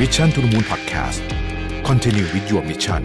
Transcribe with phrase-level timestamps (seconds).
[0.00, 1.20] Mission to the Moon Podcast
[1.88, 3.02] Continue with your mission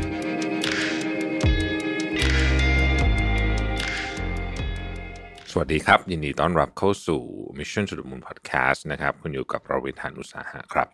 [5.51, 7.21] สวัสดีครับ ยินดีต้อนรับเข้าสู่
[7.59, 10.88] Mission to the Moon Podcast นะครับ คุณอยู่กับเราวิทานอุตสาหะครับ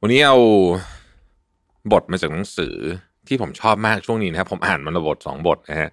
[0.00, 0.38] วันนี้เอา
[1.92, 2.74] บทมาจากหนังสือ
[3.28, 5.90] ที่ผมชอบมากช่วงนี้นะครับ ผมอ่านมันละบทสองบทนะฮะ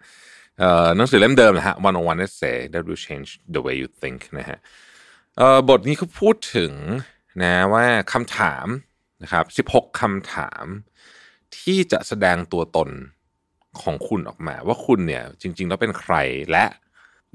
[0.97, 4.57] หนังสือเล่มเดิมนะฮะ one on one essay that will change the way you think นะฮะ
[5.69, 6.73] บทนี้เขาพูดถึง
[7.41, 8.67] นะว่าคำถาม
[9.23, 10.65] นะครับ 16คำถาม
[11.59, 12.89] ที่จะแสดงตัวตน
[13.81, 16.15] ของคุณออกมา ว่าคุณเนี่ยจริง ๆ แล้วเป็นใคร
[16.51, 16.65] และ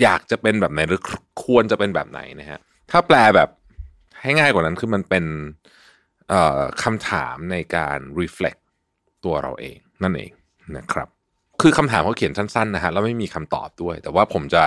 [0.03, 1.03] อยากจะเป็นแบบไหนหรือ
[1.45, 3.49] ควรจะเป็นแบบไหนนะฮะถ้าแปลแบบ
[4.21, 5.25] ให้ง่ายกว่านั้นคือมันเป็น
[6.83, 8.61] คำถามในการ reflect
[9.25, 10.33] ตัวเราเองนั่นเอง
[10.77, 11.09] นะครับ
[11.62, 14.65] คือคำถามเขาเขียนสั้นๆนะฮะแล้วไม่มีคำตอบด้วย แต่ว่าผมจะ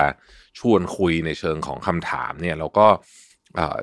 [0.58, 2.86] ชวนคุยในเชิงของคำถามเนี่ยแล้วก็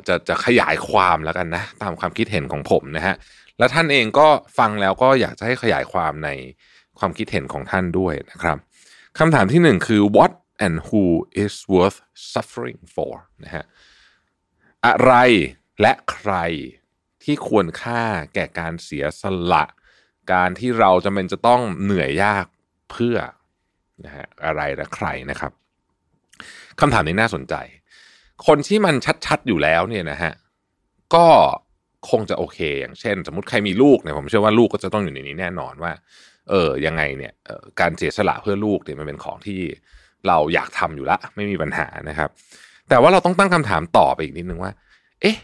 [0.08, 3.16] จะจะขยายความแล้วกันนะตามความคิดเห็นของผมนะฮะ
[3.60, 4.28] และท่านเองก็
[4.58, 6.30] ฟังแล้วก็อยากจะให้ขยายความใน
[7.00, 8.58] ความคิดเห็นของท่านด้วยนะครับ
[9.20, 10.34] คำถามที่หนึ่งคือ what
[10.66, 11.04] and who
[11.44, 12.00] is worth
[12.34, 13.14] suffering for
[13.44, 13.64] นะฮะ
[14.86, 15.14] อะไร
[15.82, 16.34] และใคร
[17.24, 18.02] ที่ควรค่า
[18.34, 19.64] แก่การเสียสละ
[20.34, 22.46] การที่เราจำเป็นจะต้องเหนื่อยยาก
[22.92, 23.18] เพื่อ
[24.06, 25.52] นะฮะอะไรและใครนะครับ
[26.80, 27.56] คำถามนี้น่าสนใจ
[28.48, 28.96] คนที่มัน
[29.26, 30.34] ชัดๆอยู่แล้วเนี่ยนะฮะ
[31.16, 31.28] ก็
[32.10, 35.92] คงจะโอเค อย่างเช่น สมมติใครมีลูกเนี่ยผมเชื่อว่าลูกก็จะต้องอยู่ในนี้แน่นอนว่า
[36.50, 39.60] เออยังไงเนี่ยออการเสียสละเพื่อลูกเนี่ยมันเป็นของที่
[40.28, 42.30] เราอยากทำอยู่ละไม่มีปัญหานะครับ
[42.90, 44.72] แต่ว่าเราต้องตั้งคำถามต่อไปอีกนิดนึงว่า
[45.22, 45.38] เอ๊ะ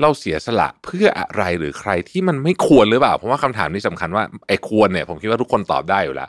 [0.00, 6.28] เราเสียสละเพื่ออะไรหรือใครที่มันไม่ควรหรือเปล่าเพราะว่าคำถามนี้สำคัญว่าไอ้ควรเนี่ย ผมคิดว่าทุกคนตอบได้อยู่แล้ว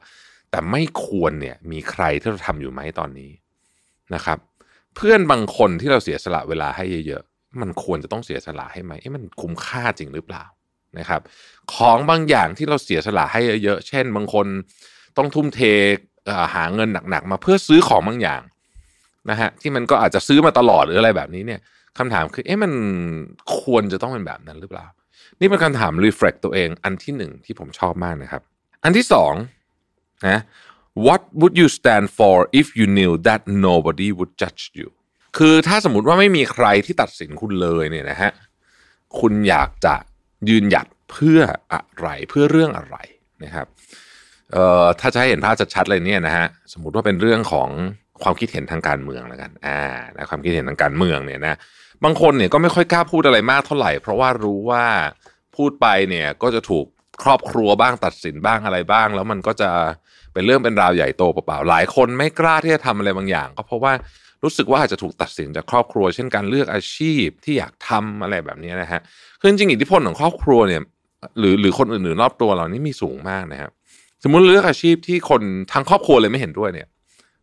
[0.51, 3.31] แต่ไม่ควรเนี่ย มีใครที่เราทำอยู่ไหมตอนนี้
[4.15, 4.37] นะครับ
[4.95, 10.43] เพื่อนบางคนที่เราเสียสละเวลาให้เยอะๆ มันควรจะต้องเสียสละให้ไหมเอ๊ะมันคุ้มค่าจริงหรือเปล่า
[10.99, 11.21] นะครับ
[11.73, 14.47] ของบางอย่างที่เราเสียสละให้เยอะๆ เช่น บางคน
[15.17, 15.61] ต้องทุ่มเท
[16.53, 18.41] หาเงินหนักๆ มาเพื่อซื้อของบางอย่าง
[19.29, 21.59] นะฮะที่มันก็อาจจะซื้อมาตลอดหรืออะไรแบบนี้เนี่ย
[21.97, 22.71] คำถามคือเอ๊ะมัน
[23.61, 24.85] ควรจะต้องเป็นแบบนั้นหรือเปล่า
[25.39, 28.41] นี่เป็นคำถาม reflect ตัวเองอันที่หนึ่งที่ผมชอบมากนะครับ
[28.83, 29.33] อันที่สอง
[30.27, 30.39] นะ
[31.07, 34.89] what would you stand for if you knew that nobody would judge you
[35.37, 38.31] คือถ้าสมมติว่าไม่มีใครที่ตัดสินคุณเลยเนี่ยนะฮะ
[39.19, 39.95] คุณอยากจะ
[40.49, 41.39] ยืนหยัดเพื่อ
[41.73, 42.97] อะไรเพื่อเรื่องอะไร
[43.43, 43.67] นะครับ
[44.53, 47.69] เอ่อถ้าจะให้เห็นภาพชัดๆเลยเนี่ยนะฮะสมมติว่าเป็นเรื่องของ
[48.23, 49.81] ความคิดเห็นทางการเมืองแล้วกันอ่า
[50.15, 51.55] นะความคิดเห็นทางการเมืองเนี่ยนะ
[52.03, 54.85] บางคนเนี่ยก็ไม่ค่อยกล้าพูดอะไรมากเท่าไหร่ เพราะว่ารู้ว่า
[55.55, 56.85] พูดไปเนี่ยก็จะถูก
[57.23, 59.71] ครอบครัวบ้างตัดสินบ้างอะไรบ้าง แล้วมันก็จะ
[60.33, 63.93] เป็นเรื่องเป็นราวใหญ่โตเปล่าๆหลายคนไม่กล้าที่จะทำอะไรบางอย่าง ก็เพราะว่า
[64.43, 69.01] รู้สึกว่าอาจจะถูกตัดสินจากครอบครัว เช่นการเลือกอาชีพที่อยากทำอะไรแบบนี้นะฮะ
[69.39, 70.81] คือจริงอิทธิพลของครอบครัวเนี่ย
[71.39, 73.71] หรือหรือคนอื่นๆรอบตัวเรานี่มีสูงมากนะครับ
[74.23, 75.41] สมมุติเลือกอาชีพที่คน
[75.73, 76.87] ทั้งครอบครัวเลยไม่เห็นด้วยเนี่ย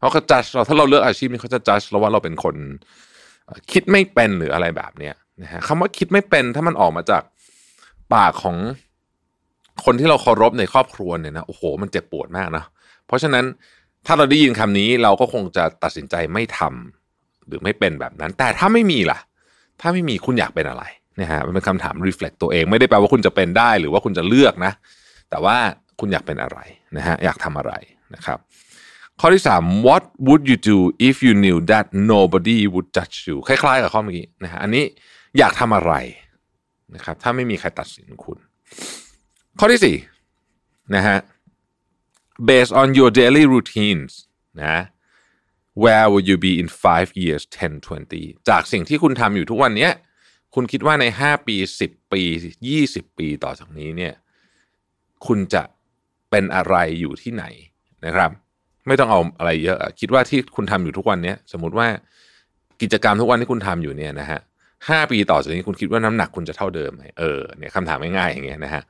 [0.00, 2.54] เขาก็จัดเราถ้าเราเลือกอาชีพนี้เขาจะจัดเราว่าเราเป็นคน
[3.72, 7.22] คิดไม่เป็นหรืออะไรแบบเนี้ยนะฮะคำว่าคิดไม่เป็นถ้ามันออกมาจาก
[8.14, 8.56] ปากของ
[9.84, 12.64] คนที่เราเคารพในครอบครัวเนี่ยนะโอ้โห มันเจ็บปวดมากนะ
[13.10, 13.44] เพราะฉะนั้น
[14.06, 19.18] ถ้าเราได้ยินคำนี้เราก็คงจะตัดสินใจไม่ทำหรือไม่เป็นแบบนั้น แต่ถ้าไม่มีล่ะ
[19.80, 20.84] ถ้าไม่มีคุณอยากเป็นอะไร
[21.20, 24.72] นะฮะมันเป็นคำถาม reflect ตัวเองไม่ได้แปลว่าคุณจะเป็นได้หรือว่าคุณจะเลือกนะ
[25.30, 25.56] แต่ว่า
[26.00, 26.58] คุณอยากเป็นอะไร
[26.96, 27.72] นะฮะอยากทำอะไร
[28.14, 28.38] นะครับ
[29.20, 30.78] ข้อที่ 3 what would you do
[31.08, 34.84] if you knew that nobody would judge you คล้ายๆกับข้อเมื่อกี้นะฮะอันนี้
[35.38, 35.92] อยากทำอะไร
[36.94, 38.38] นะครับ ถ้าไม่มีใครตัดสินคุณ
[39.58, 39.98] ข้อที่
[40.36, 41.16] 4นะฮะ
[42.48, 44.12] based on your daily routines
[44.62, 44.78] นะ
[45.82, 47.80] where will you be in 5 years 10
[48.10, 49.92] 20 จากสิ่งที่คุณทำอยู่ทุกวันเนี้ย
[50.54, 52.22] คุณคิดว่าใน 5 ปี 10 ปี
[52.86, 54.14] 20 ปีต่อจากนี้เนี่ย
[55.26, 55.62] คุณจะ
[56.30, 57.44] เป็นอะไรอยู่ที่ไหน
[58.06, 58.30] นะครับ
[58.86, 61.88] ไม่ต้องเอาอะไรเยอะอะคิดว่าที่คุณทำอยู่ทุกวันเนี้ยสมมติว่า
[62.82, 64.40] กิจกรรมทุกวันที่คุณทำอยู่เนี่ยนะฮะ
[64.88, 68.82] ห้าปีต่อจากนี้คุณคิดว่าน้ำหนักคุณจะเท่าเดิมไหมเออเนี่ยคำถามง่ายๆอย่างเงี้ยนะฮะ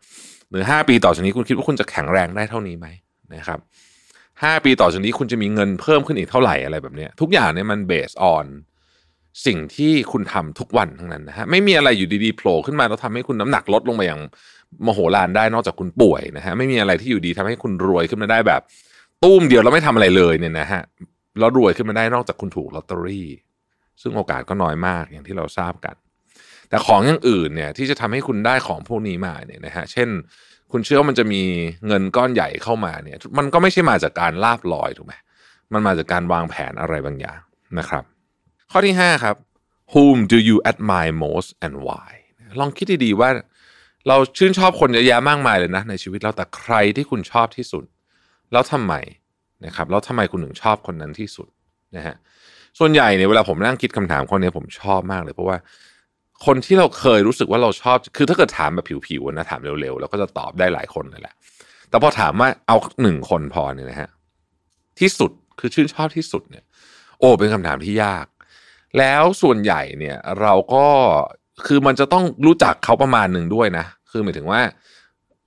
[0.51, 2.89] หรือห้าปีต่อจากนี้คุณคิดว่าคุณจะแข็งแรงได้เท่านี้ไหม
[3.35, 3.59] นะครับ
[4.43, 8.47] ห้าปีต่อจากนี้คุณจะมีเงินเพิ่มขึ้นอีกเท่าไหร่อะไรแบบนี้ทุกอย่างเนี่ยมันเบสออน
[9.47, 14.21] สิ่งที่คุณทำทุกวันทั้งนั้นนะฮะไม่มีอะไรอยู่ดีๆโผล่ขึ้นมาแล้วทำให้คุณน้ำหนักลดลงไปอย่าง
[14.87, 18.61] มโหฬารได้นอกจากคุณป่วยนะฮะไม่มีอะไรที่อยู่ดีทำให้คุณรวยขึ้นมาได้แบบ
[19.23, 20.83] ตุ้มเดียวแล้วไม่ทำอะไรเลยเนี่ยนะฮะ
[21.39, 23.29] แล้วรวยขึ้นมาได้นอกจากคุณถูกลอตเตอรี่
[24.03, 25.97] ซึ่งโอกาสก็น้อยมากอย่างที่เราทราบกัน
[26.69, 30.09] แต่ของอย่างอื่นเนี่ยที่จะทำให้คุณได้ของพวกนี้มาเนี่ยนะฮะเช่น
[30.73, 31.43] คุณเชื่อว่ามันจะมี
[31.87, 35.15] เงินก้อนใหญ่เข้ามาเนี่ย มันก็ไม่ใช่มาจากการลาบลอยถูกไหม
[35.73, 37.41] มันมาจากการวางแผนอะไรบางอย่าง
[37.79, 38.05] นะครับ
[38.71, 39.37] ข้อที่ 5 ครับ
[39.93, 42.11] whom do you admire most and why
[42.61, 43.31] ลองคิดดีๆว่า
[44.09, 47.85] เราชื่นชอบคนเยอะแยะมากมายเลยนะ ในชีวิตเราแต่ใครที่คุณชอบที่สุด
[48.53, 48.95] แล้วทำไม
[49.67, 51.49] นะครับแล้วทำไมคุณถึงชอบคนนั้นที่สุด
[51.97, 52.15] นะฮะ
[52.79, 55.57] ส่วนใหญ่เนี่ยเวลาผมนั่งคิดคำถามข้อนี้ผมชอบมากเลยเพราะว่า
[56.47, 61.35] คนที่เราเคยรู้สึกว่าเราชอบ คือถ้าเกิดถามแบบผิวๆนะถามเร็วๆเราก็จะตอบได้หลายคนเลยแหละ
[61.91, 64.11] แต่พอถามว่าเอาหนึ่งคนพอเนี่ยนะฮะ
[65.01, 66.65] ที่สุดคือชื่นชอบที่สุดเนี่ย
[67.19, 68.27] โอ้เป็นคำถามที่ยาก
[68.99, 70.87] แล้วส่วนใหญ่เนี่ย เราก็
[71.67, 74.61] คือมันจะต้องรู้จักเขาประมาณหนึ่งด้วยนะ คือหมายถึงว่า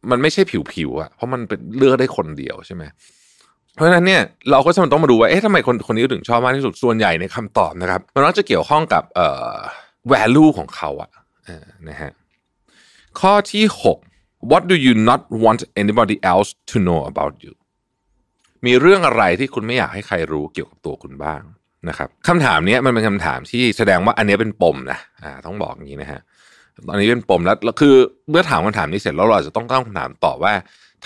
[0.10, 0.42] มันไม่ใช่
[0.74, 2.84] ผิวๆอะเพราะมันเป็นเลือกได้คนเดียวใช่ไหม
[3.76, 9.56] เพราะฉะนั้นเนี่ยเราก็จะต้องมาดูว่าเอ๊ะทำไมคนคนนี้ถึงชอบมากที่สุดส่วนใหญ่ในคำตอบนะครับ มันมักจะเกี่ยวข้องกับเอ่อ
[10.12, 11.12] value ของเขาอะ
[11.90, 12.12] นะฮะ
[13.20, 13.66] ข้อที่
[14.08, 17.54] 6 what do you not want anybody else to know about you
[18.66, 21.42] มีเรื่องอะไรที่คุณไม่อยากให้ใครรู้เกี่ยวกับตัวคุณบ้าง
[21.90, 26.22] นะครับคำถามนี้มันเป็นคำถามที่แสดงว่าอันนี้เป็นปมนะอ่าต้องบอกอย่างนี้นะฮะ
[26.88, 27.96] ตอนนี้เป็นปมแล้วคือ
[28.30, 30.54] เมื่อถามคำถามนี้เสร็จแล้วเราจะต้องตั้งคำถามต่อว่า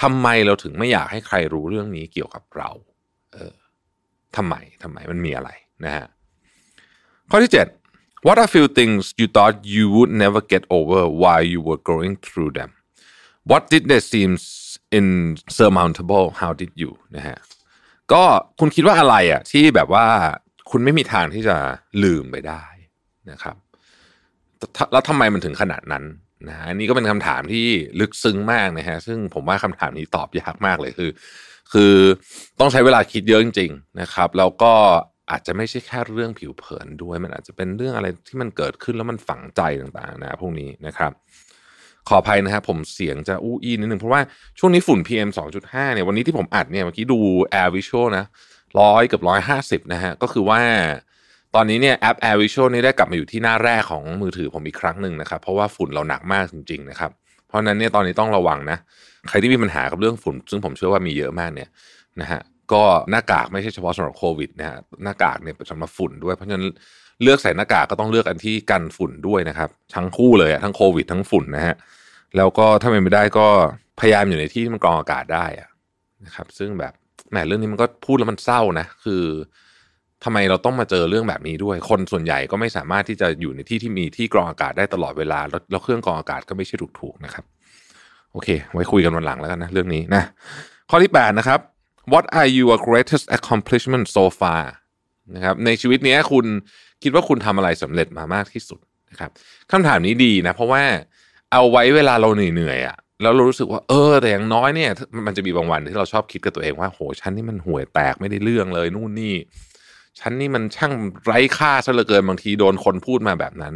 [0.01, 2.69] ทำไมเราถึงไม่อยากให้ใครรู้เรื่องนี้เกี่ยวกับเรา
[3.33, 3.53] เออ
[4.35, 5.49] ทำไมทำไมมันมีอะไร
[5.85, 6.05] นะฮะ
[7.29, 7.76] ข้อที่ 7
[8.25, 12.13] What are few things you thought you would never get over while you were going
[12.25, 12.71] through them
[13.49, 14.31] What did they seem
[14.99, 17.37] insurmountable How did you นะฮะ
[18.13, 18.23] ก็
[18.59, 20.05] คุณคิดว่าอะไรอะที่แบบว่า
[20.71, 21.55] คุณไม่มีทางที่จะ
[22.03, 22.63] ลืมไปได้
[23.31, 23.55] นะครับ
[24.91, 26.03] แล้วทำไมมันถึงขนาดนั้น
[26.47, 27.65] นะฮะอันนี้ก็เป็นคำถามที่
[27.99, 31.11] ลึกซึ้งมากนะฮะซึ่งผมว่าคำถามนี้ตอบยากมากเลยคือ
[31.73, 31.93] คือ
[32.59, 34.73] ต้องใช้เวลาคิดเยอะจริง ๆ นะครับ แล้วก็
[35.31, 41.11] อาจจะไม่ใช่แค่เรื่องผิวเผินด้วย มันอาจจะเป็นเรื่องอะไรที่มันเกิดขึ้นแล้วมันฝังใจต่างๆนะพวกนี้นะครับ
[42.07, 44.21] ขออภัยนะครับผมเสียงจะอู้อี้นิดนึงเพราะว่า
[44.59, 45.29] ช่วงนี้ฝุ่น PM
[45.61, 47.19] 2.5เนี่ยวันนี้ที่ผมอัดเนี่ยเมื่อกี้ดู
[47.61, 48.25] Air Visual นะ
[48.79, 50.61] ร้อยกับร้อยห้าสิบนะฮะก็คือว่า
[51.55, 57.11] ตอนนี้เนี่ยแอป Air Visual นี่ได้กลับมาอยู่ที่หน้าแรกของมือถือผมอีกครั้งหนึ่งนะครับ เพราะว่าฝุ่นเราหนักมากจริงๆนะครับ
[57.47, 58.77] เพราะนั้นเนี่ยตอนนี้ต้องระวังนะ
[59.29, 61.69] ใครที่มีปัญหากับเรื่องฝุ่น ซึ่งผมเชื่อว่ามีเยอะมากเนี่ย
[62.21, 62.41] นะฮะ
[62.73, 66.65] ก็หน้ากากไม่ใช่เฉพาะสำหรับโควิดนะฮะหน้ากากเนี่ยสำหรับฝุ่นด้วยเพราะฉะนั้น
[67.23, 71.75] เลือกใส่หน้ากากก็ต้องเลือกอันที่กันฝุ่นด้วยนะครับทั้งคู่เลยทั้งโควิดทั้งฝุ่นนะฮะ
[72.37, 73.47] แล้วก็ถ้าเป็นไม่ได้ก็
[73.99, 75.45] พยายามอยู่ในที่ที่มันกรองอากาศได้
[76.25, 76.93] นะครับ ซึ่งแบบ
[77.31, 79.23] แหมเรื่องนี้มันก็พูดแล้วมันเศร้านะ คือ
[80.23, 85.39] ทำไมเราต้องมาเจอเรื่องแบบนี้ด้วย คนส่วนใหญ่ก็ไม่สามารถที่จะอยู่ในที่ที่มีที่กรองอากาศได้ตลอดเวลา
[85.71, 87.45] แล้วเครื่องกรองอากาศก็ไม่ใช่ถูกๆนะครับ
[88.31, 90.23] โอเค ไว้คุยกันวันหลังแล้วกันนะ เรื่องนี้นะ
[90.89, 91.59] ข้อที่8นะครับ
[92.11, 94.63] what are your greatest accomplishment so far
[95.35, 96.45] นะครับในชีวิตนี้คุณ
[97.03, 98.79] คิดว่าคุณทำอะไรสำเร็จมามากที่สุด
[99.11, 99.31] นะครับ
[99.71, 100.83] คำถามนี้ดีนะ เพราะว่า
[101.51, 104.91] เอาไว้เวลาเราเหนื่อยๆอะแล้วเรารู้สึกว่าเออแต่อย่างน้อยเนี่ย
[105.25, 109.35] มันจะมีบางวันที่เราชอบคิดกับตัวเองว่าโหฉันนี่มันห่วยแตกไม่ได้เรื่องเลยนู่นนี่
[110.19, 110.93] ฉันนี่มันช่าง
[111.25, 113.73] ไร้ค่าซะเหลือเกินบางทีโดนคนพูดมาแบบนั้น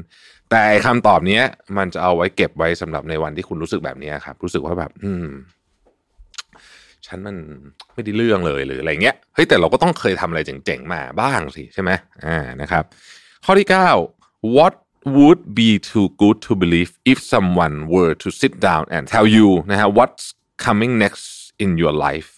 [0.52, 1.42] แต่คำตอบนี้
[1.78, 5.28] มันจะเอาไว้เก็บไว้สำหรับในวันที่คุณรู้สึกแบบนี้ครับ รู้สึกว่าแบบ อืม
[7.12, 7.38] ฉันมัน
[7.94, 11.92] ไม่ได้เรื่องเลยหรืออะไรเงี้ยเฮ้ยแต่เราก็ต้องเคยทำอะไรเจ๋งๆมาบ้างสิใช่ไหม
[12.26, 12.84] อ่านะครับ
[13.46, 13.68] ข้อที่
[14.10, 14.74] 9 what
[15.16, 19.50] would be too good to believe if someone were to sit down and tell you
[19.72, 20.26] นะฮะ what's
[20.66, 21.26] coming next
[21.64, 22.32] in your life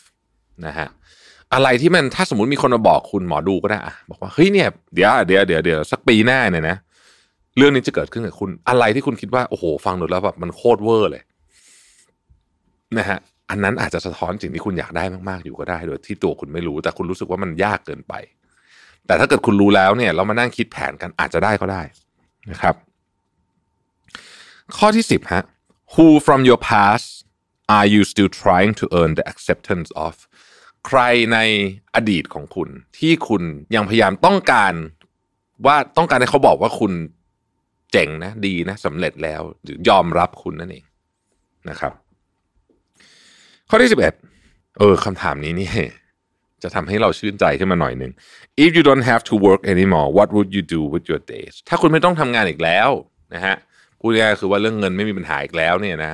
[0.66, 0.88] นะฮะ
[1.54, 6.78] อะไรที่มันถ้าสมมติมีคนมาบอกคุณหมอดูก็ได้อะบอกว่าเฮ้ยเนี่ยเดี๋ยวเดี๋ยวเดี๋ยวเดี๋ยวสักปีหน้าเนี่ยนะ
[7.58, 11.24] เรื่องนี้จะเกิดขึ้นกับคุณอะไรที่คุณคิดว่าโอ้โห ฟังดูแล้วแบบมันโคตรเวอร์เลย
[12.98, 13.20] นะฮะ
[13.50, 18.14] อันนั้นอาจจะสะท้อนสิ่งที่คุณอยากได้มากๆอยู่ก็ได้ โดยที่ตัวคุณไม่รู้ แต่คุณรู้สึกว่ามันยากเกินไป
[19.08, 21.82] แต่ถ้าเกิดคุณรู้แล้วเนี่ย เรามานั่งคิดแผนกันอาจจะได้ก็ได้
[22.52, 22.76] นะครับ
[24.78, 25.44] ข้อที่สิบฮะ
[25.94, 27.08] who from your past
[27.78, 30.14] are you still trying to earn the acceptance of
[30.88, 31.00] ใคร
[31.34, 31.38] ใน
[31.96, 33.44] อดีตของคุณ ที่คุณ
[33.76, 34.74] ยังพยายามต้องการ
[35.66, 36.94] ว่าต้องการให้เขาบอกว่าคุณ
[37.92, 40.86] เจ๋งนะ ดีนะสำเร็จแล้ว หรือยอมรับคุณนั่นเอง
[41.70, 41.94] นะครับ
[43.70, 44.14] ข้อที่สิบเอ็ด
[44.78, 45.70] เออคำถามนี้นี่
[46.64, 48.12] จะทำให้เราชื่นใจขึ้นมาหน่อยหนึ่ง
[48.64, 52.90] if you don't have to work anymore what would you do with your days ถ้าคุณไม่ต้องทำงานอีกแล้ว
[53.34, 53.56] นะฮะ
[54.00, 56.14] พูดง่ายคือว่าเรื่องเงินไม่มีปัญหาอีกแล้วเนี่ยนะ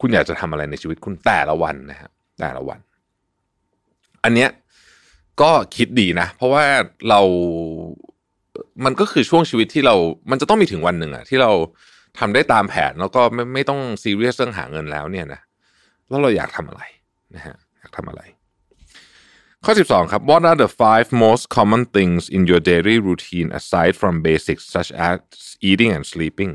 [0.00, 2.78] คุณอยากจะทำอะไรในชีวิตคุณแต่ละวันนะฮะแต่ละวัน
[4.24, 4.50] อันเนี้ย
[5.42, 6.64] ก็คิดดีนะ เพราะว่า
[7.08, 7.20] เรา
[8.84, 9.94] มันก็คือช่วงชีวิตที่เรา
[10.30, 11.50] มันจะต้องมีถึงวันหนึ่งอะที่เรา
[12.18, 15.40] ทำได้ตามแผนแล้วก็ไม่ไม่ต้องซีเรียสเรื่องหาเงินแล้วเนี่ยนะ
[16.08, 16.82] แล้วเราอยากทำอะไร
[17.34, 18.22] นะฮะอยากทำอะไร
[19.64, 23.94] ข้อ 12 ครับ What are the five most common things in your daily routine aside
[24.00, 25.16] from basics such as
[25.68, 26.52] eating and sleeping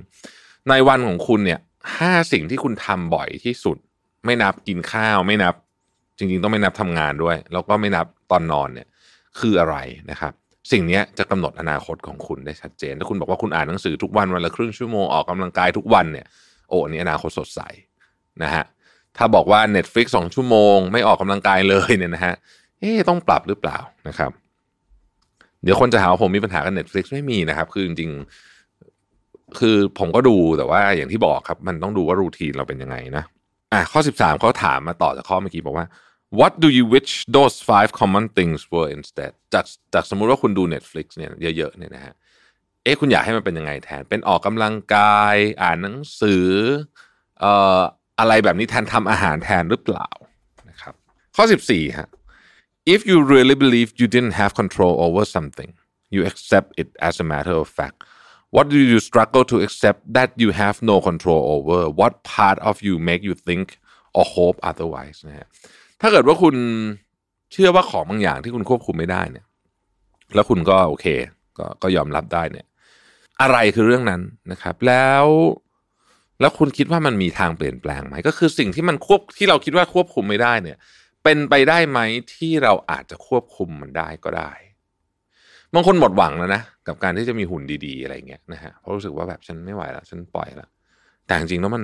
[0.69, 1.59] ในวันของคุณเนี่ย
[1.97, 3.77] ห้าสิ่งที่คุณทำบ่อยที่สุด
[4.25, 5.53] ไม่นับกินข้าวไม่นับ
[6.17, 8.87] จริงๆ ต้องไม่นับทำงานด้วย แล้วก็ไม่นับตอนนอนเนี่ย
[9.39, 9.77] คืออะไร
[10.11, 10.33] นะครับ
[10.71, 16.25] สิ่งนี้จะกำหนดอนาคตของคุณได้ชัดเจน ถ้าคุณบอกว่าคุณอ่านหนังสือทุกวันวันละครึ่งชั่วโมงออกกำลังกายทุกวันเนี่ย
[16.69, 17.61] โอ้อันนี้อนาคตสดใส
[18.43, 18.63] นะฮะ
[19.17, 22.35] ถ้าบอกว่า Netflix สองชั่วโมง ไม่ออกกำลังกายเลยเนี่ยนะฮะ
[22.79, 24.31] เอ๊ะต้องปรับหรือเปล่านะครับ
[25.63, 33.23] เดี๋ยวคนจะหาว่าผมมีปัญหากับ Netflix ไม่มีนะครับ คือจริงๆ คือผมก็ดูแต่ว่าอย่างที่บอกครับ มันต้องดูว่ารูทีนเราเป็นยังไงนะ
[33.73, 35.85] อะข้อ 13เขาถามมาต่อจากข้อเมื่อกี้บอกว่า
[36.39, 42.13] what do you wish those five common things were instead จากจากสมมุติว่าคุณดู Netflix เนี่ยเยอะๆเนี่ยนะฮะ
[42.83, 46.47] เอ๊ะคุณอยากให้มันเป็นยังไงแทน เป็นออกกำลังกาย อ่านหนังสือ
[47.39, 47.81] เอ่อ
[48.19, 50.09] อะไรแบบนี้แทนทำอาหารแทนหรือเปล่า
[50.69, 50.93] นะครับ
[51.35, 52.09] ข้อ 14ฮะ
[52.93, 55.71] if you really believe you didn't have control over something
[56.13, 57.97] you accept it as a matter of fact
[58.55, 62.75] what do you struggle to accept that you have no control over what part of
[62.87, 63.65] you make you think
[64.17, 65.47] or hope otherwise นะฮะ
[66.01, 66.55] ถ้าเกิดว่าคุณ
[67.53, 69.45] เชื่อว่าของบางอย่างที่คุณควบคุมไม่ได้เนี่ย
[70.35, 71.05] แล้วคุณก็โอเค
[71.57, 72.65] ก็ก็ยอมรับได้เนี่ย
[73.41, 74.21] อะไรคือเรื่องนั้น
[74.51, 75.25] นะครับ แล้ว
[76.39, 80.77] แล้วคุณคิดว่ามันมีทางเปลี่ยนแปลงไหมก็คือสิ่งที่มันควบที่เราคิดว่าควบคุมไม่ได้เนี่ย
[81.23, 81.99] เป็นไปได้ไหม
[82.35, 84.51] ที่เราอาจจะควบคุมมันได้ก็ได้
[85.73, 90.69] บางคนหมดหวังแล้วนะกับการที่จะมีหุ่นดีๆอะไรเงี้ยนะฮะเพราะรู้สึกว่าแบบฉันไม่ไหวแล้วฉันปล่อยแล้ว
[91.25, 91.83] แต่จริงๆแล้วมัน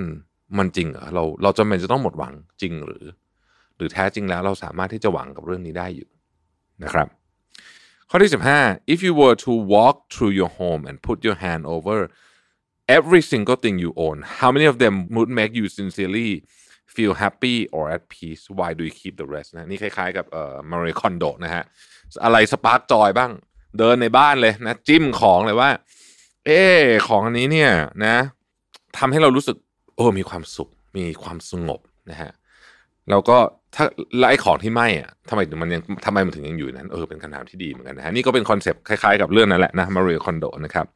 [0.58, 3.04] มันจริงเหรอเราเราจำเป็นจะต้องหมดหวังจริงหรือ
[3.76, 6.08] หรือแท้จริงแล้วเราสามารถที่จะหวังกับเรื่องนี้ได้อยู่
[6.84, 7.08] นะครับ
[8.10, 11.98] ข้อที่ 15 if you were to walk through your home and put your hand over
[12.96, 16.30] every single thing you own how many of them would make you sincerely
[16.96, 21.64] feel happy or at peace why do you keep the rest นะนี่คล้ายๆกับเอ่อมาริคอนโดนะฮะ
[22.24, 23.30] อะไรสปาร์กจอยบ้าง
[23.78, 25.70] เดินในบ้านเลยนะ จิ้มของเลยว่า
[26.46, 26.50] เอ
[26.80, 27.70] อของอันนี้เนี่ย
[28.04, 28.16] นะ
[28.98, 29.56] ทำให้เรารู้สึก
[29.96, 32.30] โอ้มีความสุข มีความสงบนะฮะ
[33.10, 33.36] แล้วก็
[33.74, 33.84] ถ้า
[34.18, 40.86] ไล่ของที่ไหม้อะทำไมมันยังทำไมมันถึงยังอยู่นั้นเออเป็นคำถามที่ดีเหมือนกันนะฮะนี่ก็เป็นคอนเซปต์คล้ายๆกับเรื่องนั้นแหละนะมาริคอนโดนะครับ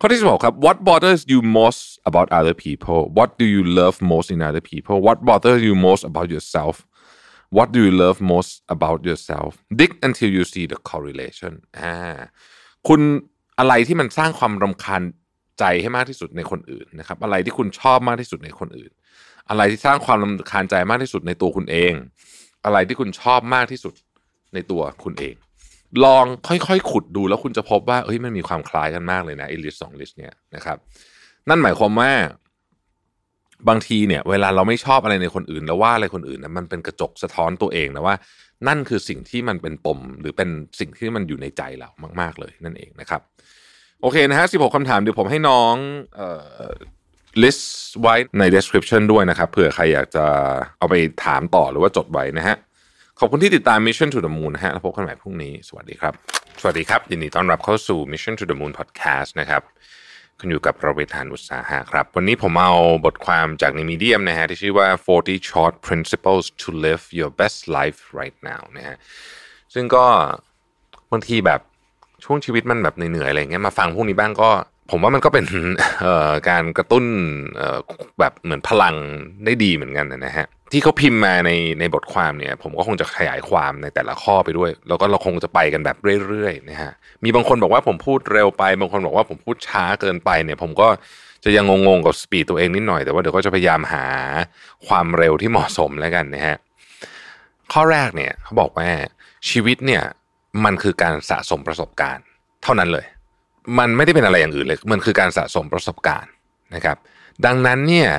[0.00, 4.64] ข้อที่16ครับ what bothers you most about other people what do you love most in other
[4.72, 6.74] people what bothers you most about yourself
[7.56, 9.50] what do you love most about yourself
[9.80, 11.96] dig until you see the correlation อ่า
[12.88, 13.00] คุณ
[13.58, 15.02] อะไรที่มันสร้างความรำคาญ
[15.58, 18.90] ใจให้มากที่สุดในคนอื่นนะครับ อะไรที่คุณชอบมากที่สุดในคนอื่น
[19.50, 21.92] อะไรที่สร้างความรำคาญใจมากที่สุดในตัวคุณเอง
[22.64, 23.94] อะไรที่คุณชอบมากที่สุด
[24.54, 25.34] ในตัวคุณเอง
[26.04, 30.78] ลองค่อยๆ ขุดดูแล้วคุณจะพบว่าเฮ้ยมันมีความคล้ายกันมากเลยนะไอ้ลิสสองลิสเนี่ยนะครับ
[31.48, 32.10] นั่นหมายความว่า
[33.68, 38.16] บางทีเนี่ย เวลาเราไม่ชอบอะไรในคนอื่น แล้วว่าอะไรคนอื่นนะมันเป็นกระจกสะท้อนตัวเองนะว่า
[38.68, 40.48] นั่นคือสิ่งที่มันเป็นปม หรือเป็น
[40.80, 41.90] สิ่งที่มันอยู่ในใจเรา
[42.20, 43.20] มาก ๆ เลยนั่นเองนะครับ
[44.02, 45.74] โอเคนะฮะ16คำถามเดี๋ยวผมให้น้อง
[46.16, 46.28] เอ่
[46.70, 46.72] อ
[47.42, 47.64] list
[48.00, 50.24] ไว้ใน description ด้วยนะครับเผื่อใครอยากจะ
[50.78, 52.56] เอาไปถามต่อหรือว่าจดไว้นะฮะ
[53.20, 56.14] ขอบคุณที่ติดตาม Mission to the Moon นะฮะแล้วพบกันใหม่พรุ่งนี้ สวัสดีครับ
[56.60, 59.62] สวัสดีครับ ยินดีต้อนรับเข้าสู่ Mission to the Moon Podcast นะครับ
[60.38, 62.72] คุณอยู่กับเราเวทานอุตสาหะครับ วันนี้ผมเอา
[63.04, 68.96] บทความจากในมีเดียมนะฮะที่ชื่อว่า 40 short principles to live your best life right now นะฮะ
[69.74, 70.04] ซึ่งก็
[71.12, 71.60] บางทีแบบ
[72.24, 74.50] ช่วงชีวิตมันแบบเหนื่อยๆอะไรเงี้ยมาฟังพวกนี้บ้างก็
[74.90, 75.44] ผมว่ามันก็เป็น
[76.48, 77.04] การกระตุ้น
[78.20, 78.94] แบบเหมือนพลัง
[79.44, 85.96] ได้ดีเหมือนกันนะฮะ ที่เขาพิมพ์มาในในบทความเนี่ย ผมก็คงจะขยายความในแต่ละข้อไปด้วย แล้วก็เราคงจะไปกันแบบ
[86.28, 86.92] เรื่อยๆนะฮะ
[87.24, 90.88] มีบางคนบอกว่าผมพูดเร็วไป บางคนบอกว่าผมพูดช้าเกินไปเนี่ย ผมก็
[91.44, 94.06] จะยังงงๆกับสปีดตัวเองนิดหน่อยแต่ว่าเดี๋ยวก็จะพยายามหา
[94.86, 96.56] ความเร็วที่เหมาะสมแล้วกันนะฮะ
[97.72, 98.90] ข้อแรกเนี่ยเขาบอกว่า
[99.50, 100.02] ชีวิตเนี่ย
[100.64, 102.24] มันคือการสะสมประสบการณ์
[102.62, 103.06] เท่านั้นเลย
[103.78, 106.30] มันไม่ได้เป็นอะไรอย่างอื่นเลย มันคือการสะสมประสบการณ์
[106.74, 106.96] นะครับ
[107.46, 108.10] ดังนั้นเนี่ย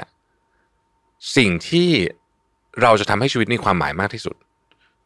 [1.37, 1.89] สิ่งที่
[2.83, 4.35] เราจะทำให้ชีวิตมีความหมายมากที่สุด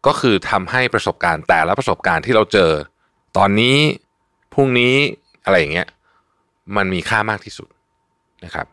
[0.05, 2.71] ก็คือทำให้ประสบการณ์แต่ละประสบการณ์ที่เราเจอ
[3.37, 3.77] ตอนนี้
[4.53, 4.93] พรุ่งนี้
[5.45, 5.87] อะไรอย่างเงี้ย
[6.75, 7.67] มันมีค่ามากที่สุด
[8.45, 8.67] นะครับ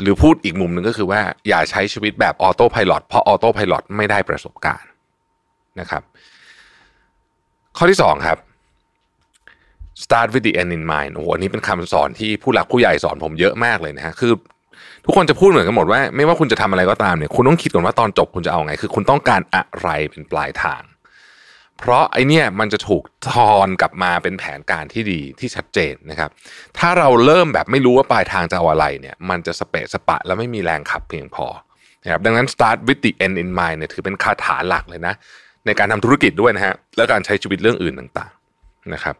[0.00, 4.88] หรือพูดอีกมุมหนึ่งก็คือว่าอย่าใช้ชีวิตแบบออโต้พายロเพราะออโต้พายロไม่ได้ประสบการณ์
[5.80, 6.02] นะครับ
[7.76, 8.38] ข้อที่สองครับ
[10.04, 14.32] start with the end in mind โอ้โหอันนี้เป็นคำสอนที่ผู้หลักผู้ใหญ่สอนผมเยอะมากเลยนะฮะ คือ
[15.06, 20.82] ทุกคนจะพูดเหมือนกันหมดว่า ไม่ว่าคุณจะทำอะไรก็ตามเนี่ยคุณต้องคิดก่อนว่าตอนจบคุณจะเอาไง คือคุณต้องการอะไรเป็นปลายทาง
[21.78, 26.30] เพราะไอเนี่ยมันจะถูกทอนกลับมาเป็นแผนการที่ดีที่ชัดเจนนะครับ
[26.78, 31.46] ถ้าเราเริ่มแบบไม่รู้ว่าปลายทางจะเอาอะไรเนี่ยมันจะสเปะสปะ แล้วไม่มีแรงขับเพียงพอ
[32.04, 35.14] นะครับดังนั้น start with the end in mind เนี่ยถือเป็นคาถาหลักเลยนะ
[35.66, 39.16] ในการทำธุรกิจด้วยนะฮะและการใช้ชีวิตเรื่องอื่นต่างๆนะครับ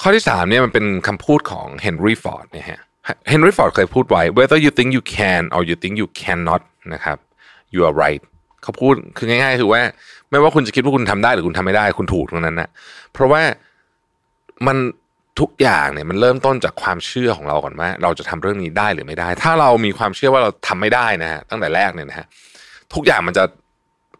[0.00, 2.80] ข้อที่สามเนี่ยมันเป็นคำพูดของเฮนรี่ฟอร์ดเนะฮะ
[3.28, 6.62] เฮนรี่ฟอร์ดเคยพูดไว้ whether you think you can or you think you cannot
[6.94, 7.18] นะครับ
[7.74, 8.22] you are right
[8.62, 9.82] เขาพูดคือง่าย ๆ คือว่า
[10.30, 12.68] ไม่ว่าคุณจะคิดว่าคุณทำได้หรือคุณทำไม่ได้คุณถูกตรงนั้นนะ
[13.12, 13.42] เพราะว่า
[14.66, 14.76] มัน
[15.40, 22.26] ทุกอย่างเนี่ยมันเริ่มต้นจากความเชื่อของเราก่อนว่าเราจะทำเรื่องนี้ได้หรือไม่ได้ ถ้าเรามีความเชื่อว่าเราทำไม่ได้นะฮะตั้งแต่แรกเนี่ยนะฮะ
[22.94, 23.44] ทุกอย่างมันจะ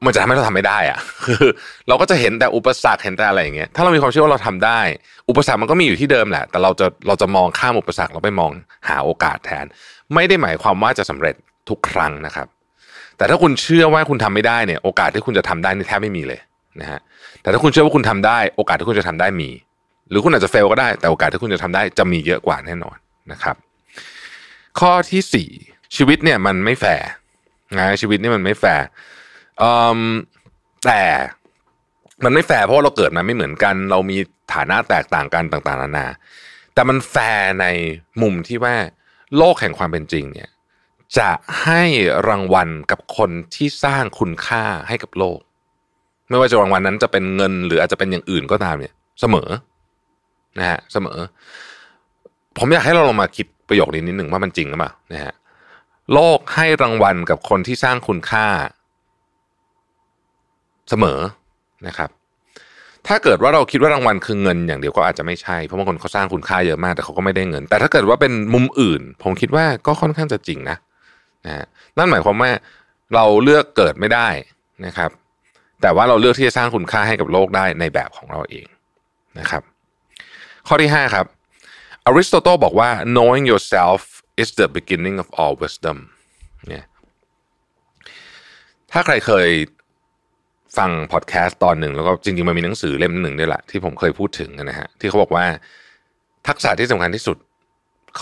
[0.05, 1.45] มันจะทำให้เราทำไม่ได้อะคือ
[1.89, 4.81] เราก็จะเห็นแต่อุปสรรคเห็นแต่อะไรอย่างเงี้ยถ้าเรามีความเชื่อว่าเราทำได้
[5.29, 8.51] อุปสรรคมันก็มีอยู่ที่เดิมแหละ แต่เราจะเราจะมองข้ามอุปสรรคเราไปมอง
[8.89, 9.65] หาโอกาสแทน
[10.15, 11.35] ไม่ได้หมายความว่าจะสำเร็จ
[11.69, 12.47] ทุกครั้งนะครับ
[13.17, 16.41] แต่ถ้าคุณเชื่อว่าคุณทำไม่ได้เนี่ย โอกาสที่คุณจะทำได้นี่แทบไม่มีเลย
[16.81, 17.01] นะฮะ
[17.43, 19.51] แต่ถ้าคุณเชื่อว่าคุณทำได้ โอกาสที่คุณจะทำได้มี
[20.11, 22.97] หรือคุณอาจจะ fail ก็ได้ แต่โอกาสที่คุณจะทำได้จะมีเยอะกว่าแน่นอน
[23.33, 23.57] นะครับ
[24.81, 25.49] ข้อที่สี่
[25.97, 27.07] ชีวิตเนี่ยมันไม่แฟร์
[27.79, 28.85] นะชีวิตนี่มันไม่แฟร์
[30.87, 31.03] แต่
[32.25, 34.19] มันไม่แฟร์เพราะเราเกิดมาไม่เหมือนกัน เรามี
[34.55, 36.07] ฐานะแตกต่างกันต่างๆนานา
[36.75, 37.67] แต่มันแฟร์ใน
[38.23, 38.75] มุมที่ว่า
[39.37, 40.51] โลกแห่งความเป็นจริงเนี่ย
[41.19, 41.31] จะ
[41.63, 41.83] ให้
[42.29, 45.39] รางวัลกับคนที่สร้างคุณค่าให้กับโลก
[46.29, 49.49] ไม่ว่าจะรางวัลนั้นจะเป็นเงินหรืออาจจะเป็นอย่างอื่นก็ตามเนี่ย เสมอ
[50.59, 51.19] นะฮะเสมอ
[52.59, 55.35] ผมอยากให้เราลองมาคิดประโยคนี้นิดหนึ่งว่ามันจริงหรือเปล่านะฮะ
[56.13, 58.47] โลกให้รางวัลกับคนที่สร้างคุณค่า
[60.91, 61.19] เสมอ
[61.87, 62.11] นะครับ
[63.07, 70.77] ถ้าเกิดว่าเราคิดว่ารางวัลคือเงิน อย่างเดียวก็อาจจะไม่ใช่ เพราะบางคนเขาสร้างคุณค่าเยอะมากแต่เขาก็ไม่ได้เงิน แต่ถ้าเกิดว่าเป็นมุมอื่น ผมคิดว่าก็ค่อนข้างจะจริงนะ
[71.47, 71.67] นะ
[71.99, 72.51] นั่นหมายความว่า
[73.15, 74.29] เราเลือกเกิดไม่ได้
[74.87, 75.11] นะครับ
[75.83, 78.67] แต่ว่าเราเลือกที่จะสร้างคุณค่าให้กับโลกได้ในแบบของเราเอง
[79.39, 79.63] นะครับ
[80.67, 81.27] ข้อที่ 5 ครับ
[82.07, 84.01] อริสโตเติลบอกว่า knowing yourself
[84.43, 85.99] is the beginning of all wisdom
[86.69, 86.85] เนี่ย
[88.93, 89.49] ถ้าใครเคย
[90.79, 95.45] ฟังพอดแคสต์ตอนหนึ่งแล้วก็จริงๆมันมีหนังสือเล่มหนึ่งด้วยแหละที่ผมเคยพูดถึงนะฮะที่เขาบอกว่า
[96.49, 97.39] ทักษะที่สำคัญที่สุด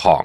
[0.02, 0.24] ของ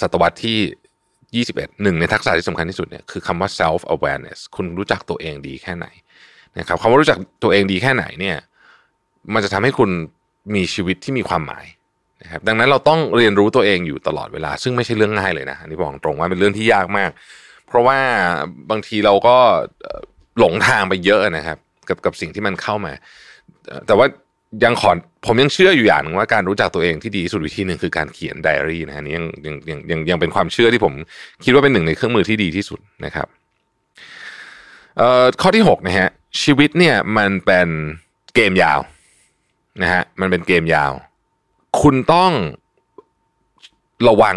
[0.00, 5.86] ศตวรรษที่ 21หนึ่งในทักษะที่สำคัญที่สุดเนี่ยคือคำว่า self awareness คุณรู้จักตัวเองดีแค่ไหน
[6.58, 8.36] นะครับคำว่ารู้จักตัวเองดีแค่ไหนเนี่ย
[9.34, 9.90] มันจะทำให้คุณ
[10.54, 11.66] มีชีวิตที่มีความหมาย
[12.22, 17.10] นะครับดังนั้นเราต้องเรียนรู้ตัวเองอยู่ตลอดเวลา ซึ่งไม่ใช่เรื่องง่ายเลยนะอันนี้บอกตรงว่าเป็นเรื่องที่ยากมาก
[17.66, 17.98] เพราะว่า
[18.70, 19.36] บางทีเราก็
[20.38, 22.92] หลงทางไปเยอะนะครับ กับกับสิ่งที่มันเข้ามา
[23.86, 24.06] แต่ว่า
[24.64, 24.90] ยังขอ
[25.26, 30.94] ผมยังเชื่ออยู่อย่างนึงว่าการรู้จักตัวเองที่ดีสุดวิธีหนึ่งคือการเขียนไดอารี่นะฮะนี้ยังยังยังยังยังเป็นความเชื่อที่ผม
[31.44, 33.26] คิดว่าเป็นหนึ่งในเครื่องมือที่ดีที่สุดนะครับ
[34.98, 36.08] เอ่อข้อที่หกนะฮะ
[36.42, 37.68] ชีวิตเนี่ยมันเป็น
[38.34, 38.80] เกมยาว
[39.82, 40.92] นะฮะมันเป็นเกมยาว
[41.80, 42.32] คุณต้อง
[44.08, 44.36] ระวัง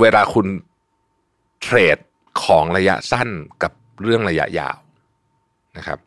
[0.00, 0.46] เวลาคุณ
[1.62, 1.98] เทรด
[2.44, 3.28] ของระยะสั้น
[3.62, 3.72] กับ
[4.04, 4.76] เรื่องระยะยาว
[5.78, 5.98] นะครับ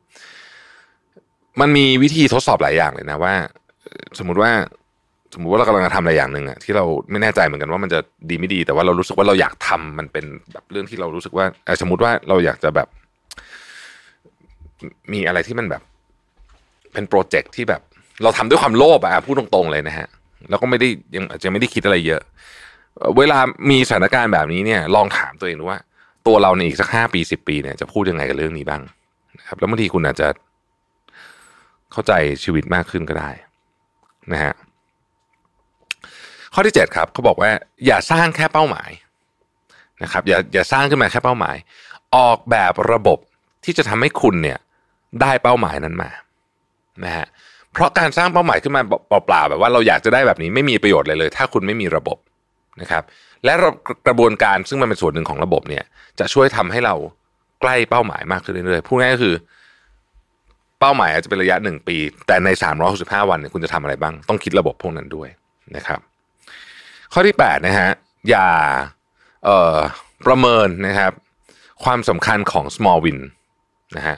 [1.59, 3.33] มันมีวิธีทดสอบหลายอย่างเลยนะว่า
[4.19, 4.51] สมมุติว่า
[5.33, 7.99] สมมุติว่าเรากำลังจะทำอะไรอย่างหนึ่งอะที่เราไม่แน่ใจเหมือนกันว่ามันจะ
[8.29, 11.45] ดีไม่ดี แต่ว่าเรารู้สึกว่าเราอยากทำมันเป็นแบบเรื่องที่เรารู้สึกว่า
[11.81, 12.87] สมมติว่าเราอยากจะแบบ
[15.13, 15.81] มีอะไรที่มันแบบ
[16.93, 17.81] เป็นโปรเจกต์ที่แบบ
[18.23, 20.07] เราทำด้วยความโลภอะพูดตรงๆเลยนะฮะ
[20.49, 22.21] แล้วก็ไม่ได้ยังอาจจะไม่ได้คิดอะไรเยอะ
[23.17, 25.79] เวลามีสถานการณ์แบบนี้เนี่ย ลองถามตัวเองดูว่า
[26.27, 28.81] ตัวเราในอีกสักห้าปีสิบปีเนี่ยจะพูดยังไงกับเรื่องนี้บ้าง
[29.37, 30.27] นะครับ แล้วบางทีคุณอาจจะ
[31.91, 33.29] เข้าใจชีวิตมากขึ้นก็ได้
[34.33, 34.53] นะฮะ
[36.53, 37.51] ข้อที่เจ็ดครับเขาบอกว่า
[37.85, 38.89] อย่าสร้างแค่เป้าหมาย
[40.03, 41.55] นะครับอย่าอย่าสร้างขึ้นมาแค่เป้าหมาย
[42.15, 43.19] ออกแบบระบบ
[43.63, 44.59] ที่จะทำให้คุณเนี่ย
[45.21, 46.11] ได้เป้าหมายนั้นมา
[47.05, 47.25] นะฮะ
[47.73, 52.17] เพราะการสร้างเป้าหมายขึ้นมาเปล่าๆแบบว่าเราอยากจะได้แบบนี้ไม่มีประโยชน์เลยเลย ถ้าคุณไม่มีระบบ
[52.81, 53.03] นะครับ
[53.45, 53.53] และ
[54.07, 55.83] กระบวนการซึ่งมันเป็นส่วนหนึ่งของระบบเนี่ย
[56.19, 56.95] จะช่วยทำให้เรา
[57.61, 59.35] ใกล้เป้าหมายมากขึ้นเรื่อยๆพูดง่ายก็คือ
[60.79, 65.29] เป้าหมายอาจจะเป็นระยะหนึ่งปี แต่ในสามร้อยหกสิบห้าวันเนี่ยคุณจะทำอะไรบ้าง ต้องคิดระบบพวกนั้นด้วย
[65.75, 65.99] นะครับ
[67.13, 67.89] ข้อที่แปดนะฮะ
[68.29, 68.47] อย่า
[69.45, 69.77] เอ่อ
[70.27, 71.13] ประเมินนะครับ
[71.83, 73.19] ความสำคัญของ small win
[73.97, 74.17] นะฮะ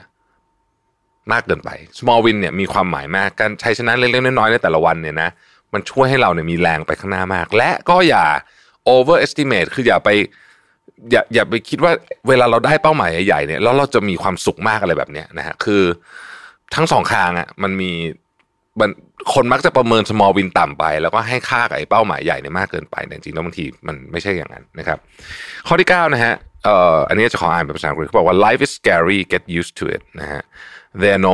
[1.32, 5.30] มากเกินไป small win เนี่ยมีความหมายมากการใช้ชนะเล็กๆน้อยๆในแต่ละวันเนี่ยนะ
[5.74, 8.24] มันช่วยให้เราเนี่ยมีแรงไปข้างหน้ามาก และก็อย่า
[8.94, 10.10] overestimate คืออย่าไป
[11.10, 11.92] อย่าอย่าไปคิดว่า
[12.28, 15.82] เวลาเราได้เป้าหมายใหญ่ๆเนี่ยแล้วเราจะมีความสุขมากอะไรแบบเนี้ยนะฮะคือ
[16.74, 17.92] ทั้งสองทางอะมันมี
[18.80, 18.90] มัน
[19.34, 24.98] คนมักจะประเมิน small win ต่ำไป แล้วก็ให้ค่ากับไอ้เป้าหมายใหญ่เนี่ยมากเกินไปแต่จริงๆแล้วบางทีมันไม่ใช่อย่างนั้นนะครับ
[25.66, 26.34] ข้อที่ 9 นะฮะ
[26.64, 30.42] เอ่ออันนี้จะขออ่านเป็นภาษาอังกฤษเขาบอกว่า life is scary get used to it นะฮะ
[31.02, 31.32] there no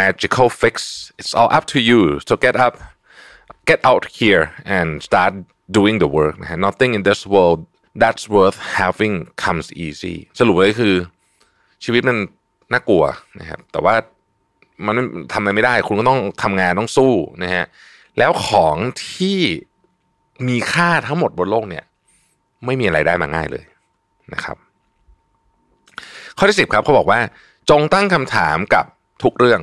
[0.00, 0.74] magical fix
[1.20, 2.74] it's all up to you so get up
[3.70, 4.44] get out here
[4.76, 5.32] and start
[5.76, 7.60] doing the work นะฮะ nothing in this world
[8.02, 10.94] that's worth having comes easy สรุปเลยคือ
[11.84, 12.16] ชีวิตมัน
[12.72, 13.04] น่ากลัว
[13.40, 13.94] นะครับแต่ว่า
[14.86, 14.94] มัน
[15.32, 17.64] ทำอะไรไม่ได้ คุณก็ต้องทำงานต้องสู้นะฮะ
[18.18, 18.76] แล้วของ
[19.12, 19.38] ที่
[20.48, 21.84] มีค่าทั้งหมดบนโลกเนี่ย
[22.66, 23.64] ไม่มีอะไรได้มาง่ายเลย
[24.32, 24.56] นะครับ
[26.38, 27.20] ข้อที่สิบครับเขาบอกว่า
[27.70, 28.84] จงตั้งคำถามกับ
[29.22, 29.60] ทุกเรื่อง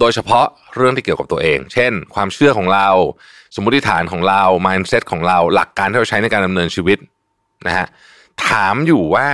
[0.00, 2.88] โดยเฉพาะเรื่องที่เกี่ยวกับตัวเอง เช่น ความเชื่อของเรา
[3.54, 6.98] สมมติฐานของเรา mindset ของเราหลักการที่เราใช้ในการดำเนินชีวิต
[7.66, 7.86] นะฮะ
[8.48, 9.28] ถามอยู่ว่า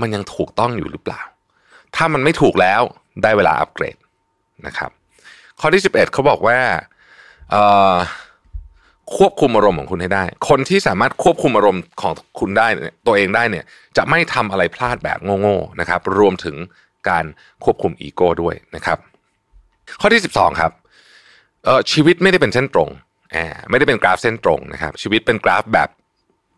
[0.00, 1.22] มันยังถูกต้องอยู่หรือเปล่า
[1.96, 2.82] ถ้ามันไม่ถูกแล้ว
[3.22, 3.96] ได้เวลาอัปเกรด
[4.66, 4.90] นะครับ
[5.60, 6.58] ข้อที่ 11เขาบอกว่า
[9.16, 12.66] ควบคุมอารมณ์ของคุณให้ได้ คนที่สามารถควบคุมอารมณ์ของคุณได้
[13.06, 13.64] ตัวเองได้เนี่ย
[13.96, 16.56] จะไม่ทำอะไรพลาดแบบโง่ๆนะครับ รวมถึง
[17.08, 17.24] การ
[17.64, 18.98] ควบคุมอีโก้ด้วยนะครับ
[20.00, 20.72] ข้อที่ 12 ครับ
[21.92, 22.90] ชีวิตไม่ได้เป็นเส้นตรง
[23.34, 25.88] อ่าไม่ได้เป็นกราฟเส้นตรงนะครับ ชีวิตเป็นกราฟแบบ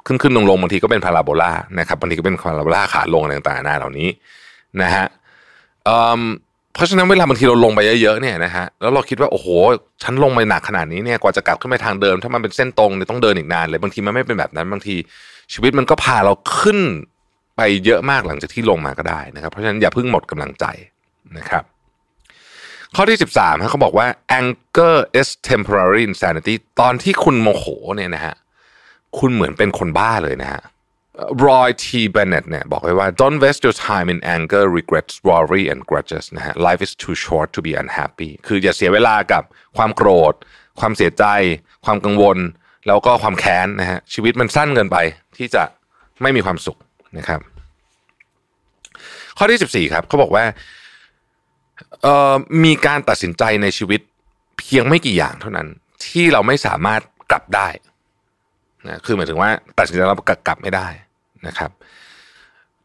[0.07, 4.09] ขึ้นขึ้นลงลงบางทีก็เป็นพาราโบลานะครับบางทีก็เป็นพาราโบลาขาลงอะไรต่างๆนาเหล่านี้
[4.83, 5.07] นะฮะ
[6.75, 9.47] เพราะฉะนั้นเวลาบางทีเราลงไปเยอะๆเนี่ยนะฮะแล้วเราคิดว่าโอ้โห
[10.03, 14.97] ฉันลงไปหนักขนาดนี้เนี่ยกว่าจะกลับขึ้นไปทางเดิม ถ้ามันเป็นเส้นตรงเนี่ยต้องเดินอีกนานเลยบางทีมันไม่เป็นแบบนั้นบางที
[15.53, 16.79] ชีวิตมันก็พาเราขึ้น
[17.57, 20.65] ไปเยอะมากหลังจากที่ลงมาก็ได้นะครับ เพราะฉะนั้นอย่าเพิ่งหมดกำลังใจ
[21.39, 21.65] นะครับ
[22.99, 24.07] ข้อที่ 13เขาบอกว่า
[24.41, 27.65] anger is temporary insanity ตอนที่คุณโมโห
[27.97, 28.35] เนี่ยนะฮะ
[29.19, 30.63] คุณเหมือนเป็นคนบ้าเลยนะฮะ
[31.47, 37.49] รอยทีเบเนตเนี่ยบอกไว้ว่า don't waste your time in anger regrets worry and grudges นะฮะ life is too short
[37.57, 39.43] to be unhappy คืออย่าเสียเวลากับ
[39.77, 40.35] ความโกรธ
[40.81, 41.25] ความเสียใจ
[41.85, 42.39] ความกังวล
[42.87, 44.97] แล้วก็ความแค้นนะฮะชีวิตมันสั้นเกินไป
[45.37, 45.63] ที่จะ
[46.23, 46.79] ไม่มีความสุข
[47.19, 47.41] นะครับ
[49.39, 50.45] ข้อที่ 14 ครับเขาบอกว่า
[52.65, 54.01] มีการตัดสินใจในชีวิต
[54.59, 55.69] เพียงไม่กี่อย่างเท่านั้น
[56.07, 57.69] ที่เราไม่สามารถกลับได้
[58.87, 60.89] นะคือหมายถึงว่าตัดสินใจแล้วกลับไม่ได้
[61.47, 61.71] นะครับ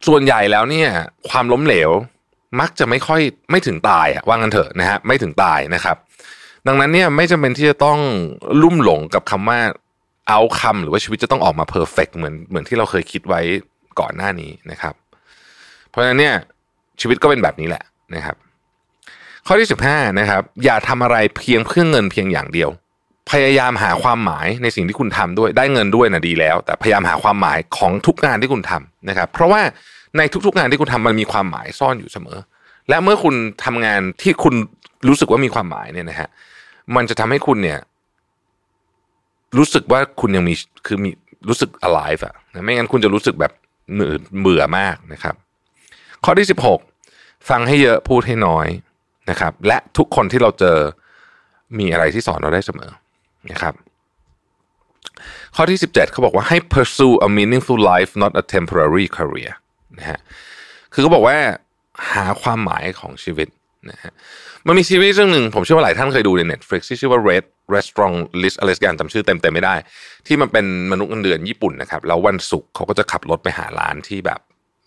[0.07, 0.89] ส่วนใหญ่แล้วเนี่ย
[1.29, 1.91] ความล้มเหลว
[2.59, 5.97] มักจะไม่ค่อยไม่ถึงตายว่างันเถอะนะฮะไม่ถึงตายนะครับ
[6.67, 7.99] ดังนั้นเนี่ยไม่จำเป็นที่จะต้อง
[8.61, 9.59] ลุ่มหลงกับคำว่า
[10.29, 13.41] เอาคำหรือว่าชีวิตจะต้องออกมาเพอร์เฟกเหมือนเหมือนที่เราเคยคิดไว้
[13.99, 14.93] ก่อนหน้านี้นะครับ
[15.89, 16.35] เพราะฉะนั้นเนี่ย
[17.01, 17.83] ชีวิตก็เป็นแบบนี้แหละ
[18.15, 18.35] นะครับ
[19.47, 22.69] ข้อที่สิบห้านะครับอย่าทำอะไรเพียงเพื่อเงินเพียงอย่างเดียว
[23.31, 29.61] พยายามหาความหมายในสิ่งที่คุณทำด้วยได้เงินด้วยนะดีแล้ว แต่พยายามหาความหมายของทุกงานที่คุณทำนะครับ เพราะว่า
[30.17, 32.37] ในทุกๆงานที่คุณทำมันมีความหมายซ่อนอยู่เสมอ
[32.89, 34.53] และเมื่อคุณทำงานที่คุณ
[35.07, 36.29] รู้สึกว่ามีความหมายเนี่ยนะฮะ
[36.95, 37.79] มันจะทำให้คุณเนี่ย
[39.57, 40.53] รู้สึกว่าคุณยังมี
[40.85, 41.09] คือมี
[41.49, 43.51] รู้สึก alive อะนะไม่งั้นคุณจะรู้สึกแบบ
[44.39, 45.35] เบื่อมากนะครับ
[46.25, 46.79] ข้อที่สิบหก
[47.49, 48.67] ฟังให้เยอะพูดให้น้อย
[49.29, 50.77] นะครับ และทุกคนที่เราเจอ
[51.79, 52.91] มีอะไรที่สอนเราได้เสมอ
[53.51, 53.73] นะครับ
[55.55, 59.51] ข้อที่ 17เขาบอกว่าให้ pursue a meaningful life not a temporary career
[59.97, 60.19] นะฮะ
[60.93, 61.37] คือเขาบอกว่า
[62.11, 63.47] หาความหมายของชีวิต
[63.91, 64.11] นะฮะ
[64.67, 69.75] มันมีซีรีส์เรื่องหนึ่งผมเชื่อว่าหลายท่านเคยดูใน Netflix ที่ชื่อว่า Red Restaurant List อะไรสักอย่างจำชื่อเต็มๆไม่ได้
[70.27, 74.39] ที่มันเป็นมนุษย์เงินเดือนญี่ปุ่นนะครับแล้ววันศุกร์เขาก็จะขับรถไปหาร้านที่แบบ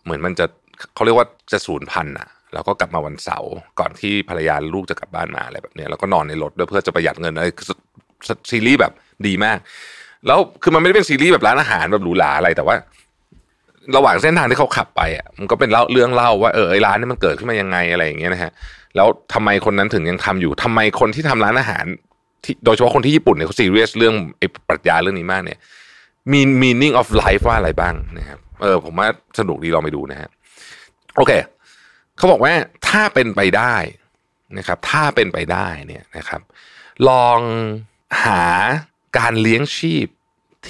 [0.05, 0.47] เหมือนมันจะ
[0.95, 7.47] เขาเรียกว่าจะสูญพันธุ์อะ แล้วก็กลับมาวันเสาร์ก่อนที่ภรรยาลูกจะกลับบ้านมาอะไรแบบนี้แล้วก็นอนในรถด้วยเพื่อจะประหยัดเงินอะไร
[8.51, 8.93] ซีรีส์แบบ
[9.27, 9.59] ดีมาก
[10.27, 12.77] แล้วคือมันไม่ได้เป็นซีรีส์แบบร้านอาหารแบบหรูหราอะไรแต่ว่า
[13.97, 18.53] ระหว่างเส้นทางที่เขาขับไปอะมันก็เป็นเล่าเรื่องเล่าว่าเออไอ้ร้านนี้มันเกิดขึ้นมายังไงอะไรอย่างเงี้ยนะฮะ
[18.97, 21.85] แล้วทำไมคนนั้นถึงยังทำอยู่ทำไมคนที่ทำร้านอาหาร
[22.45, 25.59] ที่โดยเฉพาะคนที่ญี่ปุ่นเนี่ยเขาซีเรียสเรื่องไอ้ปรัชญาเรื่องนี้มากเนี่ย
[26.33, 30.29] มี meaning of life ว่าอะไรบ้างนะครับเออผมว่าสนุกดีลองไปดูนะฮะ
[31.17, 31.33] โอเค
[32.17, 32.53] เขาบอกว่า
[32.89, 33.77] ถ้าเป็นไปได้
[34.59, 36.41] นะครับ ถ้าเป็นไปได้เนี่ยนะครับ
[37.09, 37.41] ลอง
[38.25, 38.43] หา
[39.19, 40.07] การเลี้ยงชีพ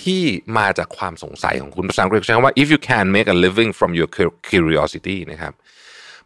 [0.01, 0.23] ที่
[0.59, 4.09] มาจากความสงสัยของคุณภาษาอังกฤษใช้คำว่า if you can make a living from your
[4.51, 5.53] curiosity นะครับ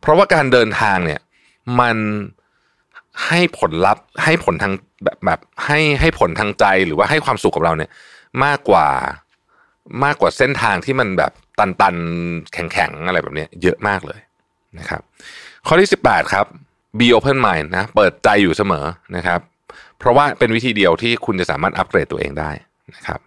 [0.00, 1.20] เพราะว่าการเดินทางเนี่ย
[1.80, 1.96] มัน
[3.26, 4.72] ให้ผลลัพธ์ให้ผลทาง
[5.04, 7.90] แบบแบบให้ให้ผลทางใจหรือว่าให้ความสุขกับเราเนี่ย
[8.44, 8.88] มากกว่า
[10.04, 11.96] มากกว่าเส้นทางที่มันแบบตันตัน
[12.52, 14.20] แข็งแข็งอะไรแบบนี้เยอะมากเลย
[14.78, 15.02] นะครับ
[15.66, 16.46] ข้อที่ 18 ครับ
[16.98, 18.84] be open mind นะ เปิดใจอยู่เสมอ
[19.16, 19.40] นะครับ
[19.98, 22.50] เพราะว่าเป็นวิธีเดียวที่คุณจะสามารถอัปเกรดตัวเองได้
[22.94, 23.20] นะครับ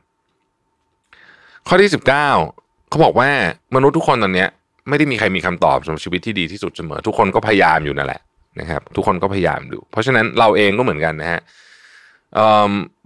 [1.68, 2.06] ข้อที่ 19
[2.90, 3.30] เขาบอกว่า
[3.76, 4.46] มนุษย์ทุกคนตอนนี้
[4.90, 8.22] ไม่ได้มีใครมีคำตอบสำหรับชีวิตที่ดีที่สุดเสมอ ทุกคนก็พยายามอยู่นั่นแหละ
[8.60, 11.42] นะครับทุกคนก็พยายามดู เพราะฉะนั้นเราเองก็เหมือนกันนะฮะ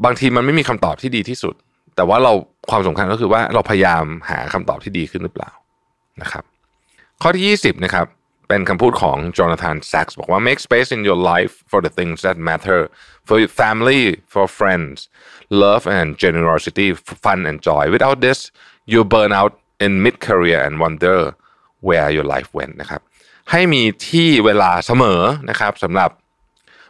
[0.06, 1.56] บางทีมันไม่มีคำตอบที่ดีที่สุด
[1.95, 2.34] แต่ว่าเรา
[2.69, 5.52] ความสำคัญก็คือว่าเราพยายามหาคำตอบที่ดีขึ้นหรือเปล่า
[6.21, 6.43] นะครับ
[7.21, 8.06] ข้อที่ 20นะครับ
[8.48, 12.80] เป็นคำพูดของจอนาธานแซกส์บอกว่า make space in your life for the things that matter
[13.28, 14.04] for family
[14.34, 14.98] for friends
[15.64, 16.88] love and generosity
[17.24, 18.40] fun and joy without this
[18.92, 19.54] you burn out
[19.86, 21.18] in mid career and wonder
[21.88, 23.02] where your life went นะครับ
[23.52, 26.12] ให้มีที่เวลาเสมอนะครับสำหรับ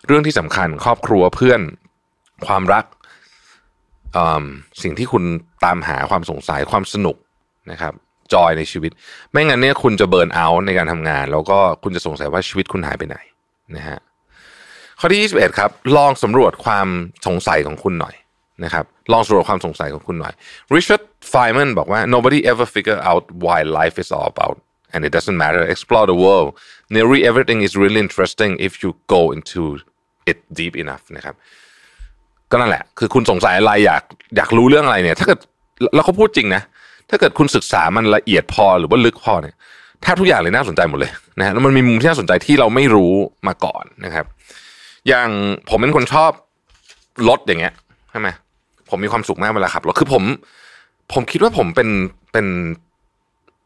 [0.08, 1.62] เรื่องที่สำคัญครอบครัวเพื่อน
[2.48, 2.86] ความรัก
[4.84, 5.24] สิ่งที่คุณ
[5.66, 7.18] ตามหาความสงสัยความสนุก
[7.72, 7.94] นะครับ
[8.34, 8.92] จอยในชีวิต
[9.32, 13.18] ไม่งั้นเนี่ยคุณจะเบิร์นเอาท์ในการทำงาน แล้วก็คุณจะสงสัยว่าชีวิตคุณหายไปไหน
[13.76, 14.00] นะฮะ
[15.00, 16.88] ข้อที่21ครับ ลองสำรวจความ
[17.28, 18.16] สงสัยของคุณหน่อย
[18.64, 20.34] นะครับลองสำรวจความสงสัยของคุณหน่อย
[20.76, 24.58] Richard Feynman บอกว่า nobody ever figure out why life is all about
[24.94, 26.50] and it doesn't matter explore the world
[26.96, 29.62] nearly everything is really interesting if you go into
[30.32, 31.36] it deep enough นะครับ
[32.52, 34.04] ก็นั่นแหละ คือคุณสงสัยอะไรอยาก
[34.36, 35.40] อยากรู้เรื่องอะไรเนี่ย ถ้าเกิด
[35.96, 36.62] แล้วเขาพูดจริงนะ
[37.10, 39.56] ถ้าเกิดคุณศึกษามันละเอียดพอหรือว่าลึกพอเนี่ย
[40.02, 43.14] แทบทุกอย่างเลยน่าสนใจหมดเลยนะฮะแล้วมันมีมุมที่น่าสนใจที่เราไม่รู้
[43.48, 44.26] มาก่อนนะครับ
[45.08, 45.30] อย่าง
[45.70, 46.32] ผมเป็นคนชอบ
[47.30, 47.74] รถอย่างเงี้ย
[48.12, 48.30] ใช่ไหม
[48.90, 50.24] ผมมีความสุขมากเวลาขับรถคือผม
[51.14, 51.90] ผมคิดว่าผมเป็น
[52.32, 52.46] เป็น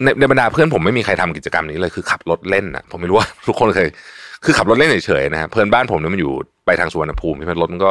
[0.03, 3.87] ในในบรรดาเพื่อนผมไม่มีใครทำกิจกรรมนี้เลยคือขับรถเล่นนะผมไม่รู้ว่าทุกคนเคย
[4.45, 6.31] คือขับรถเล่นเฉยๆนะฮะเพื่อนบ้านผมเนี่ยมันอยู่
[6.65, 7.89] ไปทางสุวรรณภูมิที่รถมันก็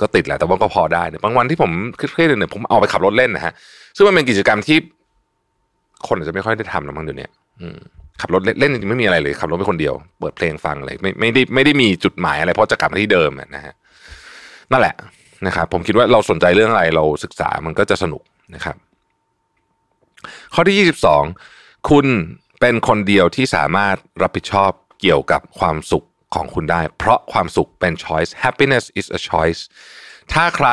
[0.00, 3.52] ก็ติดแหละแต่ว่าก็พอได้เนี่ยบางวันที่ผมเครียดๆเนี่ยผมเอาไปขับรถเล่นนะฮะ
[3.96, 4.78] ซึ่งมันเป็นกิจกรรมที่
[6.06, 7.28] คนอาจจะไม่ค่อยได้ทำนะมั้งเดี๋ยวนี้
[8.20, 13.74] ขับรถเล่นจริงไม่มีอะไรเลยขับรถไปคนเดียว เปิดเพลงฟังอะไรไม่ไม่ได้ไม่ได้มีจุดหมายอะไร เพราะจะกลับมาที่เดิมนะฮะ
[14.70, 14.94] นั่นแหละ
[15.46, 18.22] นะครับผมคิดว่าเราสนใจเรื่องอะไรเราศึกษามันก็จะสนุก
[18.54, 18.76] นะครับ
[20.54, 20.92] ข้อที่
[21.34, 22.06] 22 คุณ
[22.60, 29.60] เป็นคนเดียวที่สามารถรับผิดชอบเกี่ยวกับความสุขของคุณได้ เพราะความสุขเป็น choice happiness is a choice
[30.32, 30.68] ถ้าใคร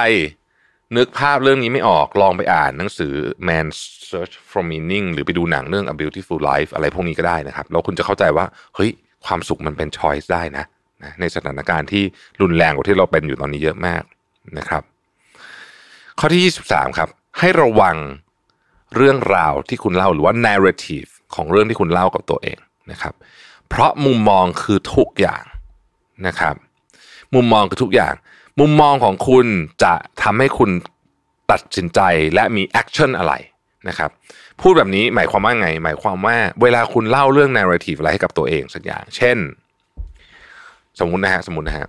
[0.98, 3.14] นึกภาพเรื่องนี้ไม่ออกลองไปอ่านหนังสือ
[3.48, 3.68] Man
[4.10, 8.92] Search for Meaning หรือไปดูหนังเรื่อง A Beautiful Life อะไรพวกนี้ก็ได้นะครับ แล้วคุณจะเข้าใจว่า เฮ้ย
[9.26, 10.66] ความสุขมันเป็น choice ได้นะ
[11.04, 12.04] นะในสถานการณ์ที่
[12.42, 14.04] รุนแรงกว่าที่เราเป็นอยู่ตอนนี้เยอะมาก
[14.58, 14.84] นะครับ
[16.20, 17.96] ข้อที่ 23 ครับ ให้ระวัง
[18.96, 22.58] เรื่องราวที่คุณเล่าหรือว่า narrative ของเรื่องที่คุณเล่ากับตัวเอง
[22.92, 23.14] นะครับ
[23.70, 25.44] เพราะมุมมองคือทุกอย่าง
[26.28, 26.56] นะครับ
[27.36, 28.14] มุมมองคือทุกอย่าง
[28.60, 29.48] มุมมองของคุณ
[29.84, 30.70] จะทำให้คุณ
[31.52, 32.00] ตัดสินใจ
[32.36, 33.34] และมี action อะไร
[33.90, 34.10] นะครับ
[34.62, 39.38] พูดแบบนี้หมายความว่าไง หมายความว่าเวลาคุณเล่าเรื่อง narrative อะไรให้กับตัวเองสักอย่าง เช่น
[41.00, 41.88] สมมุตินะฮะสมมุตินะฮะ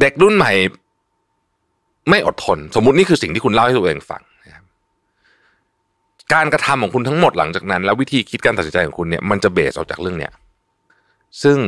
[0.00, 0.52] เด็กรุ่นใหม่
[2.10, 4.64] ไม่อดทน สมมุตินี่คือสิ่งที่คุณเล่าให้ตัวเองฟังนะครับ
[6.34, 10.32] การกระทำของคุณทั้งหมดหลังจากนั้น แล้ววิธีคิดการตัดสินใจของคุณเนี่ยมันจะเบสออกจากเรื่องเนี้ย
[11.42, 11.58] ซึ่ง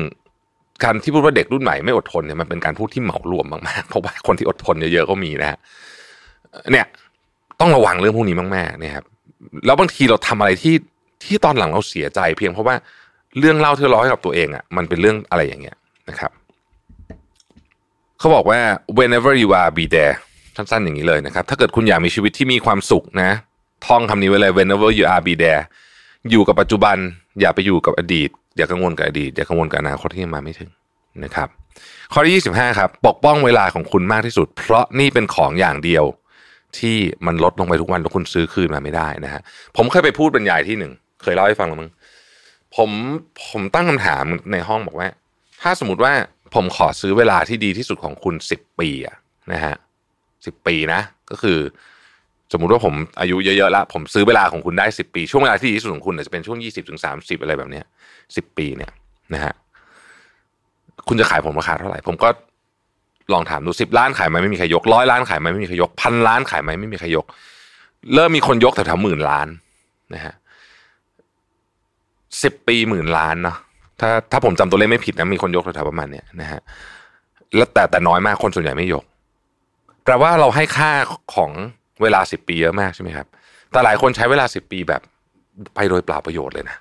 [0.85, 5.59] การที่พูดว่าเด็กรุ่นใหม่ไม่อดทนเนี่ยมันเป็นการพูดที่เหมารวมมากๆเพราะว่าคนที่อดทนเยอะๆก็มีนะฮะ
[6.73, 6.87] เนี่ย
[7.61, 9.05] ต้องระวังเรื่องพวกนี้มากๆเนี่ยครับ
[9.67, 10.75] แล้วบางทีเราทำอะไรที่
[11.25, 12.75] ที่ตอนหลังเราเสียใจ เพียงเพราะว่า
[13.39, 15.77] เรื่องเล่าที่เราให้กับตัวเองอะ มันเป็นเรื่องอะไรอย่างเงี้ย
[16.09, 16.31] นะครับ
[18.19, 18.61] เขาบอกว่า
[18.99, 20.15] whenever you are be there
[20.57, 23.31] สั้นๆอย่างนี้เลยนะครับ ถ้าเกิดคุณอยากมีชีวิตที่มีความสุขนะ
[23.87, 25.63] ท่องคำนี้ไว้เลย whenever you are be there
[26.31, 26.97] อยู่กับปัจจุบัน
[27.41, 30.71] อย่าไปอยู่กับอดีต อย่ากังวลกับอดีตอย่ากังวลกับอนาคตที่ยังมาไม่ถึง
[31.25, 31.49] นะครับ
[32.13, 36.05] ข้อที่ 25 ครับ ปกป้องเวลาของคุณมากที่สุด เพราะนี่เป็นของอย่างเดียว
[36.79, 39.43] ที่มันลดลงไปทุกวันแล้วคุณซื้อคืนมาไม่ได้นะฮะ
[39.77, 41.91] ผมเคยไปพูดบรรยายที่หนึ่งเคยเล่าให้ฟังแล้วมั้ง
[42.77, 42.91] ผม
[43.49, 45.09] ผมตั้งคำถามในห้องบอกว่า
[45.63, 46.13] ถ้าสมมติว่า
[46.55, 49.17] ผมขอซื้อเวลาที่ดีที่สุดของคุณสิบปีอะ
[49.53, 49.75] นะฮะ
[50.47, 51.59] สิบปีนะ ก็คือ
[52.53, 57.85] สมมุติว่าผมอายุเยอะๆแล้วผมซื้อเวลาของคุณได้สิบปี ช่วงเวลาที่ดีที่สุดของคุณจะเป็นช่วงยี่สิบถึงสามสิบอะไรแบบเนี้ย
[58.37, 58.91] สิบปีเนี่ย
[59.35, 59.55] นะฮะ
[61.09, 62.29] คุณจะขายผมราคาเท่าไหร่ ผมก็
[63.33, 67.27] ลองถามดูสิบล้านขายไหมไม่มีใครยกร้อยล้านขายไหมไม่มีใครยกพันล้านขายไหมไม่มีใครยก
[68.15, 69.49] เริ่มมีคนยกแถวๆหมื่นล้าน
[70.15, 70.35] นะฮะ
[72.43, 73.57] สิบปีหมื่นล้านเนาะ
[74.01, 76.61] ถ้าถ้าผมจำตัวเลขไม่ผิดนะมีคนยกแถวๆประมาณเนี้ยนะฮะ
[77.57, 79.05] แล้วแต่แต่น้อยมากคนส่วนใหญ่ไม่ยก
[80.05, 80.91] แปลว่าเราให้ค่า
[81.35, 81.51] ของ
[82.03, 83.27] เวลาสิบปีเยอะมากใช่ไหมครับ
[83.71, 85.03] แต่หลายคนใช้เวลาสิบปีแบบ
[85.75, 86.77] ไปโดยเปล่าประโยชน์เลยนะ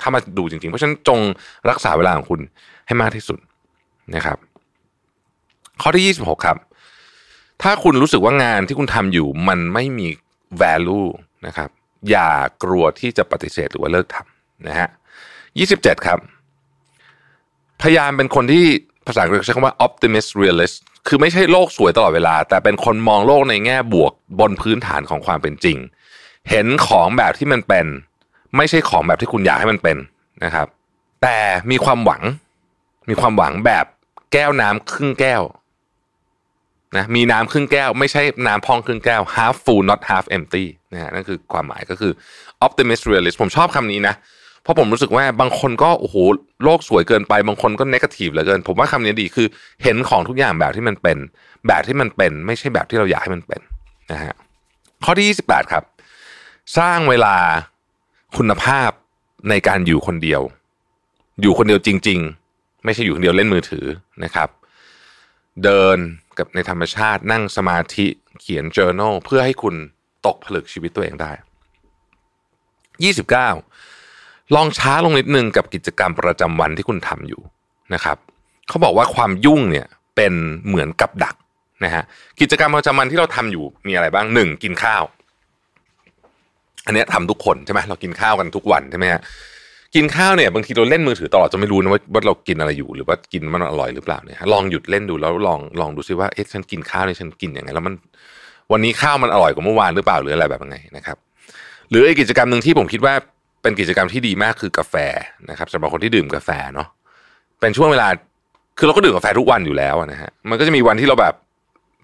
[0.00, 1.20] ถ้ามาดูจริงๆ เพราะฉะนั้นจง
[1.70, 2.40] รักษาเวลาของคุณ
[2.86, 3.38] ให้มากที่สุด
[4.14, 4.38] นะครับ
[5.82, 6.56] ข้อที่ยี่สิบหกครับ
[7.62, 10.08] ถ้าคุณรู้สึกว่างานที่คุณทำอยู่มันไม่มี
[10.62, 11.08] value
[11.46, 11.70] นะครับ
[12.10, 12.30] อย่า
[12.62, 14.88] กลัวที่จะปฏิเสธหรือว่าเลิกทำนะฮะ
[15.58, 16.18] ยี่สิบเจ็ดครับ
[17.82, 18.64] พยายามเป็นคนที่
[19.06, 25.78] ภาษาอังกฤษใช้คำว่า optimist realist คือไม่ใช่โลกสวยตลอดเวลา แต่เป็นคนมองโลกในแง่บวกบนพื้นฐานของความเป็นจริง
[26.50, 27.86] เห็นของแบบที่มันเป็น
[28.56, 29.96] ไม่ใช่ของแบบที่คุณอยากให้มันเป็น
[30.44, 30.66] นะครับ
[31.22, 31.38] แต่
[31.70, 32.22] มีความหวัง
[33.08, 33.84] มีความหวังแบบ
[34.32, 35.42] แก้วน้ำครึ่งแก้ว
[36.96, 42.12] นะมีน้ำครึ่งแก้ว ไม่ใช่น้ำพองครึ่งแก้ว half full not half empty นะฮะนั่นคือความหมายก็คือ
[42.66, 46.16] optimist realist ผมชอบคำนี้นะเพราะผมรู้สึกว่าบางคนก็โอ้โห
[46.64, 49.46] โลกสวยเกินไปบางคนก็นกาทีฟเหลือเกิน ผมว่าคำนี้ดีคือ
[49.82, 51.18] เห็นของทุกอย่างแบบที่มันเป็น
[51.66, 53.60] แบบที่มันเป็น ไม่ใช่แบบที่เราอยากให้มันเป็น
[54.12, 54.34] นะฮะ
[55.04, 55.84] ข้อที่ 28 ครับ
[56.78, 57.36] สร้างเวลา
[58.36, 58.90] คุณภาพ
[59.48, 60.42] ในการอยู่คนเดียว
[61.40, 62.20] อยู่คนเดียวจริง
[62.52, 63.86] ๆ ไม่ใช่อยู่คนเดียวเล่นมือถือ
[64.24, 64.48] นะครับ
[65.64, 65.98] เดิน
[66.38, 68.06] กับในธรรมชาตินั่งสมาธิ
[68.40, 69.74] เขียน journal เพื่อให้คุณ
[70.26, 71.32] ตกผลึกชีวิตตัวเองได้
[73.06, 73.91] 29
[74.54, 77.40] ลองช้าลงนิดนึงกับกิจกรรมประจำวันที่คุณทำอยู่
[77.94, 78.16] นะครับ
[78.68, 79.86] เขาบอกว่าความยุ่งเนี่ย
[80.16, 80.32] เป็น
[80.66, 81.36] เหมือนกับดัก
[81.84, 82.02] นะฮะ
[82.40, 85.02] กิจกรรมประจำวันที่เราทำอยู่มีอะไรบ้างหนึ่งกินข้าว
[86.86, 89.20] อันนี้ยทำทุกคนใช่ไหมเรากินข้าวกันทุกวันใช่ไหมฮะ
[89.94, 97.94] กินข้าวเนี่ยบางทีเราเล่นมือถือตลอดจะไม่รู้นะว่าว่าเรากินอะไรอยู่หรือว่ากินมันอร่อยหรือเปล่าเนี่ยลองหยุดเล่นดูแล้วลองลองดูซิว่าเอ๊ะฉันกินข้าวเนี่ยฉันกินยังไงแล้วมัน
[98.72, 101.16] วันนี้ข้าวมันอร่อยกว่าเมื่อวานหรือเปล่าหรืออะไรแบบไงนะครับ
[101.90, 103.14] หรืออีกกิจกรรมหนึ่งที่ผมคิดว่า
[103.62, 104.94] เป็นกิจกรรมที่ดีมากคือกาแฟ
[105.50, 106.88] นะครับสำหรับคนที่ดื่มกาแฟเนาะ
[107.60, 108.08] เป็นช่วงเวลา
[108.78, 111.34] คือเราก็ดื่มกาแฟทุกวันอยู่แล้วนะฮะมันก็จะมีวันที่เราแบบ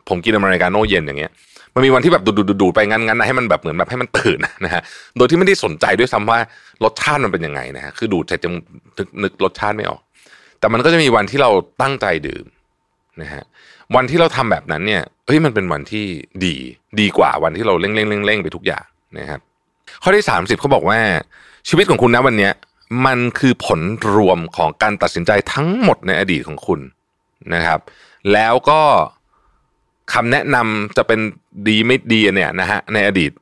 [0.08, 1.32] ผมกินอเมริกาโน่เย็นอย่างเงี้ย
[1.74, 4.82] มันมีวันที่แบบดูดดูดูไปงั้นงั้นนะให้มันแบบเหมือนแบบให้มันตื่นนะฮะ
[5.16, 6.38] โดยที่ไม่ได้สนใจด้วยซ้ำว่า
[6.84, 8.50] รสชาติมันเป็นยังไงนะฮะคือดูดเสร็จจะ
[8.98, 10.00] นึกนึกรสชาติไม่ออก
[10.60, 11.50] แต่มันก็จะมีวันที่เรา
[11.82, 12.44] ตั้งใจดื่ม
[13.22, 13.42] นะฮะ
[13.96, 16.04] วันที่เราทำแบบนั้นเนี่ยเฮ้ยมันเป็นวันที่
[16.44, 16.56] ดี
[17.00, 18.84] ดีกว่าวันที่เราเร่งเร่งเร่งเร่งไปทุกอย่าง
[19.18, 19.40] นะครับ
[20.02, 20.98] ข้อที่สามสิบเขาบอกว่า
[21.68, 22.50] ชีวิตของคุณนะวันนี้
[23.06, 23.80] มันคือผล
[24.14, 26.80] รวมของการตัดสินใจทั้งหมดในอดีตของคุณ
[27.54, 27.80] นะครับ
[28.32, 28.80] แล้วก็
[30.12, 31.20] คำแนะนำจะเป็น
[31.68, 33.32] ดีไม่ดีเนี่ยนะฮะในอดีต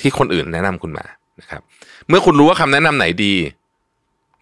[0.00, 1.06] ที่คนอื่นแนะนำคุณมา
[1.40, 1.62] นะครับ
[2.08, 3.34] เมื่อคุณรู้ว่าคำแนะนำไหนดี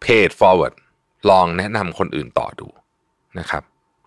[0.05, 0.75] pay forward
[1.31, 2.69] ลองแนะนำคนอื่นต่อดู
[3.39, 3.63] นะครับ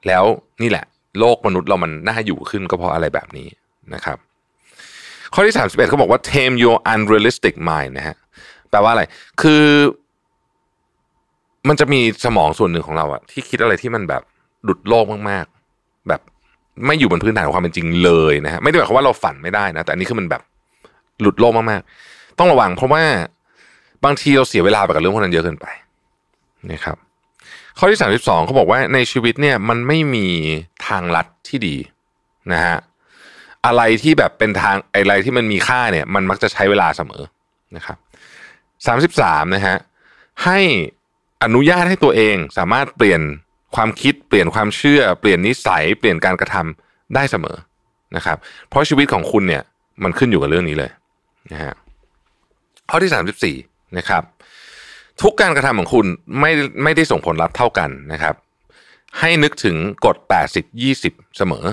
[0.08, 0.24] แล้ว
[0.62, 0.86] นี่แหละ
[1.20, 3.48] โลกมนุษย์เรามันน่าอยู่ขึ้นก็เพราะอะไรแบบนี้
[3.94, 4.18] นะครับ
[5.34, 8.18] ข้อที่ 31เขาบอกว่า tame your unrealistic mind นะฮะ
[8.74, 9.04] แปลว่าอะไร
[9.42, 9.64] คือ
[11.68, 14.22] มันจะมีสมองส่วนหนึ่งของเราอะที่คิดอะไรที่มันแบบ
[14.64, 16.22] หลุดโลกมากๆ แบบ
[16.86, 20.42] ไม่อยู่บนพื้นฐานของความเป็นจริงเลยนะฮะไม่ได้หมายความว่าเราฝันไม่ได้นะ แต่อันนี้คือมันแบบ
[21.22, 23.04] หลุดโลกมากๆ ต้องระวังเพราะว่า
[24.06, 25.68] บางทีเราเสียเวลาไปกับเรื่องพวกนั้นเยอะเกินไป
[26.72, 26.98] นะครับ
[27.78, 30.28] ข้อที่สามสิบสองเขาบอกว่าในชีวิตเนี่ยมันไม่มี
[30.88, 31.76] ทางลัดที่ดี
[32.54, 32.78] นะฮะ
[33.66, 37.24] อะไรที่แบบเป็นทางอะไรที่มันมีค่าเนี่ย มันมักจะใช้เวลาเสมอ
[37.76, 37.98] นะครับ
[38.86, 39.78] สามสิบสามนะฮะ
[40.44, 40.60] ให้
[41.44, 43.22] อนุญาตให้ตัวเองสามารถเปลี่ยน
[43.76, 47.58] ความคิดเปลี่ยนความเชื่อ เปลี่ยนนิสัย เปลี่ยนการกระทำได้เสมอ
[48.16, 48.38] นะครับ
[48.70, 49.64] เพราะชีวิตของคุณเนี่ย
[50.04, 50.92] มันขึ้นอยู่กับเรื่องนี้เลย
[51.52, 51.74] นะฮะ
[52.90, 53.56] ข้อที่สามสิบสี่
[53.98, 54.24] นะครับ
[55.22, 56.06] ทุกการกระทำของคุณ
[56.40, 56.52] ไม่
[56.84, 58.36] ไม่ได้ส่งผลลัพธ์เท่ากันนะครับ
[59.20, 60.18] ให้นึกถึงกฎ
[60.56, 61.66] 80 20 เสมอ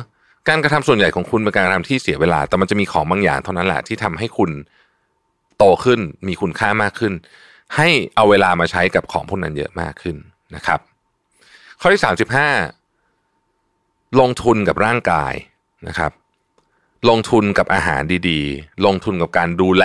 [0.49, 4.51] การกระทำส่วนใหญ่ของคุณเป็นการกระทำที่เสียเวลา แต่มันจะมีของบางอย่างเท่านั้นแหละที่ทำให้คุณ
[5.61, 7.12] โตขึ้นมีคุณค่ามากขึ้น
[7.77, 10.16] ให้เอาเวลามาใช้กับของพวกนั้นเยอะมากขึ้น
[10.57, 10.81] นะครับ
[11.81, 12.01] ข้อที่
[13.07, 15.35] 35 ลงทุนกับร่างกาย
[15.88, 16.12] นะครับ
[17.09, 19.85] ลงทุนกับอาหารดีๆ ลงทุนกับการดูแล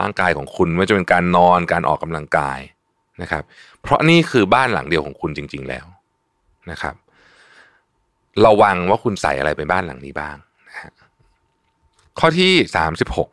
[0.00, 2.58] ร่างกายของคุณไม่ว่าจะเป็นการนอนการออกกำลังกาย
[3.22, 3.42] นะครับ
[3.80, 5.86] เพราะนี่คือบ้านหลังเดียวของคุณจริง ๆ แล้ว
[6.70, 6.94] นะครับ
[8.46, 10.36] ระวังว่าคุณใส่อะไรไปบ้านหลังนี้บ้าง
[10.68, 10.92] นะฮะ
[12.18, 13.28] ข้อที่สามสิบหก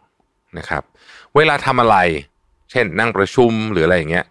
[0.60, 0.84] นะครับ
[1.36, 1.98] เวลาทำอะไร
[2.72, 4.26] เช่น นั่งประชุมหรืออะไรอย่างเงี้ย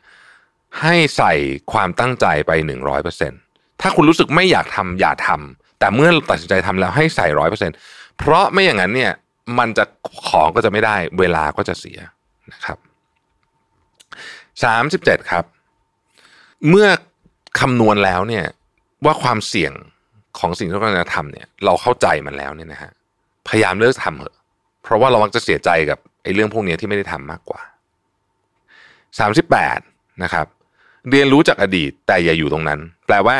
[0.80, 1.32] ให้ใส่
[1.72, 3.32] ความตั้งใจไปหนึ่งร้อยเปอร์เซ็น
[3.80, 7.70] ถ้าคุณรู้สึกไม่อยากทำอย่าทำแต่เมื่อตัดสินใจทำแล้วให้ใส่ร้อยเปอร์เซ็น
[8.18, 9.12] เพราะไม่อย่างนั้นเนี่ย
[9.58, 9.84] มันจะ
[10.28, 11.98] ของก็จะไม่ได้ เวลาก็จะเสีย
[12.52, 12.78] นะครับ
[14.64, 15.44] สามสิบเจ็ดครับ
[16.68, 16.88] เมื่อ
[17.60, 18.44] คำนวณแล้วเนี่ย
[19.04, 19.72] ว่าความเสี่ยง
[20.38, 22.90] ของสิ่งที่เรากำลังจะทำเนี่ย เราเข้าใจมันแล้วเนี่ยนะฮะ
[23.48, 24.36] พยายามเลิกทำเถอะ
[24.82, 27.60] เพราะว่าเรามักจะเสียใจกับ ไอ้เรื่องพวกนี้ที่ไม่ได้ทำมากกว่า
[29.18, 29.78] สามสิบแปด
[30.22, 30.46] นะครับ
[31.10, 33.36] เรียนรู้จากอดีตแต่อย่าอยู่ตรงนั้น แปลว่า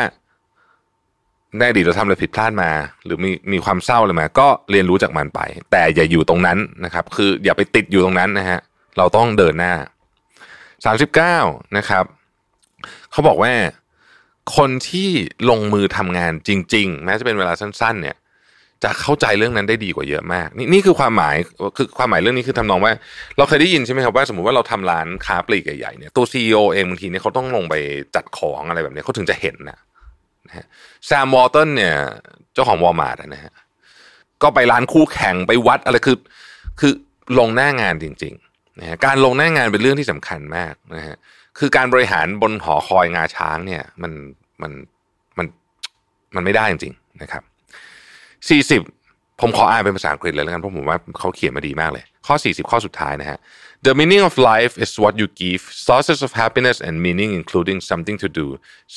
[1.57, 2.71] ในอดีตเราทำอะไรผิดพลาดมา
[3.03, 5.39] หรือมีมีความเศร้าอะไรมา ก็เรียนรู้จากมันไป
[5.71, 8.59] แต่อย่าอยู่ตรงนั้นนะครับ คืออย่าไปติดอยู่ตรงนั้นนะฮะ
[8.97, 9.73] เราต้องเดินหน้า
[10.95, 12.05] 39นะครับ
[13.11, 13.53] เขาบอกว่า
[14.57, 15.09] คนที่
[15.49, 18.17] ลงมือทำงานจริง ๆ แม้จะเป็นเวลาสั้น ๆ เนี่ย
[18.83, 21.35] จะเข้าใจเรื่องนั้นได้ดีกว่าเยอะมาก นี่นี่คือความหมาย
[21.77, 22.93] คือความหมายเรื่องนี้คือทำนองว่า
[23.37, 27.75] เราเคยได้ยินใช่ไหมครับว่าสมมติว่าเราทำร้านค้าปลีกใหญ่ๆเนี่ยตัว CEO เองบางทีเนี่ยเขาต้องลงไป
[28.15, 29.79] จัดของอะไรแบบนี้เขาถึงจะเห็นนะ
[30.47, 30.65] นะฮะ
[31.05, 31.95] แซมวอลตันเนี่ย
[32.53, 33.53] เจ้าของวอลมาร์ทนะฮะ
[34.43, 36.17] ก็ไปร้านคู่แข่งไปวัดอะไรคือ
[36.79, 36.93] คือ
[37.39, 41.15] ลงหน้างานจริงๆนะฮะการลงหน้างานเป็นเรื่องที่สำคัญมากนะฮะ
[41.59, 44.11] คือการบริหารบนหอคอยงาช้างเนี่ยมัน
[44.61, 44.71] มัน
[45.37, 45.45] มัน
[46.35, 47.43] มันไม่ได้จริงๆนะครับ
[48.49, 48.81] สี่สิบ
[49.41, 53.39] ผมขออ่านเป็นภาษาอังกฤษเลยแล้วกันเพราะผมว่าเขาเขียนมาดีมากเลย ข้อ 40 ข้อสุดท้ายนะฮะ
[53.85, 58.17] The meaning of life is what you give sources of happiness and meaning including something
[58.23, 58.47] to do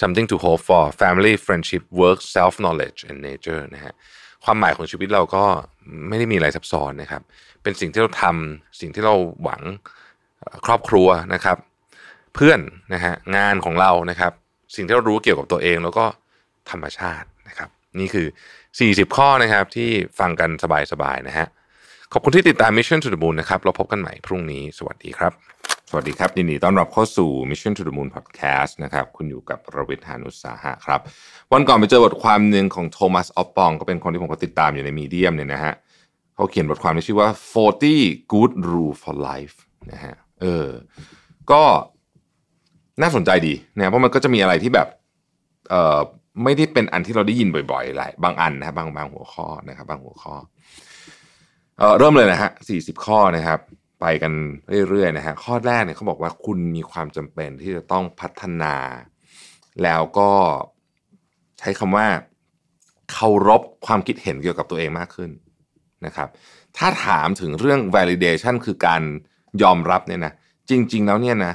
[0.00, 3.92] something to hope for family friendship work self knowledge and nature นะฮะ
[4.44, 5.44] ความหมายของชีวิตเราก็
[6.08, 7.22] ไม่ได้มีอะไรซับซ้อนนะครับ
[7.62, 9.62] เป็นสิ่งที่เราทำสิ่งที่เราหวัง
[10.66, 11.56] ครอบครัวนะครับ
[12.34, 12.60] เพื่อน
[12.94, 14.32] นะฮะงานของเรานะครับ
[14.74, 16.04] สิ่งที่เรารู้เกี่ยวกับตัวเองแล้วก็
[16.70, 17.68] ธรรมชาตินะครับ
[18.00, 18.26] นี่คือ
[18.78, 20.50] 40 ข้อนะครับที่ฟังกัน
[20.92, 21.46] สบายๆนะฮะ
[22.12, 25.32] ขอบคุณที่ติดตาม Mission to the Moon นะครับเราพบกันใหม่พรุ่งนี้สวัสดีครับ
[25.90, 31.00] สวัสดีครับยินดีต้อนรับเข้าสู่ Mission to the Moon Podcast นะครับคุณอยู่กับรวิทยานุสาหะครับ
[31.52, 35.74] วันก่อนไปเจอบทความหนึ่งของโทมัสออฟปองก็เป็นคนที่ผมก็ติดตามอยู่ในมีเดียมเนี่ยนะฮะ
[36.34, 37.28] เขาเขียนบทความที่ชื่อว่า
[37.80, 39.56] 40 good rule for life
[39.92, 40.68] นะฮะเออ
[41.50, 41.62] ก็
[43.02, 44.88] น่าสนใจดีนะเพราะมันก็จะมีอะไรที่แบบ
[45.70, 46.00] เอ่อ
[46.42, 50.34] ไม่ได้เป็นอันที่เราได้ยินบ่อยๆหลายบางอันนะครับบางบางหัวข้อนะครับ บางหัวข้อ
[51.78, 53.60] เอ่อเริ่มเลยนะฮะ40ข้อนะครับ
[54.00, 54.32] ไปกัน
[54.88, 58.74] เรื่อยๆนะฮะข้อแรกเนี่ยเขาบอกว่าคุณมีความจำเป็นที่จะต้องพัฒนา
[59.82, 60.30] แล้วก็
[61.58, 62.06] ใช้คำว่า
[63.12, 65.30] เคารพความคิดเห็นเกี่ยวกับตัวเองมากขึ้น
[66.06, 66.28] นะครับ
[66.76, 69.02] ถ้าถามถึงเรื่อง validation คือการ
[69.62, 70.32] ยอมรับเนี่ยนะ
[70.70, 71.54] จริง ๆ แล้วเนี่ยนะ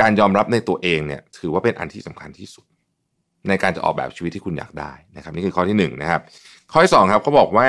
[0.00, 2.66] การยอมรับในตัวเองเนี่ย ถือว่าเป็นอันที่สำคัญที่สุด
[3.48, 6.20] ในการจะออกแบบชีวิตที่คุณอยากได้นะครับ นี่คือข้อที่หนึ่งนะครับ
[6.72, 7.68] ข้อที่สองครับเขาบอกว่า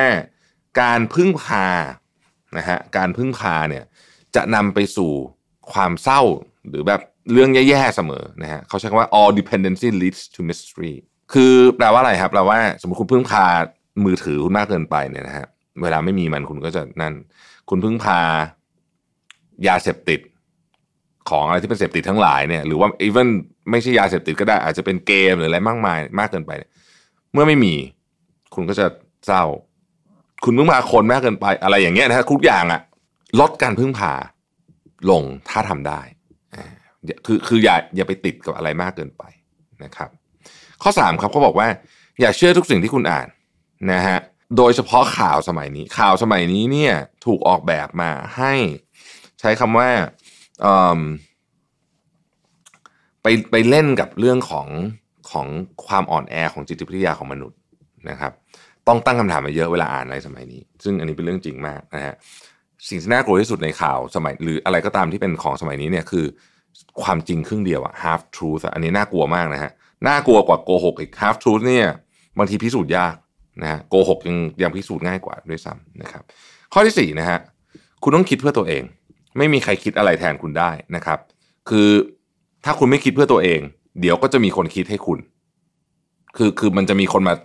[0.81, 1.65] การพึ่งพา
[2.57, 3.83] นะฮะการพึ่งพาเนี่ย
[4.35, 5.11] จะนำไปสู่
[5.71, 6.21] ความเศร้า
[6.69, 7.01] หรือแบบ
[7.31, 10.93] เรื่องแย่ๆเสมอนะฮะเขาใช้คำว่า all dependency leads to mystery
[11.33, 13.45] คือแปลว่าอะไรครับแปลว่าสมมติคุณพึ่งพา
[14.05, 15.47] มือถือคุณมากเกินไปเนี่ยนะฮะ
[15.81, 17.13] เวลาไม่มีมันคุณก็จะนั่น
[17.69, 18.19] คุณพึ่งพา
[19.67, 20.19] ยาเสพติด
[21.29, 23.27] ของอะไรที่เป็นเสพติดทั้งหลายเนี่ยหรือว่า even
[23.71, 26.51] ไม่ใช่ยาเสพติดก็ได้อาจจะเป็นเกมหรืออะไรมากมาย มากเกินไป
[27.33, 27.75] เมื่อไม่มี
[28.55, 28.85] คุณก็จะ
[29.27, 29.43] เศร้า
[30.43, 32.81] คุณพึ่งพาคนมากเกินไปอะไรอย่างเงี้ยนะทุกอย่างอะ
[33.39, 34.13] ลดการพึ่งพา
[35.09, 36.01] ลงถ้าทำได้
[37.25, 39.23] คือคืออย่าอย่าไปติดกับอะไรมากเกินไป
[39.83, 40.09] นะครับ
[40.83, 41.67] ข้อสามครับเขาบอกว่า
[42.19, 43.27] อย่าเชื่อทุกสิ่งที่คุณอ่าน
[43.91, 44.19] นะฮะ
[44.57, 46.93] โดยเฉพาะข่าวสมัยนี้ ข่าวสมัยนี้เนี่ย
[47.25, 48.53] ถูกออกแบบมาให้
[49.39, 49.89] ใช้คำว่า
[53.21, 54.67] ไปไปเล่นกับเรื่องของ
[55.31, 55.47] ของ
[55.87, 57.57] ความอ่อนแอของจิตวิทยาของมนุษย์
[58.09, 58.31] นะครับ
[58.87, 62.15] ต้องตั้งคำถามมาเยอะเวลาอ่านในสมัยนี้ ซึ่งอันนี้เป็นเรื่องจริงมากนะฮะ
[62.87, 66.25] สิ่งที่น่ากลัวที่สุดในข่าวสมัย หรืออะไรก็ตามที่เป็นของสมัยนี้เนี่ยคือ
[67.01, 69.71] ความจริงครึ่งเดียวอะ half truth อันนี้น่ากลัวมากนะฮะ
[70.07, 71.87] น่ากลัวกว่าโกหกอีก half truth เนี่ย
[72.37, 73.15] บางทีพิสูจน์ยาก
[73.61, 76.23] นะฮะโกหกยังยังพิสูจน์ง่ายกว่าด้วยซ้ำนะครับ
[76.73, 77.39] ข้อที่สี่นะฮะ
[78.03, 78.83] คุณต้องคิดเพื่อตัวเอง
[79.37, 81.19] ไม่มีใครคิดอะไรแทนคุณได้นะครับ
[81.69, 81.89] คือ
[82.65, 83.59] ถ้าคุณไม่คิดเพื่อตัวเอง
[84.01, 85.19] เดี๋ยวก็จะมีคนคิดให้คุณ
[86.37, 87.35] คือคือมันจะมีคนมา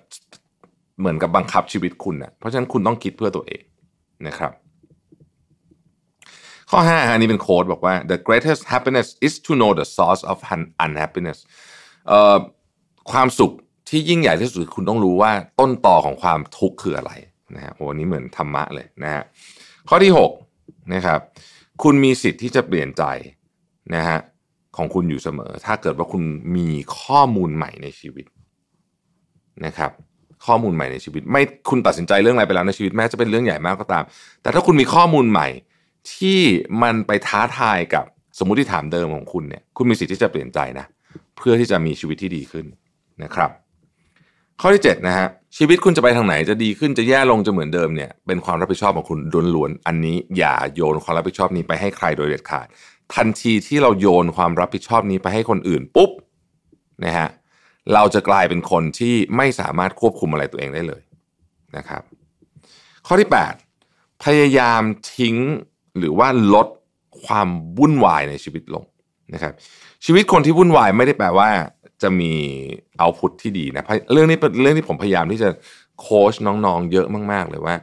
[1.01, 3.63] เหมือนกับบังคับชีวิตคุณนะเพราะฉะนั้นคุณต้องคิดเพื่อตัวเอง
[4.27, 4.53] นะครับ
[6.71, 10.37] ข้อ5อันนี้เป็นโค้ดบอกว่า the greatest happiness is to know the source of
[10.85, 11.39] unhappiness
[13.13, 13.53] ความสุข
[13.89, 17.13] ที่ยิ่งใหญ่ที่สุดคุณต้องรู้ว่าต้นต่อของความทุกข์คืออะไร
[17.55, 19.23] นะฮะโอ้นี้เหมือนธรรมะเลยนะฮะ
[19.89, 20.13] ข้อที่
[20.51, 21.21] 6นะครับ
[21.83, 23.05] คุณมีสิทธิ์ที่จะเปลี่ยนใจ
[23.95, 24.19] นะฮะ
[24.77, 26.23] ของคุณอยู่เสมอ ถ้าเกิดว่าคุณ
[26.57, 26.69] มี
[26.99, 28.27] ข้อมูลใหม่ในชีวิต
[29.67, 29.91] นะครับ
[30.47, 34.05] ข้อมูลใหม่ในชีวิต ไม่คุณตัดสินใจเรื่องอะไรไปแล้วในชีวิตแม้จะเป็นเรื่องใหญ่มากก็ตาม
[34.43, 35.49] แต่ถ้าคุณมีข้อมูลใหม่
[36.15, 36.41] ที่
[36.83, 38.05] มันไปท้าทายกับ
[38.39, 40.87] สมมติฐานเดิมของคุณเนี่ยคุณมีสิทธิ์ที่จะเปลี่ยนใจนะ
[41.37, 42.67] เพื่อที่จะมีชีวิตที่ดีขึ้น
[43.23, 43.51] นะครับ
[44.61, 49.19] ข้อที่7นะฮะชีวิตคุณจะไปทางไหนจะดีขึ้นจะแย่ลงจะเหมือนเดิมเนี่ยเป็นความรับผิดชอบของคุณ
[49.55, 52.67] ล้วนๆอันนี้อย่าโยนความรับผิดชอบนี้ไปให้ใครโดยเด็ดขาด
[53.15, 56.11] ทันทีที่เราโยนความรับผิดชอบนี้ไปให้คนอื่นปุ๊บ
[57.05, 57.29] นะฮะ
[57.95, 61.03] เราจะกลายเป็นคนที่ไม่สามารถควบคุมอะไรตัวเองได้เลย
[61.77, 62.03] นะครับ
[63.07, 63.29] ข้อที่
[63.77, 64.83] 8 พยายาม
[65.15, 65.37] ทิ้ง
[65.99, 66.69] หรือว่าลด
[67.25, 67.49] ความ
[67.79, 68.85] วุ่นวายในชีวิตลง
[69.35, 69.53] นะครับ
[70.05, 71.51] ชีวิตคนที่วุ่นวายไม่ได้แปลว่า
[72.03, 72.33] จะมี
[72.99, 75.49] เอาพุทที่ดีนะเรื่องนี้เป็นเรื่องที่ผมพยายามที่จะ
[76.01, 77.75] โค้ชน้องๆ เยอะมากๆเลยว่า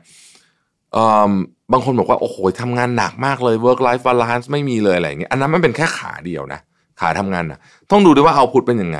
[1.71, 6.59] บางคนบอกว่าโอ้โหทำงานหนักมากเลย work life balance ไม่มีเลยอะไรอย่างเงี้ยอันนั้นมันเป็นแค่ขาเดียวนะ
[6.99, 7.59] ขาทำงานนะ
[7.91, 8.99] ต้องดูด้วยว่าเอาพุทเป็นยังไง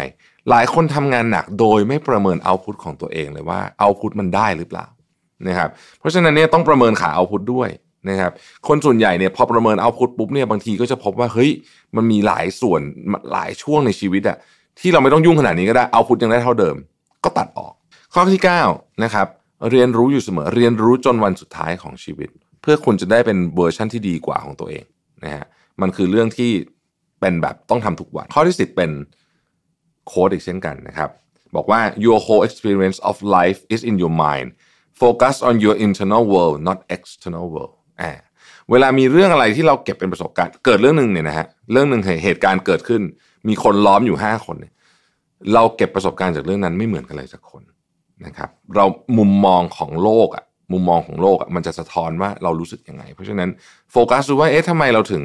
[0.50, 4.86] หลายคนทำงานหนักโดยไม่ประเมินเอาพุทของตัวเองเลยว่าเอาพุทมันได้หรือเปล่า
[5.48, 7.70] นะครับเพราะฉะนั้นเนี่ยต้องประเมินขาเอาพุทด้วย
[8.10, 8.32] นะครับ
[8.68, 11.52] คนส่วนใหญ่เนี่ยพอประเมินเอาพุทปุ๊บเนี่ยบางทีก็จะพบว่าเฮ้ย
[11.96, 12.82] มันมีหลายส่วน
[13.32, 14.38] หลายช่วงในชีวิตอะ
[14.80, 16.76] ที่เราไม่ต้องยุ่งขนาดนี้ก็ได้เอาพุทยังได้เท่าเดิม
[17.24, 17.74] ก็ตัดออก
[18.14, 18.42] ข้อที่
[18.72, 19.28] 9นะครับ
[19.70, 22.30] เรียนรู้อยู่เสมอเรียนรู้จนวันสุดท้ายของชีวิต
[22.62, 24.86] เพื่อคุณจะได้เป็นเวอร์ชั่นที่ดีกว่าของตัวเอง
[25.24, 25.46] นะฮะ
[25.82, 26.52] มันคือเรื่องที่
[27.20, 28.92] เป็นแบบต้องทำทุกวัน ข้อที่ 10 เป็น
[30.08, 31.10] quote อีกเช่นกันนะครับ
[31.56, 34.48] บอกว่า your whole experience of life is in your mind
[35.02, 38.12] focus on your internal world not external world อ่า
[38.72, 43.02] เวลามีเรื่องอะไรที่เราเก็บเป็นประสบการณ์ เกิดเรื่องหนึ่งเนี่ยนะฮะเรื่องหนึ่งเหตุการณ์เกิดขึ้น
[43.48, 44.74] มีคนล้อมอยู่ห้าคนเนี่ย
[45.54, 47.64] เราเก็บประสบการณ์จากเรื่องนั้นไม่เหมือนกันเลยสักคน
[48.26, 48.86] นะครับ เรา
[49.18, 53.50] มุมมองของโลกอะมุมมองของโลกอะมันจะสะท้อนว่าเรารู้สึกยังไง เพราะฉะนั้น
[53.92, 55.24] โฟกัสดูว่าเอ๊ะทำไมเราถึง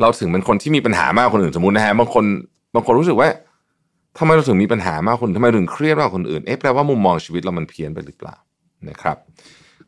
[0.00, 2.24] เราถึงเป็นคนที่มีปัญหามากคนอื่นสมมตินะฮะบางคน
[2.74, 3.28] บางคนรู้สึกว่า
[4.18, 8.36] ทำไมเราถึงมีปัญหามากคนทำไมถึงเครียดมากคนอื่นเอ๊ะแปลว่ามุมมองชีวิตเรามันเพี้ยนไปหรือเปล่า
[8.88, 9.16] นะครับ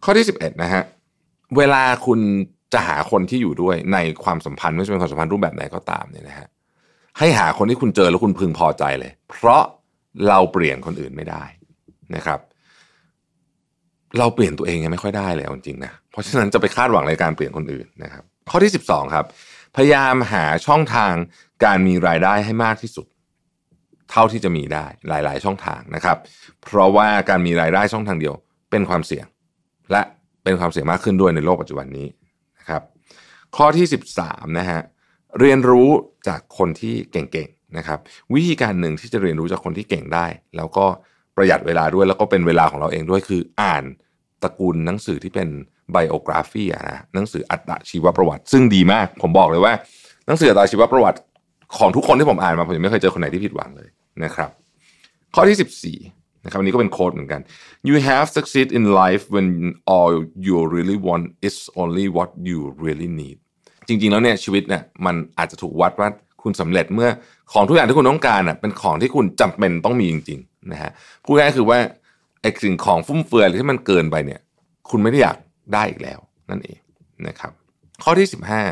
[0.04, 0.82] ข้อที่ 11นะฮะ
[1.56, 2.20] เวลาคุณ
[2.72, 6.46] จะหาคนที่อยู่ด้วยในความสัมพันธ์ไม่ว่าจะเป็นความสัมพันธ์รูปแบบไหนก็ตามเนี่ยนะฮะ
[7.18, 9.62] ให้หาคนที่คุณเจอแล้วคุณพึงพอใจเลย เพราะ
[10.28, 11.44] เราเปลี่ยนคนอื่นไม่ได้
[12.14, 12.40] นะครับ
[14.18, 19.24] เราเปลี่ยนตัวเองยังไม่ค่อยได้เลยจริงๆนะเพราะฉะนั้นจะไปคาดหวังในการเปลี่ยนคนอื่นนะครับ ข้อที่ 12 ครับ
[19.76, 21.12] พยายามหาช่องทาง
[21.64, 23.06] การมีรายได้ให้มากที่สุด
[24.10, 26.18] เท่าที่จะมีได้หลาย ๆ ช่องทางนะครับ
[26.62, 28.34] เพราะว่าการมีรายได้ช่องทางเดียว
[28.70, 29.26] เป็นความเสี่ยง
[29.92, 30.02] และ
[30.44, 32.06] เป็นความเสี่ยงมากขึ้นด้วยในโลกปัจจุบันนี้
[32.58, 32.82] นะครับ
[33.56, 33.86] ข้อที่
[34.20, 34.80] 13นะฮะ
[35.40, 35.88] เรียนรู้
[36.28, 37.98] จากคนที่เก่งๆนะครับ
[38.34, 40.26] วิธีการหนึ่งที่จะเรียนรู้จากคนที่เก่งได้
[40.56, 40.86] แล้วก็
[41.36, 43.84] ประหยัดเวลาด้วยแล้วก็เป็นเวลาของเราเองด้วยคืออ่าน
[44.42, 45.48] ตระกูลหนังสือที่เป็น
[45.92, 49.72] ไบโอกราฟีนะหนังสืออัตชีวประวัติ ซึ่งดีมาก ผมบอกเลยว่า
[50.26, 51.18] หนังสืออัตชีวประวัติ
[51.78, 53.88] ของทุกคนที่ผมอ่านมาผมยังไม่เคยเจอคนไหนที่ผิดหวังเลย
[54.24, 54.50] นะครับ
[55.34, 57.40] ข้อที่ 14นะครับอันนี้ก็เป็นโค้ดเหมือนกัน
[57.88, 59.48] you have succeed in life when
[59.94, 60.12] all
[60.46, 63.38] you really want is only what you really need
[63.88, 66.08] จริง ๆ แล้วเนี่ยชีวิตเนี่ยมันอาจจะถูกวัดว่า
[66.42, 67.10] คุณสำเร็จเมื่อ
[67.52, 70.90] ของทุกอย่างที่คุณต้องการอะเป็นของที่คุณจำเป็นต้องมีจริงๆนะฮะ
[71.24, 71.78] พูดง่ายๆคือว่า
[72.40, 74.40] ไอ้สิ่งของฟุ่มเฟือยที่มันเกินไปเนี่ย
[74.90, 75.36] คุณไม่ได้อยาก
[75.74, 76.20] ได้อีกแล้ว
[76.50, 76.78] นั่นเอง
[77.28, 77.52] นะครับ
[78.02, 78.28] ข้อที่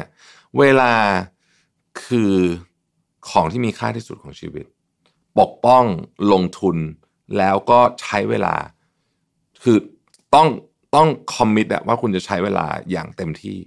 [0.07, 0.93] 15 เวลา
[2.05, 2.35] คือ
[3.31, 4.67] ของที่มีค่าที่สุดของชีวิต
[5.39, 5.85] ปกป้อง
[6.33, 6.77] ลงทุน
[7.39, 8.55] แล้วก็ใช้เวลา
[9.63, 9.77] คือ
[10.35, 10.49] ต้อง
[10.95, 13.59] ต้องคอมมิตอะว่าคุณจะใช้เวลาอย่างเต็มที่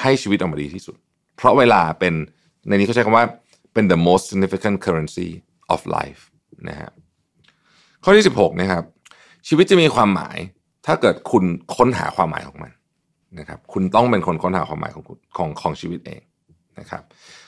[0.00, 0.96] ให้ชีวิตออกมาดีที่สุด
[1.36, 2.14] เพราะเวลาเป็น
[2.68, 3.26] ในนี้เขาใช้คำว่า
[3.72, 5.28] เป็น the most significant currency
[5.74, 6.22] of life
[6.68, 6.90] นะฮะ
[8.04, 8.84] ข้อที่ 16นะครับ
[9.48, 10.36] ชีวิตจะมีความหมาย
[10.86, 11.44] ถ้าเกิดคุณ
[11.76, 12.72] ค้นหาความหมายของมัน
[13.38, 15.04] นะครับคุณต้องเป็นคนค้นหาความหมายของ
[15.36, 16.20] ของของชีวิตเอง
[16.78, 17.02] นะครับ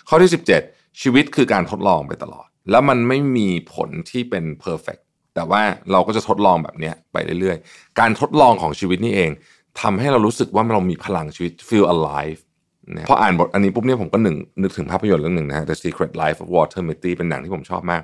[0.09, 0.31] ข้อที่
[0.65, 5.03] 17 ชีวิตคือการทดลองไปตลอด แล้วมันไม่มีผลที่เป็น perfect
[5.35, 9.31] แต่ว่าเราก็จะทดลองแบบนี้ไปเรื่อยๆ การทดลองของชีวิตนี่เอง
[9.81, 12.41] ทำให้เรารู้สึกว่าเรามีพลังชีวิต feel alive
[12.97, 18.03] นะพออ่านบทอันนี้ปุ๊บเนี่ยผมก็หนึ่งนึกถึงภาพยนตร์เรื่องหนึ่งนะฮะ The Secret Life of Walter Mitty เป็นหนังที่ผมชอบมาก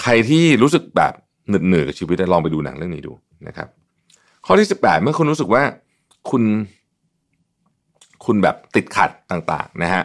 [0.00, 1.12] ใครที่รู้สึกแบบ
[1.48, 3.12] เหนื่อยเหนื่อยกับชีวิตลองไปดูหนังเรื่องนี้ดู
[3.46, 3.68] นะครับ
[4.46, 5.62] ข้อที่ 18 เมื่อคุณรู้สึกว่า
[6.30, 6.42] คุณ
[8.24, 10.02] คุณแบบติดขัดต่างๆนะฮะ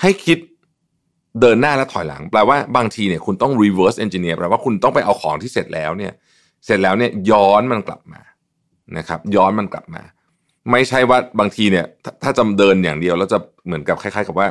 [0.00, 0.38] ให้คิด
[1.40, 6.12] เดินหน้าและถอยหลัง แปลว่าบางทีเนี่ยคุณต้อง reverse engineer แปลว่าคุณต้องไปเอาของที่เสร็จแล้วเนี่ย
[6.64, 8.22] เสร็จแล้วเนี่ยย้อนมันกลับมา
[8.96, 10.02] นะครับ ย้อนมันกลับมา
[10.70, 11.86] ไม่ใช่ว่าบางทีเนี่ย
[12.22, 14.46] ถ้าจำเดินอย่างเดียวแล้วจะเหมือนกับคล้ายๆ กับว่า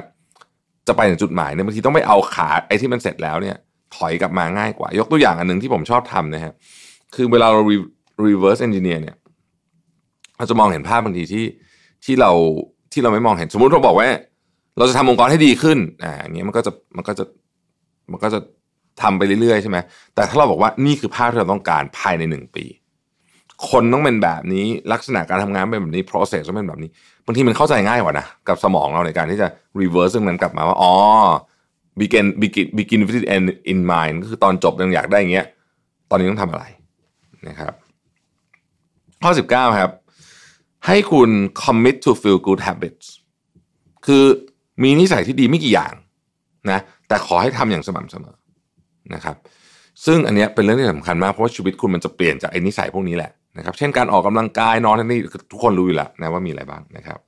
[0.87, 3.55] จะไปถึงจุดหมายเนี่ยบางทีต้องไปเอาขาไอ้ที่มันเสร็จแล้วเนี่ย
[3.95, 6.53] ถอยกลับมาง่ายกว่า ยกตัวอย่างอันหนึ่งที่ผมชอบทำนะฮะ
[7.15, 7.61] คือเวลาเรา
[8.25, 9.15] reverse engineer เนี่ย
[10.37, 11.45] เราจะมองเห็นภาพบางทีที่
[12.05, 12.31] ที่เรา
[12.91, 14.07] ที่เราไม่มองเห็นสมมุติเราบอกว่า
[14.77, 17.25] เราจะทำองค์กรให้ดีขึ้นอ่าอย่างเงี้ยมันก็จะมันก็จะ
[18.11, 18.39] มันก็จะ
[19.01, 19.77] ทำไปเรื่อยๆใช่ไหม
[20.15, 22.65] แต่ถ้าเราบอกว่านี่คือภาพที่เราต้องการภายในหนึ่งปี
[23.69, 26.89] คนต้องเป็นแบบนี้ลักษณะการทำงานเป็นแบบนี้ process ต้องเป็นแบบนี้
[27.25, 29.47] บางทีมันเข้าใจง่ายกว่านะกับสมองเราในการที่จะ
[29.79, 30.91] reverse ซึ่งมันกลับมาว่าอ๋อ
[31.99, 35.47] begin begin begin with it end in mind ก็คือตอนจบยังอยากได้อย่างเงี้ย
[36.09, 36.65] ตอนนี้ต้องทำอะไร
[37.47, 37.73] นะครับ
[39.23, 39.91] ข้อ 19 ครับ
[40.87, 41.29] ให้คุณ
[41.61, 43.07] commit to feel good habits
[44.05, 44.23] คือ
[44.83, 45.93] มีนิสัยที่ดีไม่กี่อย่าง
[46.71, 48.35] นะแต่ขอให้ทำอย่างสม่ำเสมอ
[49.13, 49.35] นะครับ
[50.05, 55.19] ซึ่งอันนี้เป็นเรื่องที่สำคัญมากเพราะว่าชีวิตคุณมันจะเปลี่ยนจากไอ้นิสัยพวกนี้แหละ นะครับเช่นการออกกำลังกายนอนนี่
[55.51, 57.19] ทุกคนรู้อยู่แล้วนะว่ามีอะไรบ้างนะครับ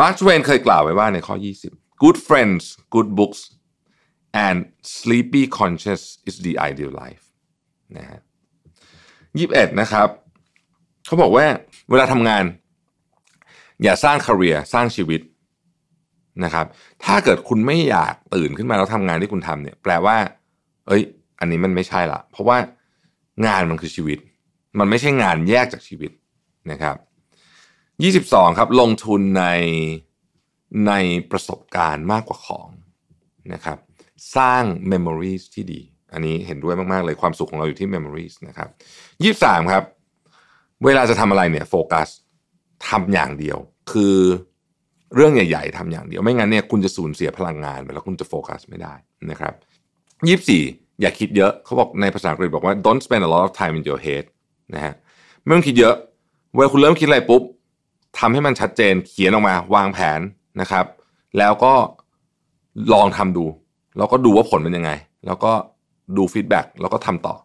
[0.00, 1.34] มาร์คเวนเคยกล่าวไว้ว่าในข้อ
[1.70, 2.62] 20 good friends
[2.94, 3.40] good books
[4.46, 4.58] and
[4.96, 7.24] sleepy conscious is the ideal life
[7.96, 8.20] นะฮะ
[9.38, 10.08] ยี่สิบเอ็ดนะครับ
[11.06, 11.46] เขาบอกว่า
[11.90, 12.44] เวลาทำงาน
[13.82, 15.20] อย่าสร้างคาเรียสร้างชีวิต
[16.44, 16.66] นะครับ
[17.04, 20.16] ถ้าเกิดคุณไม่อยากตื่นขึ้นมาแล้วทำงานที่คุณทำเนี่ย แปลว่า
[20.86, 21.02] เอ้ย
[21.40, 22.56] อันนี้มันไม่ใช่ละเพราะว่า
[23.46, 24.18] งานมันคือชีวิต
[24.78, 26.10] มันไม่ใช่งานแยกจากชีวิต
[26.70, 26.96] นะครับ
[28.02, 29.46] ยี่สิบสองครับ ลงทุนใน
[30.86, 30.92] ใน
[31.30, 32.68] ประสบการณ์มากกว่าของ
[33.52, 33.78] นะครับ
[34.36, 34.62] สร้าง
[34.92, 35.80] memories ที่ดี
[36.12, 38.68] อันนี้เห็นด้วยมาก ๆ เลยความสุขของเราอยู่ที่ memories นะครับ
[39.22, 39.84] ยี่สามครับ
[40.84, 42.08] เวลาจะทำอะไรเนี่ยโฟกัส
[42.88, 43.58] ทำอย่างเดียว
[43.92, 44.16] คือ
[45.14, 48.94] เรื่องใหญ่ ๆทำอย่างเดียว ไม่งั้นเนี่ยคุณจะสูญเสียพลังงานไปแล้วคุณจะโฟกัสไม่ได้
[49.30, 49.54] นะครับ
[50.28, 50.62] ยี่สี่
[51.00, 54.24] อย่าคิดเยอะเขาบอกในภาษาอังกฤษบอกว่า don't spend a lot of time in your head
[54.74, 54.94] นะฮะ
[55.42, 55.94] ไม่ต้องคิดเยอะ
[56.54, 57.42] เวลาคุณเริ่มคิดอะไรปุ๊บ
[58.18, 60.20] ทำให้มันชัดเจนเขียนออกมาวางแผน
[60.60, 60.86] นะครับ
[61.38, 61.74] แล้วก็
[62.92, 63.44] ลองทำดู
[63.96, 64.90] แล้วก็ดูว่าผลเป็นยังไง
[65.26, 65.52] แล้วก็
[66.16, 67.36] ดูฟีดแบ็กแล้วก็ทำต่อ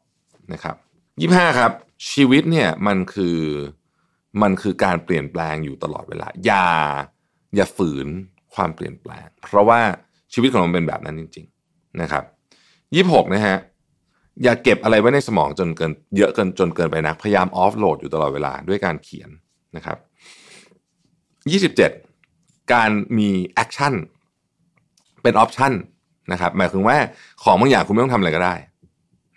[0.53, 0.75] นะครับ
[1.19, 1.71] ยี่ห้าครับ
[2.11, 3.39] ชีวิตเนี่ยมันคือ
[4.41, 6.67] มันคือการเปลี่ยนแปลงอยู่ตลอดเวลา อย่า
[7.55, 8.07] อย่าฝืน
[8.55, 9.79] ความเปลี่ยนแปลง เพราะว่า
[10.33, 12.23] ชีวิตของเราเป็นแบบนั้นจริง ๆ นะครับ
[12.95, 13.57] ยี่หกนะฮะ
[14.43, 19.29] อย่าเก็บอะไรไว้ในสมองจนเกินเยอะเกินจนเกินไปนักพยายาม offload อยู่ตลอดเวลาด้วยการเขียน
[19.75, 19.97] นะครับ
[21.51, 21.91] ยี่สิบเจ็ด
[22.73, 23.93] การมี action
[25.23, 25.73] เป็น option
[26.31, 26.97] นะครับหมายถึงว่า
[27.43, 28.55] ของบางอย่างคุณไม่ต้องทำอะไรก็ได้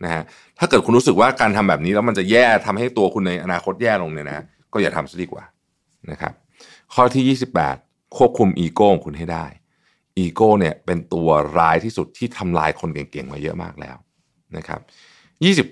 [0.05, 0.23] นะฮะ
[0.59, 5.45] ถ้าเกิดคุณรู้สึกว่าการทำแบบนี้แล้วมันจะแย่ทำให้ตัวคุณในอนาคตแย่ลงเนี่ยนะก็อย่าทำซะดีกว่า
[6.11, 6.33] นะครับ
[6.95, 7.37] ข้อที่
[7.79, 9.47] 28 ควบคุมอีโก้ของคุณให้ได้
[10.19, 11.29] อีโก้เนี่ยเป็นตัว
[11.59, 13.97] ร้ายที่สุดที่ทำลายคนเก่งๆมาเยอะมากแล้ว
[14.57, 14.81] นะครับ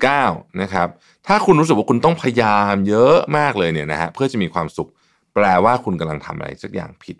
[0.04, 0.88] 29นะครับ
[1.26, 4.90] ถ้าคุณรู้สึกว่าคุณต้องพยายามเยอะมากเลยเนี่ยนะฮะเพื่อจะมีความสุข
[5.34, 7.16] แปลว่าคุณกำลังทำอะไรสักอย่างผิด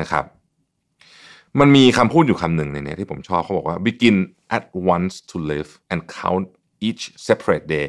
[0.00, 0.24] นะครับ
[1.60, 4.16] มันมีคำพูดอยู่คำหนึ่งในนี้ที่ผมชอบเขาบอกว่า begin
[4.56, 6.46] at once to live and count
[6.88, 7.86] each separate day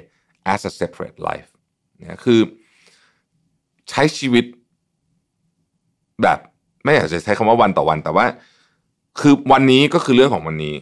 [0.53, 1.49] as a separate life
[1.97, 2.39] เนี่ยคือ
[3.89, 4.45] ใช้ชีวิต
[6.23, 6.39] แบบ
[6.83, 8.25] ไม่อยากจะใช้คำว่าวันต่อวันแต่ว่า
[9.19, 10.75] คือวันนี้ก็คือเรื่องของวันนี้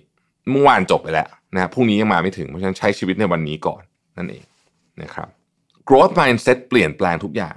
[0.52, 3.82] เมื่อวานจบไปแล้วนะพรุ่งนี้ยังมาไม่ถึง เพราะฉะนั้นใช้ชีวิตในวันนี้ก่อน
[4.18, 4.46] นั่นเอง
[5.02, 5.28] นะครับ
[5.90, 7.56] growth mindset เปลี่ยนแปลงทุกอย่าง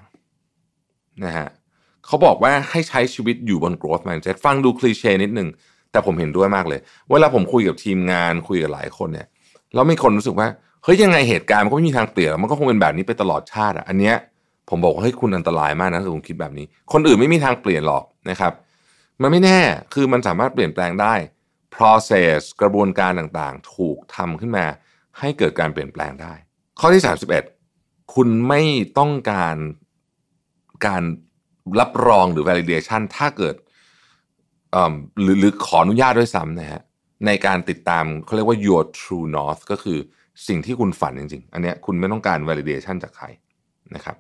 [1.24, 1.48] นะฮะ
[2.06, 5.48] เขาบอกว่าให้ใช้ชีวิตอยู่บน growth mindset ฟังดูคลีเช่นิดหนึ่ง
[5.90, 6.80] แต่ผมเห็นด้วยมากเลย
[7.10, 9.26] เวลาผมคุยกับทีมงานคุยกับหลายคนเนี่ย
[9.74, 10.48] แล้วมีคนรู้สึกว่า
[10.84, 14.16] เฮ้ยยังไงเหตุการณ์มันก็ไม่มีทางเปลี่ยนมันก็คงเป็นแบบนี้ไปตลอดชาติอะอันเนี้ย
[14.70, 18.52] ผมบอกว่าเฮ้ยคุณอันตรายมากนะถ้าคุณคิดแบบนี้ คนอื่นไม่มีทางเปลี่ยนหรอกนะครับ
[19.22, 19.58] มันไม่แน่
[19.94, 21.14] คือมันสามารถเปลี่ยนแปลงได้
[21.74, 24.66] process กระบวนการต่างๆ ถูกทำขึ้นมา
[25.18, 26.34] ให้เกิดการเปลี่ยนแปลงได้
[26.80, 27.02] ข้อที่
[27.56, 28.62] 31 คุณไม่
[28.98, 29.56] ต้องการ
[30.86, 31.02] การ
[31.80, 33.54] รับรองหรือ validation ถ้าเกิด
[35.22, 36.82] หรือหรือขออนุญาตด้วยซ้ำนะฮะ
[37.26, 39.98] ในการติดตามเขาเรียกว่า your true north ก็คือ
[40.48, 43.26] สิ่งที่คุณฝันจริง ๆ อันนี้คุณไม่ต้องการ validation จากใคร
[43.94, 44.16] นะครับ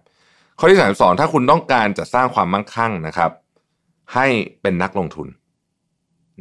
[0.58, 3.30] ข้อที่สามสองถ้าคุณต้องการจะสร้างความมั่งคั่งนะครับ
[4.14, 4.26] ให้
[4.62, 5.28] เป็นนักลงทุน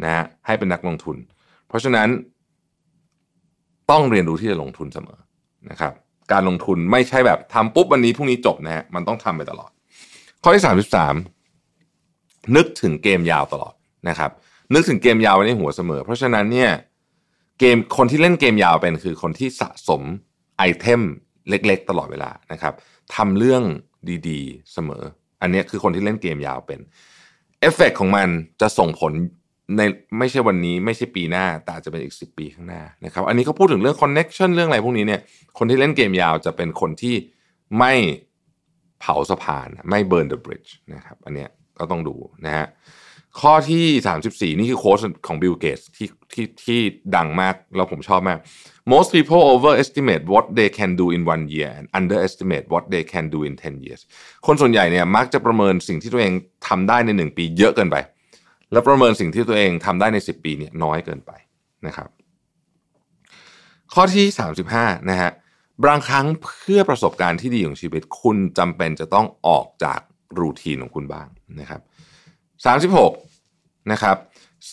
[0.04, 1.18] นะฮะให้เป็นนักลงทุน
[1.68, 2.10] เพราะฉะนั้น
[3.92, 5.20] ต้องเรียนรู้ที่จะลงทุนเสมอ
[5.70, 5.94] นะครับ
[6.32, 9.72] การลงทุนไม่ใช่แบบทำปุ๊บวันนี้พรุ่งนี้จบนะฮะมันต้องทำไปตลอด
[10.44, 11.16] ข้อที่สามสิบสาม
[12.56, 13.74] นึกถึงเกมยาวตลอด
[14.10, 14.32] นะครับ
[14.74, 16.72] นึกถึงเกมยาวไว้ในหัวเสมอ เพราะฉะนั้นเนี่ย
[17.60, 20.02] เกมคนที่เล่นเกมยาวเป็นคือคนที่สะสม
[20.58, 21.02] ไอเทม
[21.50, 22.74] เล็ก ๆ ตลอดเวลานะครับ
[23.16, 23.64] ทำเรื่อง
[24.28, 25.04] ดีๆ เสมอ
[25.42, 26.80] อันนี้คือคนที่เล่นเกมยาวเป็น
[27.60, 28.28] เอฟเฟกของมัน
[28.62, 29.14] จะส่งผล
[29.78, 29.82] ใน
[30.20, 35.22] ไม่ใช่วันนี้ไม่ใช่ปีหน้า แต่อาจจะเป็นอีก 10 ปีข้างหน้านะครับอันนี้เขาพูดถึงเรื่อง connection เรื่องอะไรพวกนี้เนี่ย
[35.58, 37.16] คนที่เล่นเกมยาวจะเป็นคนที่
[37.80, 37.94] ไม่
[39.00, 41.50] เผาสะพานไม่ burn the bridge นะครับอันเนี้ย
[41.80, 42.68] ก็ต้องดูนะฮะ
[43.42, 43.86] ข้อที่
[44.54, 46.80] 34 นี่คือโค้ชของบิลเกตส์ที่ที่ที่
[47.16, 48.40] ดังมาก แล้วผมชอบมาก
[48.94, 53.26] most people overestimate what they can do in one year and underestimate what they can
[53.36, 54.02] do in 10 years
[54.46, 56.34] คนส่วนใหญ่เนี่ยมักจะประเมินสิ่งที่ตัวเอง
[56.68, 57.98] ทำได้ใน 1 ปีเยอะเกินไป
[58.76, 61.32] แล้วประเมินสิ่งที่ตัวเองทำได้ใน 10 ปีเนี่ยน้อยเกินไป
[61.88, 62.10] นะครับ
[63.94, 64.26] ข้อที่
[64.68, 65.32] 35นะฮะ
[65.84, 70.00] บางครั้งเพื่อประสบการณ์ที่ดีของชีวิตคุณจำเป็นจะต้องออกจาก
[70.40, 71.28] รูทีนของคุณบ้าง
[71.60, 71.82] นะครับ
[73.06, 74.18] 36นะครับ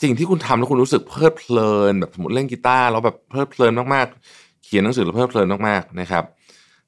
[0.03, 6.24] สิ่งที่คุณทำแล้วคุณรู้สึกเพลิดเพลิน แบบสมมติเล่นกีตาร์แล้วแบบเพลิดเพลินมากๆ เขียนหนังสือแล้วเพลิดเพลินมากๆนะครับ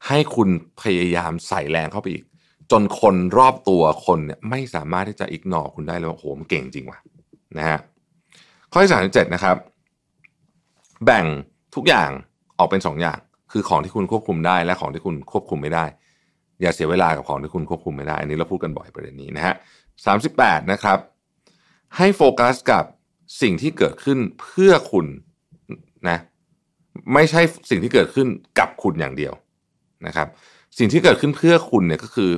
[0.07, 0.49] ให้คุณ
[0.83, 2.25] พยายามใส่แรงเข้าไปอีก
[2.71, 6.99] จนคนรอบตัวคนเนี่ยไม่สามารถที่จะอิกนอคุณได้เลยว่าโหมันเก่งจริงว่ะ
[7.59, 7.79] นะฮะ
[8.73, 9.57] ข้อที่สามเจ็ดนะครับ
[11.05, 11.25] แบ่ง
[11.75, 12.11] ทุกอย่าง
[12.59, 13.19] ออกเป็นสองอย่าง
[13.53, 15.85] คือของที่คุณควบคุมได้ และของที่คุณควบคุมไม่ได้
[16.61, 19.55] อย่าเสียเวลากับของที่คุณควบคุมไม่ได้ อันนี้เราพูดกันบ่อยประเด็นนี้นะฮะ
[20.07, 20.99] สามสิบแปดนะครับ
[21.97, 22.85] ให้โฟกัสกับ
[23.43, 25.07] สิ่งที่เกิดขึ้นเพื่อคุณ
[26.09, 26.19] นะ
[27.15, 27.41] ไม่ใช่
[27.71, 29.33] สิ่งที่เกิดขึ้นกับคุณอย่างเดียว
[30.07, 30.29] นะครับ
[30.79, 32.31] สิ่งที่เกิดขึ้นเพื่อคุณเนี่ยก็คือ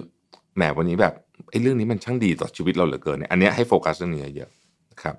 [0.56, 1.14] แหมวันนี้แบบ
[1.50, 4.50] ไอ้เรื่องนี้มันช่างดีต่อชีวิตเราเหลือเกินเนี่ยอันนี้ให้โฟกัสเรื่องนี้เยอะ
[5.02, 5.14] ครับ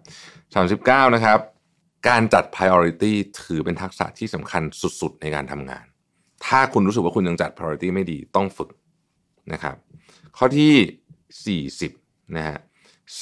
[0.53, 1.39] สามสิบเก้านะครับ
[2.07, 4.63] การจัด priority ถือเป็นทักษะที่สำคัญ
[5.01, 5.85] สุดๆ ในการทำงาน
[6.45, 8.69] ถ้าคุณรู้สึกว่าคุณยังจัด priority ไม่ดีต้องฝึก
[9.53, 9.75] นะครับ
[10.37, 12.57] ข้อที่ 40 นะฮะ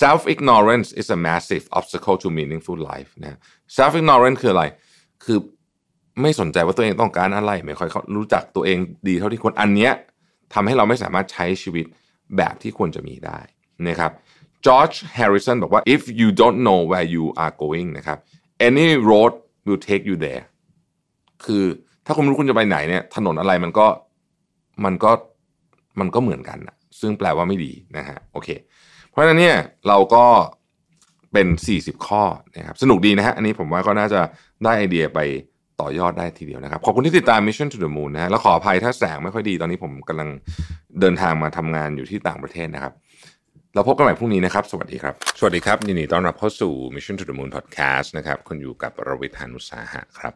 [0.02, 3.40] self ignorance is a massive obstacle to meaningful life นะ
[3.78, 4.64] self ignorance คืออะไร
[5.24, 5.38] คือ
[6.22, 9.92] ไม่สนใจว่าตัวเองต้องการอะไร ไม่ค่อยรู้จักตัวเองดีเท่าที่ควร อันเนี้ย
[10.54, 11.86] ทำให้เราไม่สามารถใช้ชีวิต
[12.38, 13.40] แบบที่ควรจะมีได้
[13.88, 14.12] นะครับ
[14.66, 18.18] George Harrison บอกว่า if you don't know where you are going นะครับ
[18.68, 19.34] any road
[19.66, 20.44] will take you there
[21.46, 21.64] คือ
[22.06, 23.88] ถ้าคุณรู้คุณจะไปไหนเนี่ยถนนอะไรมันก็
[24.86, 25.12] มันก็
[26.00, 28.50] มันก็เหมือนกันนะซึ่งแปลว่าไม่ดีนะฮะโอเค
[29.10, 29.58] เพราะฉะนั้นเนี่ย
[29.88, 30.26] เราก็
[31.34, 31.48] เป็น
[31.78, 32.24] 40 ข้อ
[32.56, 34.22] นะครับสนุกดีนะฮะอันนี้ผมว่าก็น่าจะ
[34.64, 35.20] ได้ไอเดียไป
[35.82, 40.30] ต่อยอดได้ทีเดียวนะครับ ขอบคุณที่ติดตาม Mission to the Moon นะฮะแล้วขออภัยถ้าแสงไม่ค่อยดีตอนนี้ผมกำลัง
[41.00, 42.94] เดินทางมาทำงานอยู่ที่ต่างประเทศนะครับ
[43.74, 50.34] เราพบกันใหม่พรุ่งนี้นะครับ สวัสดีครับ สวัสดีครับ ยินดีต้อนรับเข้าสู่ Mission to the Moon Podcast นะครับคุณอยู่กับรวิทานุสาหะครับ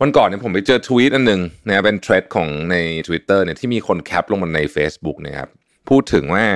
[0.00, 2.76] วันก่อนเนี่ยผมไปเจอทวีตอันหนึ่งนะเป็นเทรดของใน
[3.06, 5.48] Twitter เนี่ยที่มีคนแคปลงมาใน Facebook นะครับ
[5.88, 6.46] พูดถึงว่า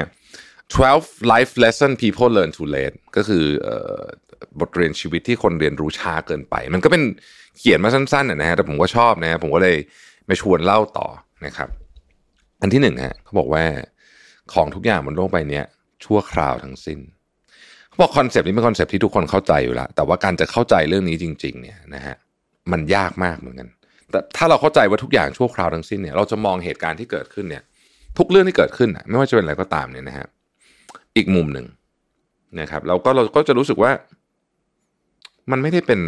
[0.58, 3.68] 12 life lesson people learn too late ก็คืออ
[4.00, 4.02] อ
[4.60, 7.02] บทเรียนชีวิตที่คนเรียนรู้ช้าเกินไป มันก็เป็น
[7.58, 9.76] เขียนมาสั้นๆนะฮะแต่ผมก็ชอบนะฮะผมก็เลย
[10.28, 11.06] มาชวนเล่าต่อ
[11.46, 11.68] นะครับ
[12.60, 13.64] อันที่หนึ่งฮะเขาบอกว่า
[14.52, 15.62] ของทุกอย่างบนโลกใบนี้
[16.04, 16.98] ชั่วคราวทั้งสิ้น
[17.88, 22.16] เขาบอกคอนเซปต์นี้เป็นคอนเซปต์ที่ทุกคนเข้าใจอยู่แล้วแต่ว่าการจะเข้าใจเรื่องนี้จริง ๆ เนี่ยนะฮะ
[22.72, 23.68] มันยากมากเหมือนกัน
[24.10, 27.62] แต่ถ้าเราเข้าใจว่าทุกอย่างชั่วคราวทั้งสิ้นเนี่ยเราจะมองเหตุการณ์ที่เกิดขึ้นเนี่ย
[28.18, 30.26] ทุกเรื่องที่เกิดขึ้นไม่ว่าจะเป็นอะไรก็ตามเนี่ยนะฮะ
[31.16, 31.66] อีกมุมหนึ่ง
[32.60, 33.92] นะครับเราก็เราก็จะรู้สึกว่า
[35.50, 36.00] มันไม่ได้เป็น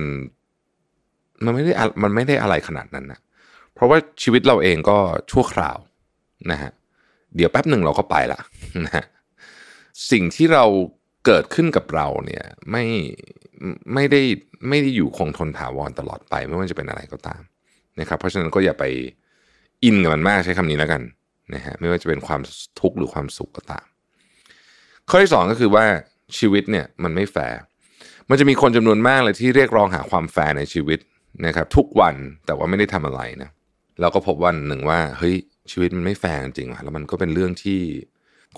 [1.45, 1.73] มันไม่ได้
[2.03, 3.21] มันไม่ได้อะไรขนาดนั้นนะ
[3.75, 4.99] เพราะว่าชีวิตเราเองก็
[5.31, 5.79] ชั่วคราว
[6.51, 6.71] นะฮะ
[7.37, 8.41] เดี๋ยวแป๊บหนึ่งเราก็ไปละ
[8.85, 9.05] นะฮะ
[10.11, 10.65] สิ่งที่เรา
[11.27, 12.85] เกิดขึ้นกับเราเนี่ยไม่
[13.95, 14.23] ไม่ได้
[14.69, 17.43] ไม่ได้อยู่คงทนถาวรตลอดไปไม่ว่าจะเป็นอะไรก็ตาม
[18.01, 18.85] นะครับ เพราะฉะนั้นก็อย่าไป
[19.85, 21.03] อินกับมันมากใช้คำนี้แล้วกัน
[21.55, 22.41] นะฮะไม่ว่าจะเป็นความ
[22.81, 23.87] ทุกข์หรือความสุขก็ตาม
[25.09, 25.85] ข้อที่สองก็คือว่า
[26.39, 27.59] ชีวิตเนี่ยมันไม่แฟร์
[28.29, 30.99] มันจะมีคนจำนวนมากเลยที่เรียกร้องหาความแฟร์ในชีวิต
[31.47, 32.15] นะครับทุกวัน
[32.47, 33.51] แต่ว่าไม่ได้ทำอะไรนะ
[34.01, 35.35] เราก็พบวันหนึ่งว่าเฮ้ย
[35.71, 37.79] ชีวิตมันไม่แฟร์จริงว่ะแล้วมันก็เป็นเรื่องที่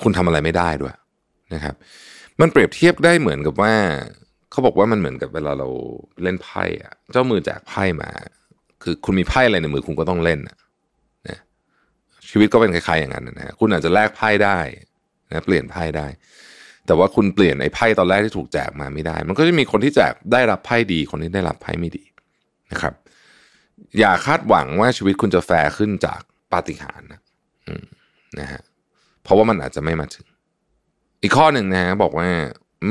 [0.02, 0.94] คุณทำอะไรไม่ได้ด้วย
[1.54, 1.74] นะครับ
[2.40, 3.74] มันเปรียบเทียบได้เหมือนกับว่า
[4.50, 5.68] เขาบอกว่ามันเหมือนกับเวลาเรา
[6.22, 8.10] เล่นไพ่อะเจ้ามือแจกไพ่มา
[8.82, 10.58] คือคุณมีไพ่อะไรในมือคุณก็ต้องเล่นนะ
[12.30, 14.58] ชีวิตก็เป็นคล้ายๆอย่างนั้นนะคุณอาจจะแลกไพ่ได้
[15.32, 16.06] นะเปลี่ยนไพ่ได้
[16.86, 22.04] แต่ว่าคุณเปลี่ยนไอ้ไพ่ตอนแรกที่ถูกแจกมาไม่ได้ มันก็จะมีคนที่แจกได้รับไพ่ดี คนที่ได้รับไพ่ไม่ดี
[22.70, 22.94] นะครับ
[23.98, 26.20] อย่าคาดหวังว่าชีวิตคุณจะแฟร์ขึ้นจาก
[26.52, 27.20] ปาฏิหาริย์นะ
[28.40, 28.62] นะฮะ
[29.22, 30.26] เพราะว่ามันอาจจะไม่มาถึง
[31.22, 32.28] อีกข้อหนึ่งนะฮะบอกว่า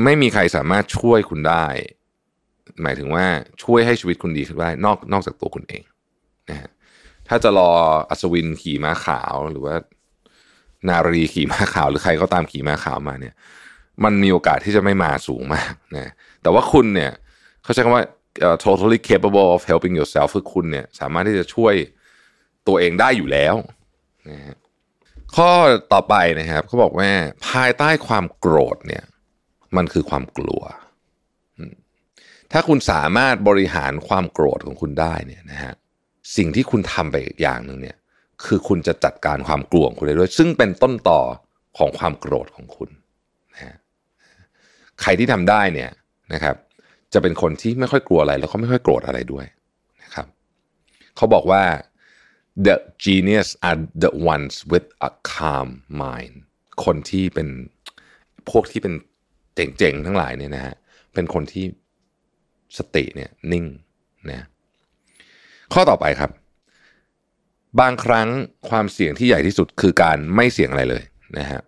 [0.04, 1.66] ไม่มีใครสามารถช่วยคุณได้
[2.82, 3.24] หมายถึงว่า
[3.62, 5.82] ช่วยให้ชีวิตคุณดีขึ้นได้นอกนอกจากตัวคุณเอง
[6.50, 6.70] นะฮะ
[7.28, 7.70] ถ้าจะรอ
[8.10, 9.74] อัศวินขี่ม้าขาวหรือว่า
[10.88, 13.34] นารีขี่ม้าขาว หรือใครก็ตามขี่ม้าขาวมาเนี่ย
[14.04, 16.12] มันมีโอกาสที่จะไม่มาสูงมากนะ
[16.42, 17.12] แต่ว่าคุณเนี่ย
[17.62, 18.04] เขาใช้คำว่า
[18.46, 21.74] uh, totally capable of helping yourself คือคุณเนี่ยสามารถที่จะช่วย
[22.66, 23.54] ตัวเองได้อยู่แล้ว
[24.30, 24.56] นะฮะ
[25.36, 25.50] ข้อ
[25.92, 27.10] ต่อไปนะครับเขาบอกว่า
[27.48, 29.04] ภายใต้ความโกรธเนี่ย
[29.76, 30.62] มันคือความกลัว
[32.52, 35.72] ถ้าคุณสามารถบริหารความโกรธของคุณได้เนี่ยนะฮะ
[36.36, 37.96] สิ่งที่คุณทำไปอีกอย่างหนึ่งเนี่ย
[38.44, 41.20] คือคุณจะจัดการความกลัวของคุณได้ด้วย ซึ่งเป็นต้นต่อ
[41.78, 42.90] ของความโกรธของคุณ
[43.52, 43.76] นะฮะ
[45.00, 45.90] ใครที่ทำได้เนี่ย
[46.32, 46.56] นะครับ
[47.14, 49.46] จะเป็นคนที่ไม่ค่อยกลัวอะไร แล้วก็ไม่ค่อยโกรธอะไรด้วย
[50.02, 50.26] นะครับ
[51.16, 51.62] เขาบอกว่า
[52.66, 55.68] the genius are the ones with a calm
[56.02, 56.34] mind
[56.84, 57.48] คนที่เป็น
[58.50, 58.94] พวกที่เป็น
[59.54, 60.74] เจ๋งๆ ทั้งหลายเนี่ยนะฮะ
[61.14, 61.64] เป็นคนที่
[62.78, 63.64] สติเนี่ยนิ่ง
[64.30, 64.46] นะ
[65.72, 66.30] ข้อต่อไปครับ
[67.80, 68.28] บางครั้ง
[68.68, 71.04] ความเสี่ยงที่ใหญ่ที่สุดคือการไม่เสี่ยงอะไรเลย
[71.38, 71.60] นะฮะ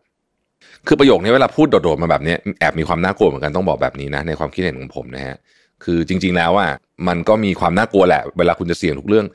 [0.86, 5.36] คือประโยคนี้เวลาพูดโดดๆมาแบบนี้แอบมีความน่ากลัวเหมือนกันต้องบอกแบบนี้นะในความคิดเห็นของผมนะฮะ
[5.84, 6.70] คือจริง ๆ แล้วอะ
[7.08, 9.26] มันก็มีความน่ากลัวแหละ เวลาคุณจะเสี่ยงทุกเรื่อง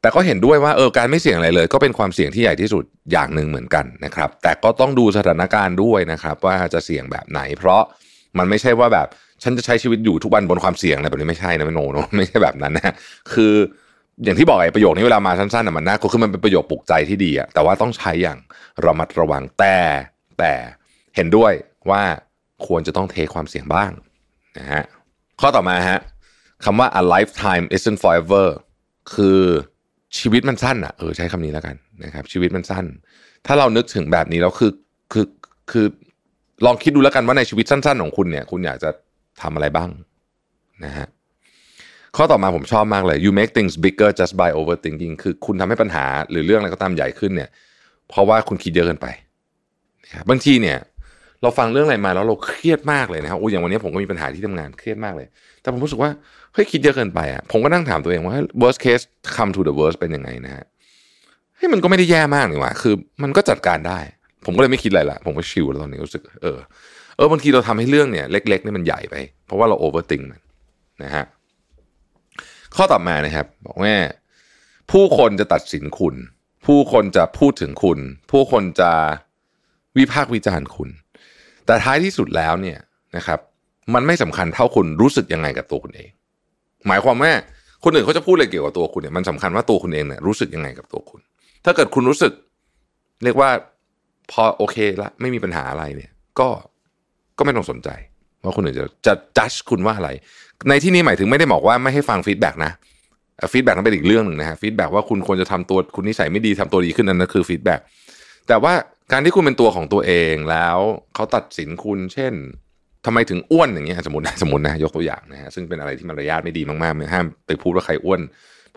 [0.00, 7.82] แต่ก็เห็นด้วยว่าเออการไม่เสี่ยงอะไรเลย ก็เป็นความเสี่ยงที่ใหญ่ที่สุดอย่างหนึ่งเหมือนกันนะครับ แต่ก็ต้องดูสถานการณ์ด้วยนะครับ ว่าจะเสี่ยงแบบไหน เพราะ
[8.38, 9.06] มันไม่ใช่ว่าแบบ
[9.42, 12.92] ฉันจะใช้ชีวิตอยู่ทุกวันบนความเสี่ยงอะไรแบบนี้ไม่ใช่นะไม่โนโนไม่ใช่แบบนั้นนะ
[13.32, 13.54] คือ
[14.24, 18.38] อย่างที่บอกไอ้ประโยคนี้เวลามาสั้นๆมันน่ากลัวคือมันเป็นประโยคปลุกใจที่ดีอะแต่ว่าต้องใช้อย่าง
[18.84, 19.76] ระมัดระวังแต่
[20.38, 20.52] แต่
[21.16, 21.52] เห็นด้วย
[21.90, 22.02] ว่า
[22.66, 23.90] ควรจะต้องเทความเสี่ยงบ้าง
[24.58, 24.82] นะฮะ
[25.40, 26.00] ข้อต่อมาฮะ
[26.64, 28.46] คำว่า a lifetime isn't forever
[29.14, 29.40] คือ
[30.18, 32.84] ชีวิตมันสั้นอะเออใช้คำนี้แล้วกันนะครับชีวิตมันสั้น
[33.46, 34.72] ถ้าเรานึกถึงแบบนี้แล้วคือ
[35.12, 35.26] คือ
[35.70, 35.86] คือ
[36.66, 38.90] ลองคิดดูแล้วกันว่าในชีวิตสั้น ๆ ของคุณเนี่ย คุณอยากจะ
[39.42, 39.90] ทำอะไรบ้าง
[40.84, 41.06] นะฮะ
[42.16, 47.50] ข้อต่อมาผมชอบมากเลย you make things bigger just by overthinking คือคุณทำให้ปัญหาหรือเรื่องอะไรก็ตามใหญ่ขึ้นเนี่ย
[48.08, 49.06] เพราะว่าคุณคิดเยอะเกินไป
[50.28, 50.78] บางทีเนี่ย
[51.42, 55.26] เราฟังเรื่องอะไรมาแล้วเราเครียดมากเลยนะครับโอ้อย่างวันนี้ผมก็มีปัญหาที่ทำงานเครียดมากเลย
[55.60, 56.10] แต่ผมรู้สึกว่า
[56.54, 59.04] เฮ้ยคิดเยอะเกินไปอะผมก็นั่งถามตัวเองว่า worst case
[59.36, 60.64] come to the worst เป็นยังไงนะฮะ
[61.56, 63.98] เฮ้ยมันก็ไม่ได้แย่มากนี่หว่าคือ มันก็จัดการได้
[64.44, 66.58] ผมก็เลยไม่คิดอะไรละผมก็ชิลแล้วตอนนี้รู้สึกเออ
[67.16, 69.14] เออบางทีเราทำให้เรื่องเนี่ย เล็กๆนี่มันใหญ่ไป
[69.46, 70.40] เพราะว่าเรา overthink มัน
[71.02, 71.24] นะฮะ
[72.76, 73.94] ข้อต่อมานะครับ บอกว่า
[74.90, 76.14] ผู้คนจะตัดสินคุณ
[76.66, 77.98] ผู้คนจะพูดถึงคุณ
[78.30, 78.92] ผู้คนจะ
[79.98, 80.90] วิพากษ์วิจารณ์คุณ
[81.66, 82.78] แต่ท้ายที่สุดแล้วเนี่ย
[83.16, 83.38] นะครับ
[83.94, 86.10] มันไม่สำคัญเท่าคุณรู้สึกยังไงกับตัวคุณเอง
[86.88, 87.32] หมายความว่า
[87.84, 91.20] คนอื่นเขาจะพูดอะไรเกี่ยวกับตัวคุณเนี่ยมันสำคัญว่าตัวคุณเองเนี่ยรู้สึกยังไงกับตัวคุณ
[91.64, 92.32] ถ้าเกิดคุณรู้สึก
[93.24, 93.50] เรียกว่า
[94.30, 96.10] พอโอเคละไม่มีปัญหาอะไรเนี่ย
[96.40, 96.48] ก็
[97.38, 97.88] ก็ไม่ต้องสนใจ
[98.44, 100.10] ว่าคนอื่นจะจะจัดคุณว่าอะไร
[100.68, 102.72] ในที่นี้หมายถึงไม่ได้บอกว่าไม่ให้ฟังฟีดแบ็กนะ
[103.52, 107.80] feedback นั้นเป็นอีกเรื่องหนึ่งนะฮะ feedback ว่าคุณควรจะทำตัวคุณนิสัยไม่ดีทำตัวดีขึ้นนั่นนะคือ feedback
[108.48, 108.74] แต่ว่า
[109.12, 110.78] การที่คุณเป็นตัวของตัวเองแล้ว
[111.14, 112.34] เขาตัดสินคุณ เช่น
[113.06, 118.20] ทำไมถึงอ้วนอย่างเงี้ยสมมตินะสมมตินะยกตัวอย่างนะฮะซึ่งเป็นอะไรที่มารยาทไม่ดีมากๆห้ามไปพูดว่าใครอ้วน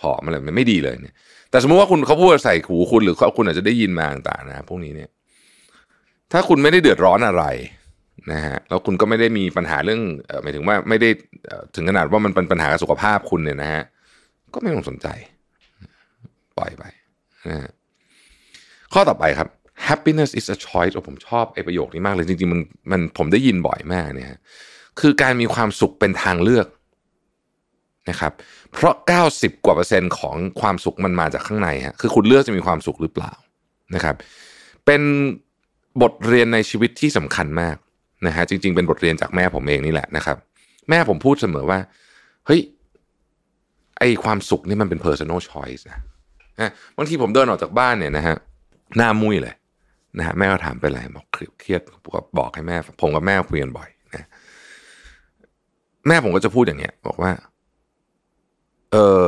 [0.02, 1.16] ผอมอะไรมันไม่ดีเลยเนี่ย
[1.52, 5.10] แต่สมมติว่าคุณเขาพูดใส่หูคุณหรือเขาคุณอาจจะได้ยินมาต่างๆนะพวกนี้เนี่ย
[6.32, 7.44] ถ้าคุณไม่ได้เดือดร้อนอะไร
[8.32, 10.02] นะฮะแล้วคุณก็ไม่ได้มีปัญหาเรื่อง
[10.44, 11.10] หมายถึงว่าไม่ได้
[11.76, 13.84] ถึงขนาดว่ามันเป็นปัญหาสุขภาพคุณเนี่ยนะฮะ
[14.54, 15.08] ก็ไม่ต้องสนใจ
[16.58, 16.84] ปล่อยไป
[17.48, 17.72] นะฮะ
[18.94, 19.48] ข้อต่อไปครับ
[19.90, 22.62] happiness is a choice ผมชอบไอ้ประโยคนี้มากเลย จริงๆมัน
[22.92, 24.30] มันผมได้ยินบ่อยมากเนี่ย
[25.00, 26.68] คือการมีความสุขเป็นทางเลือก
[28.10, 28.34] นะครับ
[28.72, 28.96] เพราะ
[29.30, 33.34] 90 กว่าเปอร์เซ็นต์ของความสุขมันมาจากข้างในฮะคือคุณเลือกจะมีความสุขหรือเปล่า
[33.96, 34.16] นะครับ
[34.86, 35.02] เป็น
[36.02, 37.76] บทเรียนในชีวิตที่สำคัญมาก
[38.28, 40.38] นะฮะจริง ๆ เป็นบทเรียนจากแม่ผมเองนี่แหละนะครับ
[40.90, 41.80] แม่ผมพูดเสมอว่า
[42.46, 42.62] เฮ้ย
[44.00, 46.00] ไอความสุขนี่มันเป็น personal choice นะ
[46.98, 48.36] บางทีผมเดินออกจากบ้านเนี่ยนะฮะ
[48.98, 49.56] หน้ามุ้ยเลย
[50.18, 54.28] นะฮะแม่ก็ถามเป็นไรบอกเครียดก็บอกให้แม่ ผมกับแม่คุยกันบ่อยนะ
[56.08, 57.32] แม่ผมก็จะพูดอย่างเงี้ย บอกว่า
[58.92, 59.28] เออ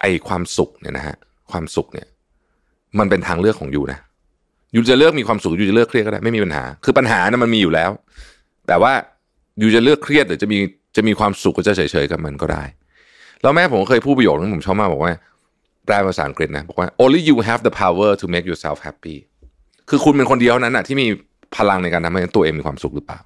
[0.00, 1.16] ไอความสุขเนี่ยนะฮะ
[1.50, 2.08] ความสุขเนี่ย
[2.98, 3.98] มันเป็นทางเลือกของยูนะ
[4.74, 7.90] ยูจะเลือกมีความสุขยูจะเลือกเครียดก็ได้ไม่มีปัญหา คือปัญหานะมันมีอยู่แล้ว
[8.66, 8.92] แต่ว่า
[9.62, 10.58] ยูจะเลือกเครียดหรือจะมี
[10.96, 12.64] จะมีความสุขก็จะเฉยๆกับมันก็ได้
[13.42, 15.12] แล้วแม่ผมเคยพูดประโยคนึงผมชอบมากบอกว่า
[15.86, 19.16] แปลภาษาอังกฤษนะบอกว่า only you have the power to make yourself happy
[19.88, 21.06] คือคุณเป็นคนเดียวนั้นนะที่มี
[21.56, 23.18] พลังในการทำให้ตัวเองมีความสุขหรือเปล่า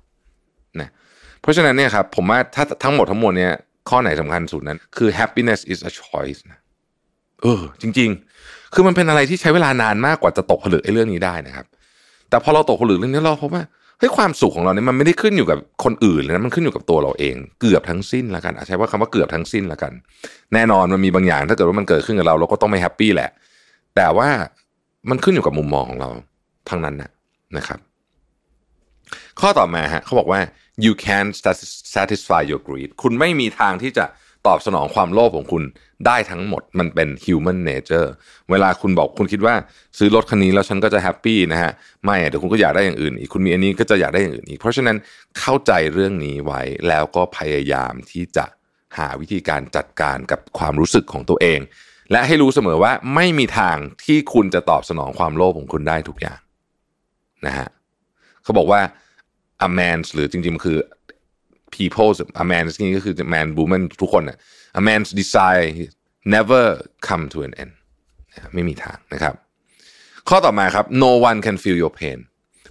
[0.80, 0.88] นะ
[1.40, 3.52] เพราะฉะนั้นเนี่ยครับผมว่าถ้าทั้งหมดทั้งมวลเนี่ย
[3.88, 6.58] ข้อไหนสำคัญสุดนั้น คือ happiness is a choice นะ
[7.42, 8.10] เออ จริง
[8.42, 11.66] ๆ คือมันเป็นอะไรที่ใช้เวลานานมากกว่าจะตกผลึกไอ้เรื่องนี้ได้นะครับ
[12.28, 13.62] แต่พอเราตกผลึกเรื่องนี้เราพบว่า
[13.98, 19.92] เฮ้ยความสุขของเราเนี่ยมันไม่ได้ขึ้นอยู่กับคนอื่นเลยนะมันขึ้นอยู่กับตัวเราเอง เกือบทั้งสิ้นละกันใช้ว่าคำว่าเกือบทั้งสิ้นละกัน
[20.54, 23.30] แน่นอนมันมีบางอย่างถ้าเกิดว่ามันเกิดขึ้นกับเราเราก็ต้องไม่ happy แหละ
[23.96, 24.28] แต่ว่า
[25.10, 26.10] มันขึ้นอยู่กับมุมมองของเรา
[26.68, 27.10] ทั้งนั้นนะ
[27.56, 27.78] นะครับ
[29.40, 30.40] ข้อต่อมาฮะเขาบอกว่า
[30.84, 31.26] you can
[31.94, 34.04] satisfy your greed คุณไม่มีทางที่จะ
[34.46, 35.62] ตอบสนองความโลภของคุณ
[36.06, 38.08] ได้ทั้งหมดมันเป็น human nature
[38.50, 39.54] เวลาคุณบอกคุณคิดว่า
[39.98, 41.72] ซื้อรถคันนี้แล้วฉันก็จะ happy นะฮะ
[42.04, 44.96] ไม่เดี๋ยวคุณก็อยากได้อย่างอื่นอีก คุณมีอันนี้ก็จะอยากได้อย่างอื่นอีก เพราะฉะนั้น
[45.38, 48.44] เข้าใจเรื่องนี้ไว้แล้วก็พยายามที่จะ
[48.98, 51.60] หาวิธีการจัดการกับความรู้สึกของตัวเอง
[52.10, 56.38] และให้รู้เสมอว่าไม่มีทางที่คุณจะตอบสนองความโลภของคุณได้ทุกอย่าง
[57.46, 57.68] นะฮะ
[58.42, 58.80] เขาบอกว่า
[59.66, 60.78] a man หรือจริงๆคือ
[61.74, 62.12] people
[62.42, 64.38] a man นี่ก็คือ man woman ทุกคนน่ะ
[64.80, 65.66] a man's desire
[66.34, 66.64] never
[67.06, 67.72] come to an end
[68.54, 69.34] ไม่มีทางนะครับ
[70.28, 72.18] ข้อต่อมาครับ no one can feel your pain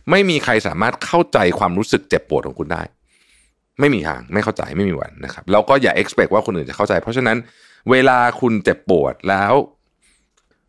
[0.09, 2.83] ไม่มีใครสามารถเข้าใจความรู้สึกเจ็บปวดของคุณได้
[3.79, 7.37] ไม่มีทางไม่เข้าใจไม่มีวันนะครับแล้วก็อย่า expect ว่าคนอื่นจะเข้าใจ เพราะฉะนั้น
[7.91, 9.53] เวลาคุณเจ็บปวดแล้ว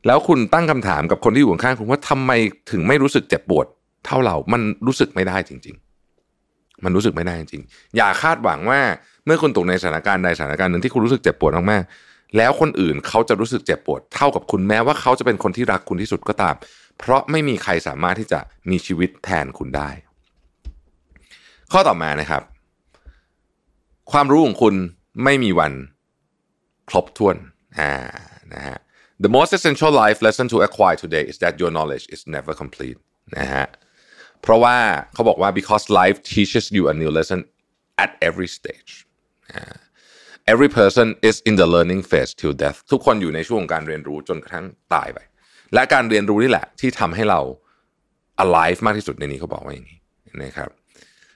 [0.06, 2.30] แล้วคุณตั้งคำถามกับคนที่อยู่ข้างคุณว่าทำไม
[2.70, 3.66] ถึงไม่รู้สึกเจ็บปวด
[4.06, 5.76] เท่าเรา มันรู้สึกไม่ได้จริง
[6.28, 8.80] ๆ มันรู้สึกไม่ได้จริงๆ อย่าคาดหวังว่า
[9.26, 16.54] เมื่อคุณตกในสถานการณ์ใดสถานการณ์หนึ่งที่คุณรู้สึกเจ็บปวดมากๆ แล้วคนอื่นเขาจะรู้สึกเจ็บปวดเท่ากับคุณแม้ว่าเขาจะเป็นคนที่รักคุณที่สุดก็ตาม
[16.98, 18.40] เพราะไม่มีใครสามารถที่จะ
[18.70, 19.90] มีชีวิตแทนคุณได้
[21.72, 22.42] ข้อต่อมานะครับ
[24.12, 24.74] ความรู้ของคุณ
[25.24, 25.72] ไม่มีวัน
[26.88, 27.36] ครบถ้วน
[27.78, 27.92] อ่า
[28.54, 28.78] นะฮะ
[29.24, 32.98] The most essential life lesson to acquire today is that your knowledge is never complete
[33.38, 33.66] นะฮะ
[34.42, 34.76] เพราะว่า
[35.14, 37.40] เขาบอกว่า because life teaches you a new lesson
[38.04, 38.92] at every stage
[40.52, 45.18] every person is in the learning phase till death ทุกคนอยู่ในช่วงการเรียนรู้จนกระทั่งตายไป
[45.74, 47.40] และการเรียนรู้นี่แหละที่ทำให้เรา
[48.44, 49.98] alive มากที่สุดในนี้เขาบอกว่าอย่างนี้
[50.42, 50.70] นะครับ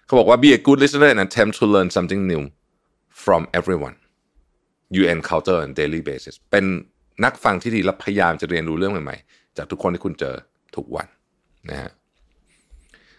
[0.06, 2.42] เขาบอกว่า be a good listener and attempt to learn something new
[3.24, 3.96] from everyone
[4.96, 6.64] you encounter on daily basis เป็น
[7.24, 10.34] นักฟังที่ดีและพยายามจะเรียนรู้เรื่องใหม่ๆ จากทุกคนที่คุณเจอ
[10.76, 11.06] ทุกวัน
[11.70, 11.90] นะฮะ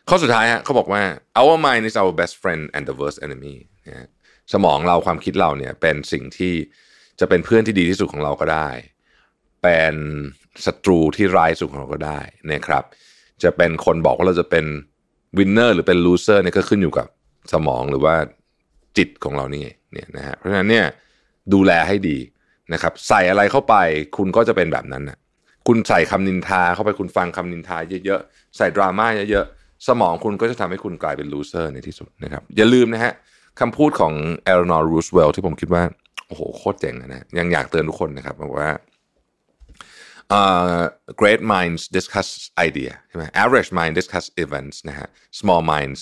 [0.09, 1.01] ข้อสุดท้ายฮะเขาบอกว่า
[1.41, 3.55] our mind is our best friend and the worst enemy
[3.87, 4.07] นะ
[4.53, 6.53] สมองเราความคิดเราเนี่ยเป็นสิ่งที่
[7.19, 8.69] จะเป็นเพื่อนที่ดีที่สุดของเราก็ได้
[9.63, 9.95] เป็น
[10.65, 12.19] ศัตรูที่ร้ายสุดของเราก็ได้
[12.51, 12.83] นะครับ
[13.43, 14.65] จะเป็นคนบอกว่าเราจะเป็น
[15.37, 17.07] winner หรือเป็น loser เนี่ยก็ขึ้นอยู่กับ
[17.53, 18.15] สมองหรือว่า
[18.97, 20.85] จิตของเรานี่เนี่ยนะฮะเพราะฉะนั้นเนี่ย
[21.53, 22.17] ดูแลให้ดี
[22.73, 23.75] นะครับ ใส่อะไรเข้าไป
[24.17, 25.17] คุณก็จะเป็นแบบนั้นนะ
[25.67, 29.56] คุณใส่คำนินทาเข้าไปคุณฟังคำนินทาเยอะๆใส่ดราม่าเยอะๆ
[29.87, 33.13] สมองคุณก็จะทำให้คุณกลายเป็น loser ในที่สุดนะครับ อย่าลืมนะฮะ
[33.59, 34.13] คำพูดของ
[34.45, 35.83] เอเลนอร์รูสเวลต์ที่ผมคิดว่า
[36.27, 38.69] โอ้โห โคตรเจ๋งนะยังอยากเตือนทุกคนนะครับบอกว่า
[40.39, 40.83] uh,
[41.21, 42.29] great minds discuss
[42.67, 45.07] idea ใช่ไหม average mind discuss events นะฮะ
[45.39, 46.01] small minds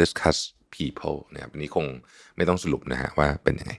[0.00, 0.38] discuss
[0.76, 1.86] people นะครับอันนี้คง
[2.36, 3.72] ไม่ต้องสรุปนะฮะว่าเป็นยังไง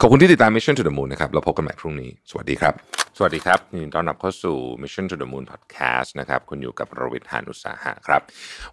[0.00, 2.74] ขอบคุณที่ติดตาม Mission to the Moon นะครับเราพบกันใหม่พรุ่งนี้ สวัสดีครับ
[3.16, 8.20] สวัสดีครับยินดีต้อนรับเข้าสู่ Mission to the Moon Podcast นะครับคุณอยู่กับรวิทยานุสาหะครับ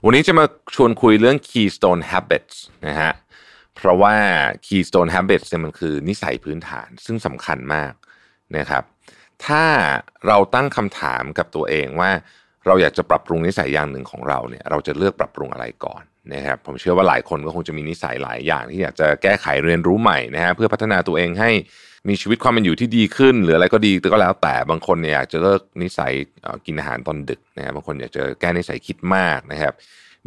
[0.03, 0.45] วันนี้จะมา
[0.75, 2.55] ชวนคุยเรื่อง Keystone Habits
[2.87, 3.13] นะฮะ
[3.75, 4.15] เพราะว่า
[4.67, 7.93] Keystone Habits เนี่ยมันคือนิสัยพื้นฐานซึ่งสำคัญมาก
[8.57, 8.83] นะครับ
[9.45, 9.63] ถ้า
[10.27, 12.11] เราตั้งคำถามกับตัวเองว่า
[12.65, 21.51] เราอยากจะปรับปรุงนิสัยอย่างหนึ่งของเราเนี่ยเราจะเลือกปรับปรุงอะไรก่อน นะครับผมเชื่อว่าหลายคนก็คงจะมีนิสัยหลายอย่างที่อยากจะแก้ไขเรียนรู้ใหม่นะฮะเพื่อพัฒนาตัวเองให้
[22.09, 26.11] มีชีวิตความเป็นอยู่ที่ดีขึ้น หรืออะไรก็ดีก็แล้วแต่บางคนเนี่ยอยากจะเลิกนิสัย
[26.65, 29.73] กินอาหารตอนดึกนะฮะบางคนอยากจะแก้นิสัยคิดมากนะครับ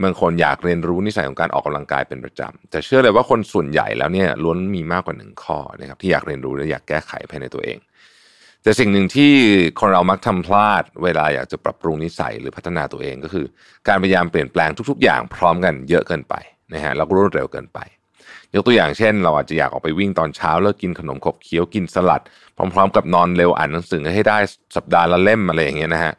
[0.03, 7.79] บางคนอยากเรียนรู้นิสัยของการออกกำลังกายเป็นประจำแต่เชื่อเลยว่าคนส่วนใหญ่แล้วเนี่ยล้วนมีมากกว่าหนึ่งข้อนะครับที่อยากเรียนรู้และอยากแก้ไขภายในตัวเอง
[8.67, 9.33] แต่สิ่งหนึ่งที่
[9.81, 13.47] คนเรามักทำพลาด เวลาอยากจะปรับปรุงนิสัยหรือพัฒนาตัวเองก็คือ
[13.89, 16.35] การพยายามเปลี่ยนแปลงทุก ๆ อย่างพร้อมกันเยอะเกินไป
[16.75, 17.79] นะฮะแล้วก็รวดเร็วเกินไป
[18.55, 22.23] ยกตัวอย่างเช่น เราอาจจะอยากออกไปวิ่งตอนเช้าเลิกกินขนมขบเคี้ยวกินสลัด
[22.57, 24.39] พร้อม ๆ กับนอนเร็วอ่านหนังสือให้ได้
[24.77, 26.13] สัปดาห์ละเล่มอะไรอย่างเงี้ยนะฮะ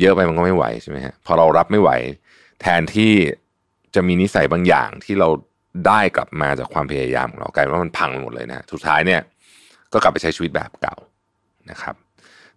[0.00, 1.90] เยอะไปมันก็ไม่ไหวใช่ไหมฮะพอเรารับไม่ไหว
[2.60, 3.12] แทนที่
[3.94, 5.28] จะมีนิสัยบางอย่างที่เรา
[5.86, 9.20] ได้กลับมาจากความพยายามของเรากลายเป็นว่ามันพังหมดเลยนะสุดท้ายเนี่ย
[9.92, 10.96] ก็กลับไปใช้ชีวิตแบบเก่า
[11.70, 11.94] นะครับ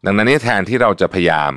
[0.05, 1.53] ดังนั้นนี่แทนที่เราจะพยายาม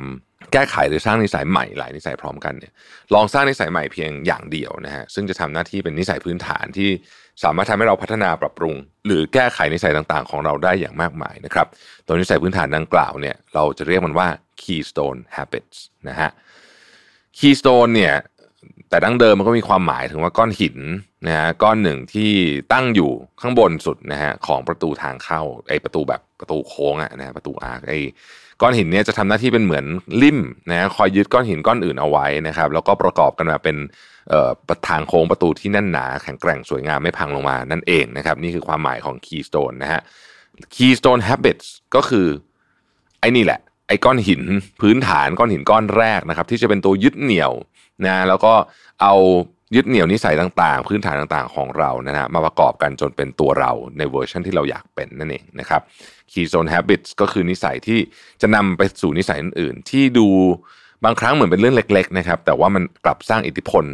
[0.53, 2.73] แก้ไขหรือสร้างนิสัยใหม่หลายนิสัยพร้อมกันเนี่ย
[3.13, 6.89] ลองสร้างนิสัยใหม่เพียงอย่างเดียวนะฮะซึ่งจะทำหน้าที่เป็นนิสัยพื้นฐานที่
[7.43, 8.75] สามารถทำให้เราพัฒนาปรับปรุง
[9.05, 11.67] หรือแก้ไขนิสัยต่างๆ ของเราได้อย่างมากมายนะครับ
[12.05, 14.27] ตัวนิสัยพื้นฐานดังกล่าวเนี่ยเราจะเรียกมันว่า
[14.61, 15.77] keystone habits
[16.09, 16.29] นะฮะ
[17.37, 18.13] keystone เนี่ย
[18.93, 20.77] แต่ดั้งเดิมมันก็มีความหมายถึงว่าก้อนหิน
[21.27, 22.31] นะฮะก้อนหนึ่งที่
[22.73, 27.93] ตั้งอยู่ข้างบนสุดนะฮะของประตูทางเข้าไอประตูแบบประตูโค้งอะนะฮะประตูอาร์คไอ
[28.61, 29.85] ก้อนหินเนี้ยจะทำหน้าที่เป็นเหมือน
[30.21, 30.39] ลิ่ม
[30.69, 33.77] นะฮะคอยยึดก้อนหินก้อนอื่นเอาไว้นะครับ แล้วก็ประกอบกันมาเป็น
[34.29, 40.01] เอ่อประทางโค้งประตูที่แน่นหนา แข็งแกร่งสวยงามไม่พังลงมานั่นเองนะครับ นี่คือความหมายของ keystone นะฮะ
[40.75, 42.27] keystone habits ก็คือ
[43.19, 44.43] ไอ้นี่แหละไอ้ก้อนหิน
[44.81, 47.53] พื้นฐานก้อนหินก้อนแรกนะครับ ที่จะเป็นตัวยึดเหนี่ยว
[48.05, 48.53] นะแล้วก็
[49.01, 49.15] เอา
[49.75, 55.81] ยึดเหนี่ยวนิสัยต่างๆ พื้นฐานต่างๆของเรานะฮะมาประกอบกันจนเป็นตัวเราในเวอร์ชันที่เราอยากเป็นนั่นเองนะครับ
[56.31, 57.99] keystone habits ก็คือนิสัยที่
[58.41, 60.27] จะนำไปสู่นิสัยอื่นๆ ที่ดู
[61.03, 63.85] บางครั้งเหมือนเป็นเรื่องเล็กๆนะครับแต่ว่ามันกลับสร้างอิทธิพล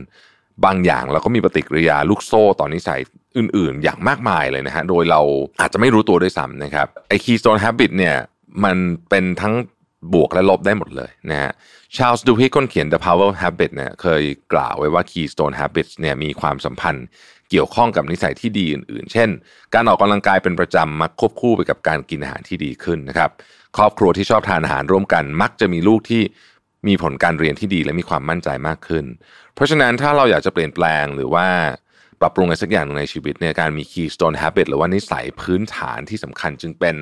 [0.66, 3.00] บางอย่างแล้วก็มีปฏิกิริยาลูกโซ่ต่อนนิสัย
[3.38, 5.22] อื่นๆ อย่างมากมายเลยนะฮะโดยเรา
[5.62, 8.16] อาจจะไม่รู้ตัวด้วยซ้ำนะครับไอ้ keystone habit เนี่ย
[8.64, 8.78] มัน
[9.10, 9.54] เป็นทั้ง
[10.14, 11.52] บวกและลบได้หมดเลยนะฮะ
[11.96, 14.24] ชาลส์ดูฮิคนเขียน The Power of Habit เนี่ยเคย
[14.54, 17.06] กล่าวไว้ว่า Keystone Habits เนี่ยมีความสัมพันธ์
[17.50, 19.30] เกี่ยวข้องกับนิสัยที่ดีอื่นๆ เช่น
[19.74, 23.30] การออกกำลังกายเป็นประจำมักควบคู่ไปกับการกินอาหารที่ดีขึ้นนะครับ
[23.78, 26.22] ครอบครัวที่ชอบทานอาหารร่วมกัน มักจะมีลูกที่
[26.88, 29.06] มีผลการเรียนที่ดีและมีความมั่นใจมากขึ้น
[29.56, 31.48] เพราะฉะนั้นถ้าเราอยากจะเปลี่ยนแปลงหรือว่า
[32.22, 36.96] ปรับปรุงอะไรสักอย่างหนึ่งในชีวิตเนี่ยการมี Keystone Habit หรือว่านิสัยพื้นฐานที่สำคัญจึงเป็น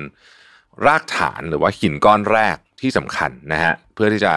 [0.86, 4.32] รากฐานหรือว่าหินก้อนแรก ที่สำคัญนะฮะเพื่อที่จะ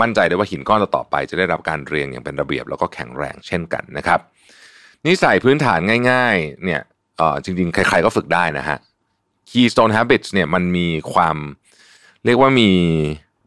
[0.00, 4.20] มั่นใจได้ว่าหินก้อนต่อไป จะได้รับการเรียงอย่างเป็นระเบียบแล้วก็แข็งแรงเช่นกันนะครับ
[5.06, 5.78] นิสัยพื้นฐาน
[6.10, 6.80] ง่าย ๆ เนี่ย
[7.16, 8.78] เออจริงๆ ใคร ๆ ก็ฝึกได้นะฮะ
[9.50, 11.36] Keystone Habits เนี่ยมันมีความ
[12.24, 12.70] เรียกว่ามี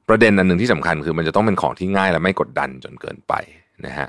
[0.10, 3.34] ประเด็นอันหนึ่งที่สำคัญ คือมันจะต้องเป็นของที่ง่ายและไม่กดดันจนเกินไป
[3.86, 4.08] นะฮะ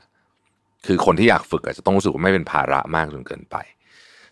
[0.86, 3.56] คือคนที่อยากฝึกอาจจะต้องรู้สึกว่าไม่เป็นภาระมากจนเกินไป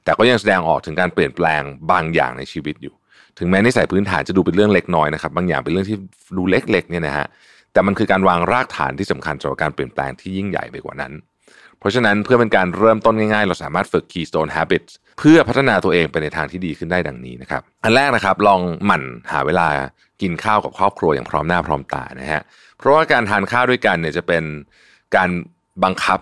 [0.05, 2.95] แต่ก็ยังแสดงออกถึงการเปลี่ยนแปลงบางอย่างในชีวิตอยู่
[3.39, 5.97] ถึงแม้นิสัยพื้นฐานจะดูเป็นเรื่องเล็กน้อยนะครับบางอย่างเป็นเรื่องที่
[6.37, 7.27] ดูเล็กๆเนี่ยนะฮะ
[7.73, 11.13] แต่มันคือการวางรากฐานที่สำคัญสำหรับการเปลี่ยนแปลงที่ยิ่งใหญ่ไปกว่านั้น
[11.79, 19.03] เพราะฉะนั้นเพื่อเป็นการเริ่มต้นง่ายๆ เราสามารถฝึก Keystone Habits เพื่อพัฒนาตัวเองไปในทางที่ดีขึ้นได้ดังนี้นะครับ อันแรกนะครับ ลองหมั่น
[19.33, 19.69] หาเวลา
[20.23, 22.43] กินข้าวกับครอบครัวอย่างพร้อมหน้าพร้อมตานะฮะ
[22.79, 24.45] เพราะว่าการทานข้าวด้วยกันเนี่ยจะเป็น
[25.17, 25.31] การ
[25.85, 26.19] บังคับ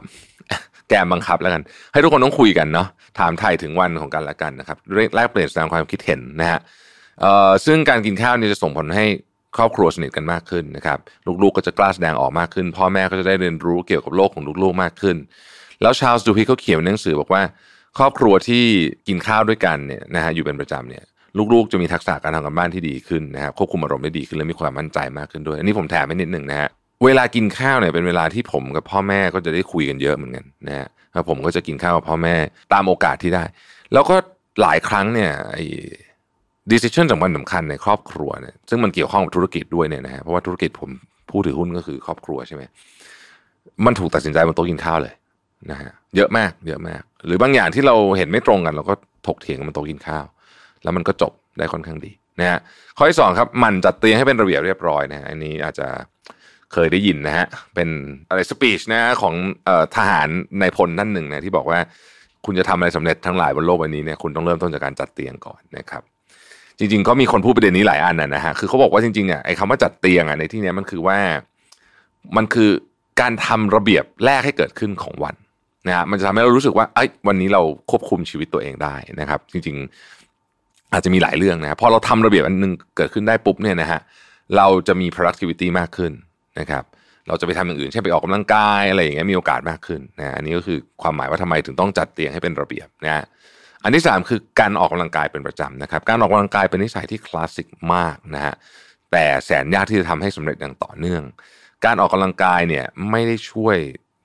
[0.89, 2.89] แกมบังคับแล้วกัน ให้ทุกคนต้องคุยกันเนาะ
[3.19, 4.79] ถามไทยถึงวันของกันและกันนะครับ
[5.15, 6.61] แลกเปลี่ยนแสดงความคิดเห็นนะฮะ
[7.67, 9.05] ซึ่งการกินข้าวเนี่ยจะส่งผลให้
[9.57, 10.99] ครอบครัวสนิทกันมากขึ้นนะครับ
[11.43, 15.17] ลูกๆก็จะกล้าแสดงออกมากขึ้น พ่อแม่ก็จะได้เรียนรู้เกี่ยวกับโลกของลูกๆมากขึ้น
[15.83, 17.43] แล้วชาลส์ดูพีเขาเขียนในหนังสือบอกว่า
[17.99, 18.65] ครอบครัวที่
[19.09, 21.05] กินข้าวด้วยกันเนี่ยนะฮะอยู่เป็นประจำเนี่ย
[21.55, 26.69] ลูกๆ จะมีทักษะการทำการบ้านที่ดีขึ้นนะครับควบคุมอารมณ์ได้ดีขึ้นและมีความมั่นใจมากขึ้นด้วยอันนี้ผมแถมไปนิดหนึ่งนะฮะ
[27.05, 32.37] เวลากินข้าวเนี่ยเป็นเวลาที่ผมกับพ่อแม่ก็จะได้คุยกันเยอะเหมือนกันนะฮะแล้วผมก็จะกินข้าวกับพ่อแม่
[32.73, 33.45] ตามโอกาสที่ได้
[33.93, 34.17] แล้วก็
[34.63, 40.91] หลายครั้งเนี่ยไอ้ decision สำคัญสำคัญในครอบครัวเนี่ยซึ่งมันเกี่ยวข้องกับธุรกิจด้วยเนี่ยนะฮะเพราะว่าธุรกิจผม
[41.31, 42.63] ผู้ถือหุ้นก็คือครอบครัวใช่ไหม
[43.87, 45.15] มันถูกตัดสินใจบนโต๊ะกินข้าวเลย
[45.71, 48.95] นะฮะเยอะมากเยอะมาก หรือบางอย่างที่เราเห็นไม่ตรงกัน เราก็
[49.27, 50.25] ถกเถียงกันบนโต๊ะกินข้าว
[50.83, 52.11] แล้วมันก็จบได้ค่อนข้างดี
[52.41, 52.61] นะฮะ
[52.97, 55.89] ข้อที่สองครับหมันจัดเตียงให้เป็นระเบียบเรียบร้อยนะฮะอันนี้อาจจะ
[56.73, 57.89] เคยได้ยินนะฮะเป็น
[58.31, 59.35] อะไรสปีชนะของ
[59.69, 60.29] ออทหาร
[60.61, 61.79] ในพลท่นหนึ่งนะที่บอกว่า
[62.45, 66.03] คุณจะทำอะไรสำเร็จทั้งหลายบนโลกใบนี้เนี่ยคุณต้องเริ่มต้นจากการจัดเตียงก่อนนะครับ
[66.79, 71.19] จริง ๆ ก็มีคนพูดประเด็นนี้หลายอันนะนะฮะคือเขาบอกว่าจริงๆเนี่ยไอ้คำว่าจัดเตียงอะในที่นี้มันคือว่า
[72.37, 72.71] มันคือ
[73.21, 75.35] การทำระเบียบแรกให้เกิดขึ้นของวัน
[75.87, 79.77] นะฮะมันจะทำให้เรารู้สึกว่าไอ้วันนี้เราควบคุมชีวิตตัวเองได้นะครับ จริง
[80.35, 84.01] ๆ อาจจะมีหลายเรื่องนะพอเราทำระเบียบอันหนึงเกิดขึ้นได้ปุ๊บเนี่ยนะฮะ
[84.57, 86.13] เราจะมี productivity มากขึ้น
[86.61, 86.85] นะครับ
[87.29, 93.25] เราจะไปทำอย่างอื่นเช่นไปออกกำลังกายอะไรอย่างเงี้ยมีโอกาสมากขึ้นนะอันนี้ก็คือความหมายว่าทำไมถึงต้องจัดเตียงให้เป็นระเบียบนะฮะ
[93.85, 98.55] อันที่สามคือการออกกำลังกายเป็นประจำนะครับ การออกกำลังกายเป็นนิสัยที่คลาสสิกมากนะฮะ
[99.13, 101.23] แต่แสนยากที่จะทำให้สำเร็จอย่างต่อเนื่อง
[101.85, 103.77] การออกกำลังกายเนี่ยไม่ได้ช่วย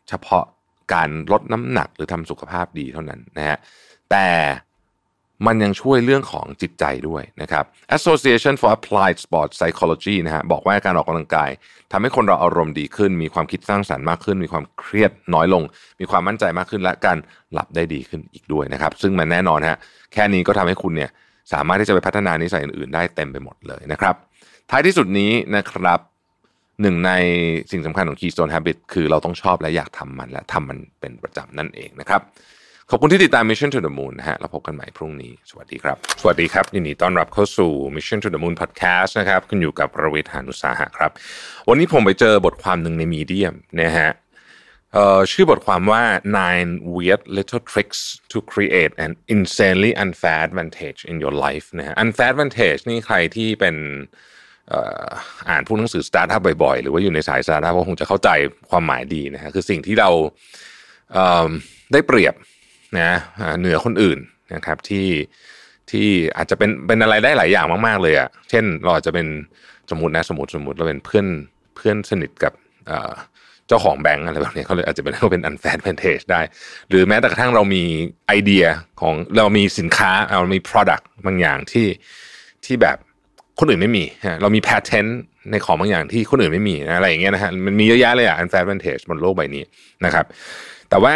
[0.10, 0.46] เฉพาะ
[0.94, 3.58] การลดน้ำหนักหรือทำสุขภาพดีเท่านั้นนะฮะ
[4.12, 4.28] แต่
[5.48, 7.64] มันยังช่วยเรื่องของจิตใจด้วยนะครับ
[7.98, 11.50] Association for Applied Sports Psychology นะฮะบอกว่าการออกกำลังกาย
[11.92, 15.64] ทำให้คนเราอารมณ์ดีขึ้น มีความคิดสร้างสรรค์มากขึ้น มีความเครียดน้อยลง
[16.00, 17.18] มีความมั่นใจมากขึ้นและการ
[17.54, 19.78] หลับได้ดีขึ้นอีกด้วยนะครับ ซึ่งมันแน่นอนฮะ
[20.14, 21.10] แค่นี้ก็ทำให้คุณเนี่ย
[21.54, 24.16] สามารถที่จะไปพัฒนานิสัยอื่นๆได้เต็มไปหมดเลยนะครับ
[24.72, 26.00] ท้ายที่สุดนี้นะครับ
[26.82, 27.12] หนึ่งใน
[27.72, 32.22] สิ่งสำคัญของ Keystone Habit คือเราต้องชอบและอยากทำมันและทำมันเป็นประจำนั่นเองนะครับ
[32.90, 41.12] ขอบคุณที่ติดตาม Mission to the Moon นะฮะเราพบกันใหม่พรุ่งนี้ สวัสดีครับ สวัสดีครับยินดีต้อนรับเข้าสู่ Mission to the Moon Podcast นะครับคุณอยู่กับประวิทยานุสาหะครับ
[41.70, 44.10] วันนี้ผมไปเจอบทความหนึ่งในมีเดียมนะฮะ
[44.94, 46.04] เอ่อชื่อบทความว่า
[46.40, 52.32] nine weird little tricks to create an insanely unfair advantage in your life นะฮะ unfair
[52.34, 53.76] advantage นี่ใครที่เป็น
[55.50, 58.30] อ่านพวกหนังสือสตาร์ทอัพบ่อยๆ หรือว่าอยู่ในสายสตาร์ทอัพก็คงจะเข้าใจ
[58.70, 60.10] ความหมายดีนะฮะคือสิ่งที่เรา
[61.94, 62.36] ได้เปรียบ
[63.00, 63.12] นะ
[63.60, 64.20] เหนือคนอื่น
[64.56, 65.08] นะครับที่
[65.92, 69.28] ที่อาจจะเป็นเป็นอะไรได้หลายอย่างมาก ๆ เลยอะ่ะเช่นเราอาจจะเป็น
[69.92, 71.28] สมมตินะสมมติสมมติเราเป็นเพื่อน
[71.76, 72.54] เพื่อนสนิทกับ
[73.68, 76.42] เจ้าของแบงก์อะไรแบบนี้เขาเลยอาจจะเป็นเขาเป็น unfair advantage ได้
[76.90, 77.84] หรือแม้แต่กระทั่งเรามี
[78.28, 78.66] ไอเดีย
[79.02, 81.88] ของเรามีสินค้าเรามี product บางอย่างที่
[82.66, 82.98] ที่แบบ
[83.60, 84.04] คนอื่นไม่มี
[84.42, 85.12] เรามี patent
[85.52, 89.64] ในของบางอย่างที่คนอื่นไม่มีนะอะไรอย่างเงี้ยนะฮะมันมีเยอะแยะเลยอะ unfair advantage บนโลกใบนี้
[90.06, 90.26] นะครับ
[90.90, 91.14] แต่ว่า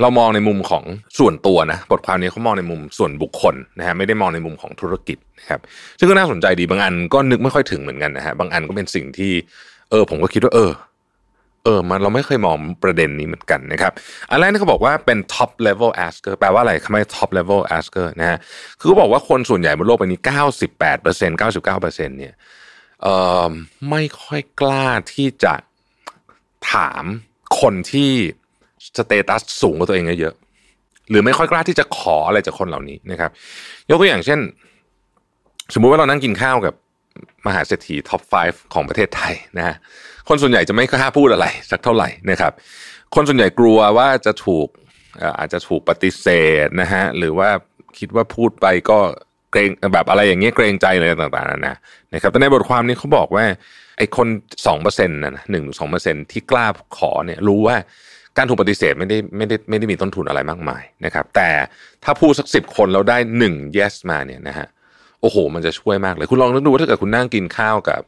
[0.00, 0.84] เรามองในมุมของ
[1.18, 5.60] ส่วนตัวนะบทความนี้เขามองในมุมส่วนบุคคลนะฮะไม่ได้มองในมุมของธุรกิจนะครับ
[5.98, 9.32] ซึ่งก็น่าสนใจดีบางอันก็นึกไม่ค่อยถึงเหมือนกันนะฮะบางอันก็เป็นสิ่งที่
[9.90, 10.70] เออผมก็คิดว่าเออ
[11.64, 13.92] เออมันเราไม่เคยมองประเด็นนี้เหมือนกันนะครับ
[14.30, 18.38] อันแรกนี่เขาบอกว่าเป็น top level asker แปลว่าอะไรทำไม top level asker นะฮะ
[18.78, 20.20] คือเขาบอกว่าคนส่วนใหญ่บนโลกใบนี้
[20.68, 22.34] 98% 99%เนี่ย
[23.02, 23.14] เอ่
[23.48, 23.52] อ
[23.90, 25.54] ไม่ค่อยกล้าที่จะ
[26.72, 27.04] ถาม
[27.60, 28.12] คนที่
[28.96, 30.34] สเตตัสสูงกว่าตัวเองเยอะ
[31.10, 33.30] หรือไม่ค่อยกล้าที่จะขออะไรจากคนเหล่านี้นะครับ
[33.90, 34.40] ยกตัวอย่างเช่น
[35.74, 36.74] สมมุติว่าเรานั่งกินข้าวกับ
[37.46, 39.76] มหาเศรษฐีท็อป 5 ของประเทศไทยนะฮะ
[40.28, 42.52] คนส่วนใหญ่จะไม่กล้าพูดอะไร สักเท่าไหร่นะครับ
[43.14, 44.68] คนส่วนใหญ่กลัวว่าจะถูก
[45.38, 46.26] อาจจะถูกปฏิเส
[46.64, 47.48] ธนะฮะหรือว่า
[47.98, 48.98] คิดว่าพูดไปก็
[49.52, 51.74] เกรงแบบอะไรอย่างเงี้ยเกรงใจอะไรต่างๆนานา
[52.14, 53.44] นะครับแต่ในบทความนี้เขาบอกว่า
[53.98, 54.28] ไอ้คน
[54.66, 56.66] สองเปอร์เซ็นต์นะหนึ่งสองเปอร์เซ็นที่กล้า
[56.96, 57.76] ขอเนี่ยรู้ว่า
[58.38, 61.50] การถูกปฏิเสธไม่ได้ไม่ได้ไม่ได้มีต้นทุนอะไรมากมายนะครับ แต่
[62.04, 64.68] ถ้าพูดสักสิบคนแล้วได้หนึ่ง yes มาเนี่ยนะฮะ
[65.20, 68.02] โอ้โห มันจะช่วยมากเลย คุณลองนึกดูว่าถ้าเกิดคุณนั่งกินข้าวกับ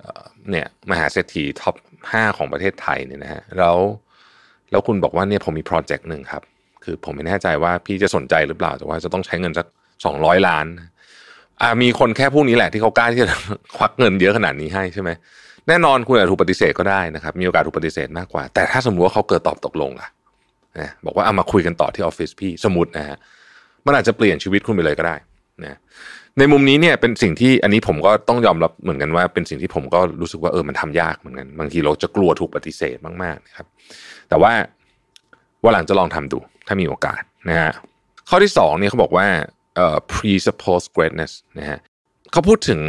[0.00, 1.74] เอ่อเนี่ยมหาเศรษฐีท็อป
[2.12, 3.76] ห้าของประเทศไทยเนี่ยนะฮะแล้ว
[4.70, 6.42] แล้วคุณบอกว่าเนี่ยผมมีโปรเจกต์หนึ่งครับ
[6.84, 9.66] คือผมไม่แน่ใจว่าพี่จะสนใจหรือเปล่า แต่ว่าจะต้องใช้เงินสัก
[10.04, 10.66] สองร้อยล้าน
[11.60, 13.28] อ่ามีคนแค่พวกนี้แหละที่เขากล้าที่จะ
[13.76, 15.10] ควักเงินเยอะขนาดนี้ให้ใช่ไหม
[15.68, 20.08] แน่นอนคุณอาจถูกปฏิเสธก็ได้นะครับ มีโอกาสถูกปฏิเสธมากกว่า แต่ถ้าสมมติว่าเขาเกิดตอบตกลงล่ะ
[20.78, 23.16] นะบอกว่าเอามาคุยกันต่อที่ออฟฟิศพี่สมมตินะฮะ
[23.86, 25.16] มันอาจจะเปลี่ยนชีวิตคุณไปเลยก็ได้
[25.64, 25.78] นะ
[26.38, 33.66] ในมุมนี้เนี่ยเป็นสิ่งที่อันนี้ผมก็ต้องยอมรับเหมือนกันว่า เป็นสิ่งที่ผมก็รู้สึกว่าเออมันทำยากเหมือนกันบางทีเราจะกลัวถูกปฏิเสธมากๆนะครับ
[34.28, 34.52] แต่ว่า
[35.62, 37.72] ว่าหลังจะลองทำดู ถ้ามีโอกาสนะฮะ
[38.28, 39.26] ข้อที่สองเนี่ยเขาบอกว่า
[39.76, 41.78] เอ่อ presuppose greatness นะฮะ
[42.32, 42.80] เขาพูดถึง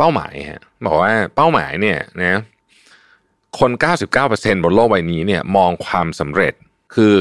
[0.00, 2.40] เป้าหมายฮะบอกว่าเป้าหมายเนี่ยนะ
[3.58, 3.70] คน
[4.16, 6.54] 99%บนโลกใบนี้เนี่ยมองความสำเร็จ
[6.94, 7.14] คือ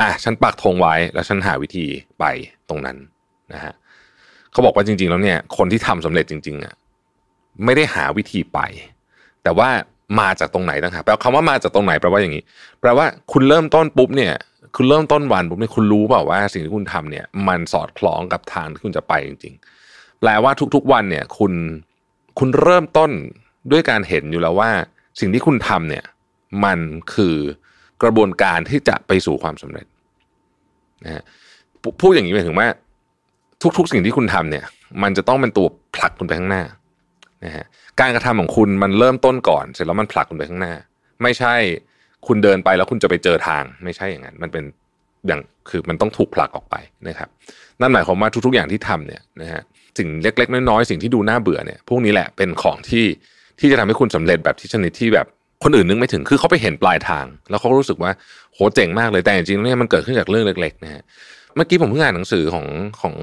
[0.00, 1.86] อะฉันปักธงไว้แล้วฉันหาวิธี
[2.18, 2.24] ไป
[2.68, 2.96] ตรงนั้น
[3.52, 3.72] นะฮะ
[4.52, 6.74] เขาบอกว่าจริง ๆ แล้วเนี่ย คนที่ทำสำเร็จจริง ๆอะ
[7.64, 8.58] ไม่ได้หาวิธีไป
[9.42, 9.68] แต่ว่า
[10.20, 12.42] มาจากตรงไหนต่างหากแปลคำว่ามาจากตรงไหนแปลว่าอย่างนี้
[12.80, 14.34] แปลว่าคุณเริ่มต้นปุ๊บเนี่ย
[14.76, 19.54] คุณเริ่มต้นวันปุ๊บเนี่ยคุณรู้เปล่าว่าสิ่งที่คุณทำเนี่ย มันสอดคล้องกับทางที่คุณจะไปจริง
[19.86, 21.52] ๆ แปลว่าทุกๆวันเนี่ย คุณ
[22.40, 23.10] คุณเริ่มต้น
[23.72, 24.70] ด้วยการเห็นอยู่แล้วว่า
[25.20, 26.04] สิ่งที่คุณทำเนี่ย
[26.64, 26.78] มัน
[27.14, 27.36] คือ
[28.02, 29.86] กระบวนการที่จะไปสู่ความสำเร็จ
[31.04, 31.22] นะฮะ
[31.82, 32.68] พูพูดอย่างนี้หมายถึงว่า
[33.78, 34.64] ทุกๆ สิ่งที่คุณทำเนี่ย
[35.02, 36.64] มันจะต้องเป็นตัวผลักคุณไปข้างหน้า
[37.44, 37.64] นะฮะ
[38.00, 40.74] การกระทำของคุณมันเริ่มต้นก่อน เสร็จแล้วมันผลักคุณไปข้างหน้า
[41.22, 41.54] ไม่ใช่
[42.26, 44.64] คุณเดินไปแล้วคุณจะไปเจอทาง ไม่ใช่อย่างนั้น มันเป็น
[45.26, 46.76] อย่างคือมันต้องถูกผลักออกไป
[47.08, 47.28] นะครับ
[47.80, 49.62] นั่นหมายความว่าทุก ๆอย่างที่ทำเนี่ยนะฮะ
[49.98, 53.04] สิ่งเล็ก ๆ น้อยๆสิ่งที่ดูน่าเบื่อเนี่ยพวกนี้แหละเป็นของที่
[53.60, 55.26] ที่จะทำให้คุณสำเร็จแบบที่ชนิดที่แบบ
[55.64, 58.10] คนอื่นนึกไม่ถึงคือเขาไปเห็นปลายทาง แล้วเขารู้สึกว่า
[58.54, 61.02] โหเจ๋งมากเลยแต่จริงๆเนี่ยมันเกิดขึ้นจากเรื่องเล็กๆนะฮะ
[61.56, 62.66] เมื่อกี้ผมเพิ่งอ่านหนังสือของ
[63.00, 63.14] ของ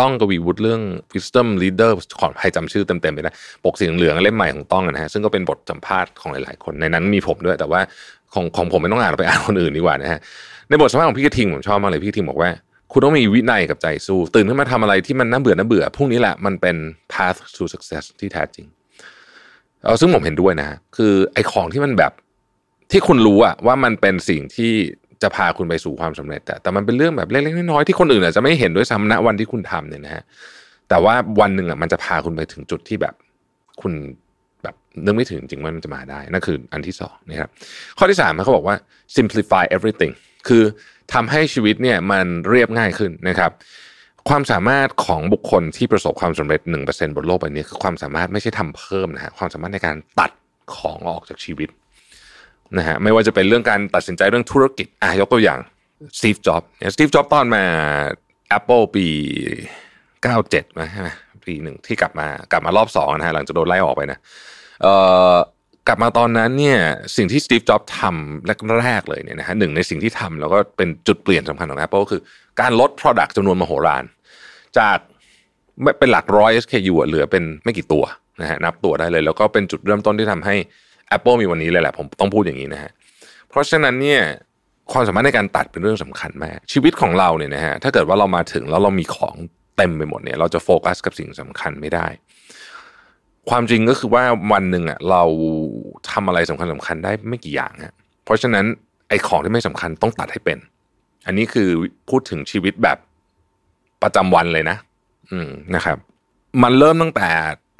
[0.00, 0.80] ต้องกวีวุฒิเรื่อง
[1.14, 1.90] wisdom leader
[2.20, 3.32] ขอใครจำชื่อเต็มๆไปได้
[3.64, 7.80] ปกสีเหลืองเล่มใหม่ของต้องนะฮะซึ่งก็เป็นบทสัมภาษณ์ของหลายๆ คนในนั้นมีผมด้วย แต่ว่า
[8.34, 10.20] ของของผมไม่ต้องอ่านไปอ่านคนอื่นดีกว่านะฮะ
[10.68, 12.50] ในบทสัมภาษณ์ของพี่กระทิงผมชอบมากเลยพี่กระทิงบอกว่า
[12.92, 16.76] คุณต้องมีวินัยกับใจสู้ ตื่นขึ้นมาทำอะไรที่มันน่าเบื่อน่าเบื่อพวกนี้แหละมันเป็น
[17.12, 18.66] path to success ที่แท้จริง
[19.84, 22.12] เออซึ่งผมเห็นด้วยนะคือไอ้ของที่มันแบบ
[22.92, 24.72] ที่คุณรู้อะว่ามันเป็นสิ่งที่
[25.22, 30.24] จะพาคุณไปสู่ความสำเร็จแต่แต่มันเป็นเรื่องแบบเล็กๆน้อยๆที่คนอื่นอาจจะไม่เห็นด้วยซ้ำณวันที่คุณทำเนี่ยนะฮะ
[30.88, 33.14] แต่ว่าวันหนึ่งอะมันจะพาคุณไปถึงจุดที่แบบ
[33.80, 33.92] คุณ
[34.62, 34.74] แบบ
[35.04, 37.50] นึกไม่ถึงจริงว่ามันจะมาได้นั่นคืออันที่สองนะครับ
[37.98, 38.76] ข้อที่สามเขาบอกว่า
[39.16, 40.12] simplify everything
[40.48, 40.62] คือ
[41.12, 43.50] ทำให้ชีวิตเนี่ยมันเรียบง่ายขึ้นนะครับ
[44.28, 50.30] ความสามารถของบุคคลที่ประสบความสำเร็จ1%บนโลกใบนี้คือความสามารถไม่ใช่ทำเพิ่มนะฮะความสามารถในการตัด
[50.76, 51.68] ของออกจากชีวิต
[52.78, 55.60] นะฮะไม่ว่าจะเป็นเรื่องการตัดสินใจเรื่องธุรกิจอะยกตัวอย่าง
[56.18, 57.64] สตีฟจ็อบส์สตีฟจ็อบส์ตอนมา
[58.58, 59.06] Apple ปี
[59.92, 61.08] 97นะใช่ไหม
[61.46, 64.18] ปีหนึ่งที่กลับมากลับมารอบสองนะฮะหลังจากโดนไล่ออกไปนะ
[64.82, 64.94] เอ่
[65.32, 65.34] อ
[65.86, 66.78] กลับมาตอนนั้นเนี่ย
[67.16, 68.46] สิ่งที่สตีฟจ็อบส์ทำ
[68.82, 72.20] แรกๆเลยเนี่ยนะฮะหนึ่งในสิ่งที่ทำแล้วก็เป็นจุดเปลี่ยนสำคัญของ Apple คือ
[72.60, 74.04] การลด Product จำนวนมโหฬาร
[74.78, 74.98] จาก
[75.98, 78.04] เป็นหลักร้อย SKU เหลือเป็นไม่กี่ตัว
[78.40, 80.54] นะฮะนับตัวได้เลย แล้วก็เป็นจุดเริ่มต้นที่ทำให้
[81.16, 82.90] Apple มีวันนี้เลยแหละผมต้องพูดอย่างนี้นะฮะ
[83.48, 84.22] เพราะฉะนั้นเนี่ย
[84.92, 89.36] ความสามารถในการตัดเป็นเรื่องสำคัญมาก ชีวิตของเราเนี่ยนะฮะถ้าเกิดว่าเรามาถึงแล้วเรามีของ
[89.76, 92.06] เต็มไปหมดเนี่ยเราจะโฟกัสกับสิ่งสำคัญไม่ได้
[93.50, 95.22] ความจริงก็คือว่าวันหนึ่งอะเรา
[96.10, 97.94] ทำอะไรสำคัญสำคัญได้ไม่กี่อย่างฮะ
[98.24, 98.64] เพราะฉะนั้น
[99.08, 100.58] ไอ้ของที่ไม่สำคัญต้องตัดให้เป็น
[101.26, 101.68] อันนี้คือ
[102.10, 102.98] พูดถึงชีวิตแบบ
[104.02, 104.76] ประจำวันเลยนะ
[105.32, 105.96] อืมนะครับ
[106.62, 107.30] มันเริ่มตั้งแต่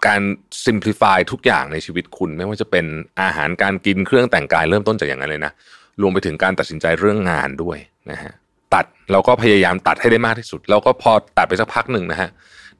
[0.07, 0.21] การ
[0.65, 2.87] simplify ทุกอย่างในชีวิตคุณ ไม่ว่าจะเป็น
[3.21, 5.53] อาหารการกินเครื่องแต่งกายเริ่มต้นจากอย่างนั้นเลยนะ
[6.01, 7.79] รวมไปถึงการตัดสินใจเรื่องงานด้วย
[8.11, 8.33] นะฮะ
[8.75, 12.29] ตัดเราก็พยายามตัดให้ได้มากที่สุด แล้วก็พอตัดไปสักพักหนึ่งนะฮะ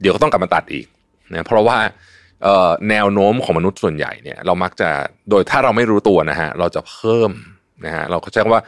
[0.01, 0.85] เดี๋ยวก็ต้องกลับมาตัดอีก
[1.31, 1.77] นะเพราะว่า
[2.89, 4.89] แนวโน้มของมนุษย์ส่วนใหญ่เนี่ยเรามักจะ
[5.29, 7.31] โดยถ้าเราไม่รู้ตัวนะฮะเราจะเพิ่ม
[7.85, 8.63] นะฮะเราก็ใช้คำว่า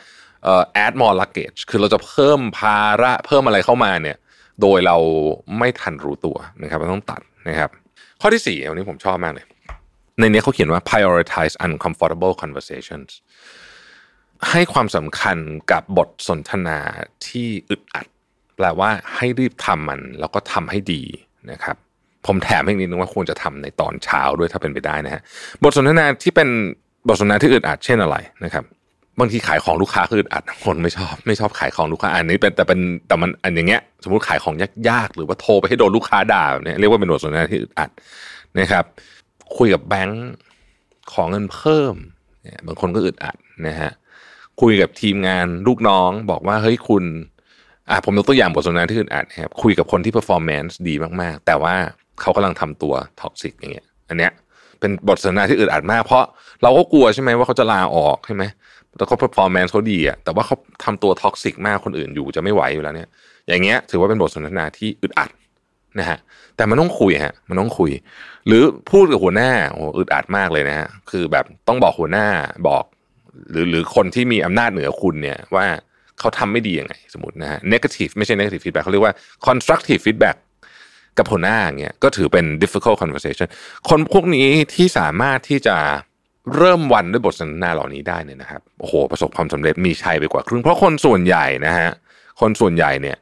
[0.85, 4.17] add more luggage คือเราจะเพิ่มภาระเพิ่มอะไรเข้ามาเนี่ย
[4.61, 4.97] โดยเรา
[5.57, 7.69] ไม่ทันรู้ตัวนะครับเราต้องตัดนะครับ
[8.21, 9.45] ข้อที่สี่วันนี้ผมชอบมากเลย
[10.19, 13.09] ในนี้เขาเขียนว่า prioritize uncomfortable conversations
[14.49, 15.37] ให้ความสำคัญ
[15.71, 16.79] กับบทสนทนา
[17.27, 18.07] ที่อึดอัด
[18.55, 21.03] แปลว่าให้รีบทำมัน แล้วก็ทำให้ดี
[21.51, 21.77] นะครับ
[22.27, 25.21] ผมแถมให้นิดนึงว่าควรจะทำในตอนเช้าด้วยถ้าเป็นไปได้นะฮะ
[25.63, 26.49] บทสนทนาที่เป็น
[27.07, 28.63] บทสนทนาที่อึดอัดเช่นอะไรนะครับ
[29.19, 34.55] บางทีขายของลูกค้าคืออึดอัดคนไม่ชอบไม่ชอบขายของลูกค้าอันนี้เป็นแต่เป็นแต่มันอันอย่างเงี้ยสมมติขายของ
[34.89, 37.89] ยากๆหรือว่าโทรไปให้โดนลูกค้าด่าเนี่ยเรียกว่าเป็นบทสนทนาที่อึดอัด
[38.59, 38.85] นะครับ
[39.57, 40.23] คุยกับแบงค์
[41.13, 41.95] ของเงินเพิ่ม
[42.43, 43.35] เนี่ยบางคนก็อึดอัด
[43.67, 43.91] นะฮะ
[44.61, 47.03] คุยกับทีมงานลูกน้องบอกว่าเฮ้ยคุณ
[47.89, 51.75] อะผมยกตัวอย่างบทสนทนาที่อึดอัดนะครับคุยกับคนที่ performance ดีมากๆ แต่ว่า
[52.21, 54.31] เขากำลังทำตัวท็อกซิกอย่างเงี้ย อันเนี้ย
[54.79, 56.23] เป็นบทสนทนาที่อึดอัดมาก เพราะ
[56.63, 58.43] เราก็กลัวใช่ไหมว่าเขาจะลาออกใช่ไหม
[58.97, 63.09] แต่เขา performance เขาดีอะแต่ว่าเขาทำตัวท็อกซิกมากคนอื่นอยู่จะไม่ไหวอยู่แล้วเนี่ย
[63.47, 65.29] อย่างเงี้ย ถือว่าเป็นบทสนทนาที่อึดอัด
[65.99, 66.19] นะฮะ
[66.55, 67.91] แต่มันต้องคุยฮะมันต้องคุย
[68.47, 72.27] หรือพูดกับหัวหน้าโอ้อึดอัดมากเลยนะฮะคือแบบต้องบอกหัวหน้า
[72.67, 72.83] บอก
[73.51, 75.65] หรือหรือคนที่มีอำนาจเหนือคุณเนี่ยว่า
[76.19, 79.13] เขาทำไม่ดียังไง สมมตินะฮะ negative ไม่ใช่ negative feedback เขาเรียกว่า
[79.47, 80.35] constructive feedback
[81.17, 83.47] กับหัวหน้าอย่างเงี้ยก็ถือเป็น difficult conversation
[83.89, 85.77] คนพวกนี้ที่สามารถที่จะ
[86.55, 91.89] เริ่มวันด้วยบทสนทนาเหล่านี้ได้เนี่ยนะครับโอ้โหประสบความสำเร็จมีชัยไปกว่าครึ่งเพราะคนส่วนใหญ่นะฮะ
[92.41, 93.17] คนส่วนใหญ่เนี่ย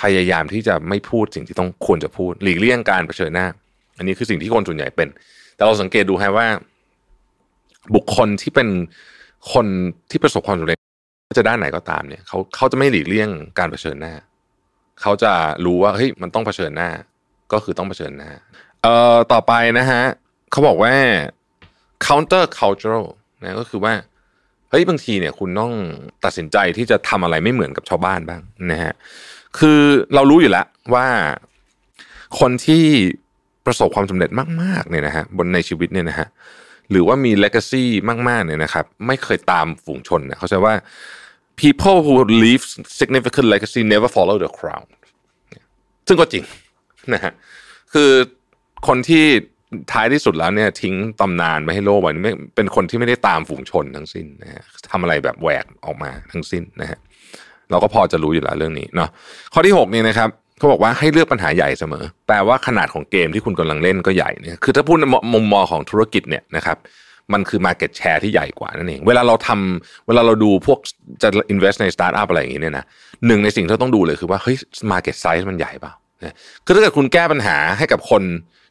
[0.00, 3.46] พยายามที่จะไม่พูดสิ่งที่ต้องควรจะพูด หลีกเลี่ยงการเผชิญหน้า
[3.98, 5.08] อันนี้คือสิ่งที่คนส่วนใหญ่เป็น
[5.54, 6.46] แต่เราสังเกตดูฮะว่า
[7.94, 8.68] บุคคลที่เป็น
[9.52, 9.66] คน
[10.10, 10.78] ที่ประสบความสำเร็จ
[11.38, 14.14] จะด้านไหนก็ตามเนี่ยเขาเขาจะไม่หลีกเลี่ยงการเผชิญหน้า
[15.02, 15.32] เขาจะ
[15.64, 16.90] รู้ว่าเฮ้ยมันต้องเผชิญหน้า
[17.52, 18.30] ก็คือต้องเผชิญหน้า
[18.82, 20.02] เอ่อต่อไปนะฮะ
[20.50, 20.94] เขาบอกว่า
[22.06, 23.06] counter cultural
[23.42, 23.94] นะก็คือว่า
[24.70, 25.72] เฮ้ยบางทีเนี่ยคุณต้อง
[26.24, 28.92] ตัดสินใจที่จะทำอะไรไม่เหมือนกับชาวบ้านบ้างนะฮะ
[29.58, 29.80] คือ
[30.14, 31.06] เรารู้อยู่แล้วว่า
[32.40, 32.84] คนที่
[33.66, 34.30] ประสบความสำเร็จ
[34.62, 36.28] มากๆเนี่ยนะฮะบนในชีวิตเนี่ยนะฮะ
[36.90, 37.84] หรือว่ามี legacy
[38.28, 40.74] มากๆเนี่ยนะครับ ไม่เคยตามฝูงชนเนี่ยเขาใช้ว่า
[41.62, 42.14] people who
[42.44, 42.64] leave
[43.00, 44.88] significant legacy never follow the crowd
[46.06, 46.44] ซึ่งก็จริง
[47.14, 47.32] นะฮะ
[47.92, 48.10] คือ
[48.88, 49.24] คนที่
[49.92, 56.98] ท้ายที่สุดแล้วเนี่ยทิ้งตำนานไปให้โลกไว้ไม่เป็นคนที่ไม่ได้ตามฝูงชนทั้งสิ้นนะฮะทำอะไรแบบแหวกออกมาทั้งสิ้นนะฮะ
[57.70, 59.08] เราก็พอจะรู้อยู่แล้วเรื่องนี้เนาะ
[59.52, 60.28] ข้อที่6เนี่ยนะครับ
[60.58, 65.04] เขาบอกว่าให้เลือกปัญหาใหญ่เสมอ แปลว่าขนาดของเกมที่คุณกำลังเล่นก็ใหญ่เนี่ยคือถ้าพูดใน
[65.34, 66.78] มุมมองของธุรกิจเนี่ยนะครับ
[67.32, 70.78] มันคือ Market Share ที่ใหญ่กว่านั่นเอง เวลาเราทำเวลาเราดูพวก
[71.22, 72.84] จะ invest ในสตาร์ทอัพอะไรอย่างนี้เนี่ยนะ
[73.26, 74.56] หนึ่งในสิ่งที่เราต้องดูเลยคือว่าเฮ้ย
[74.92, 75.92] Market Size มันใหญ่เปล่า
[76.64, 78.22] คือถ้าเกิดคุณแก้ปัญหาให้กับคน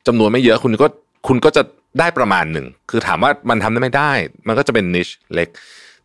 [0.07, 0.87] จำนวนไม่เยอะคุณก็
[1.27, 1.63] คุณก็จะ
[1.99, 4.11] ได้ประมาณหนึ่ง คือถามว่ามันทำได้ไม่ได้
[4.47, 5.49] มันก็จะเป็นนิชเล็ก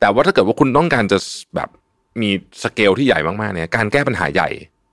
[0.00, 1.18] แต่ว่าถ้าเกิดว่าคุณต้องการจะ
[1.56, 1.68] แบบ
[2.20, 2.30] มี
[2.62, 4.48] สเกลที่ใหญ่มากๆเนี่ยการแก้ปัญหาใหญ่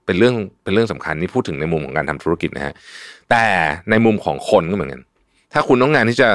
[0.06, 2.74] เป็นเรื่องเป็นเรื่องสำคัญนี่พูดถึงในมุมของการทำธุรกิจนะฮะ
[3.30, 3.44] แต่
[3.90, 5.02] ในมุมของคนก็เหมือนกัน
[5.52, 6.28] ถ้าคุณต้องงานที่จะ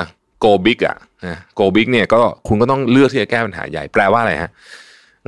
[0.44, 0.98] go big อะ
[1.60, 4.52] go big เนี่ยก็คุณก็ต้องเลือกที่จะแก้ปัญหาใหญ่แปลว่าอะไรฮะ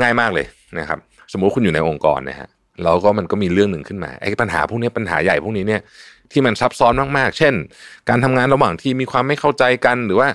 [0.01, 0.45] ง่ายมากเลย
[0.79, 0.99] นะครับ
[1.31, 2.49] สมมุติคุณอยู่ในองค์กรนะฮะ
[2.83, 5.81] แล้วก็มันก็มีเรื่องหนึ่งขึ้นมาไอ้ปัญหาพวกนี้ปัญหาใหญ่พวกนี้เนี่ย
[6.31, 7.53] ที่มันซับซ้อนมากๆ เช่น
[8.09, 10.27] การทำงานระหว่างที่มีความไม่เข้าใจกัน หรือว่า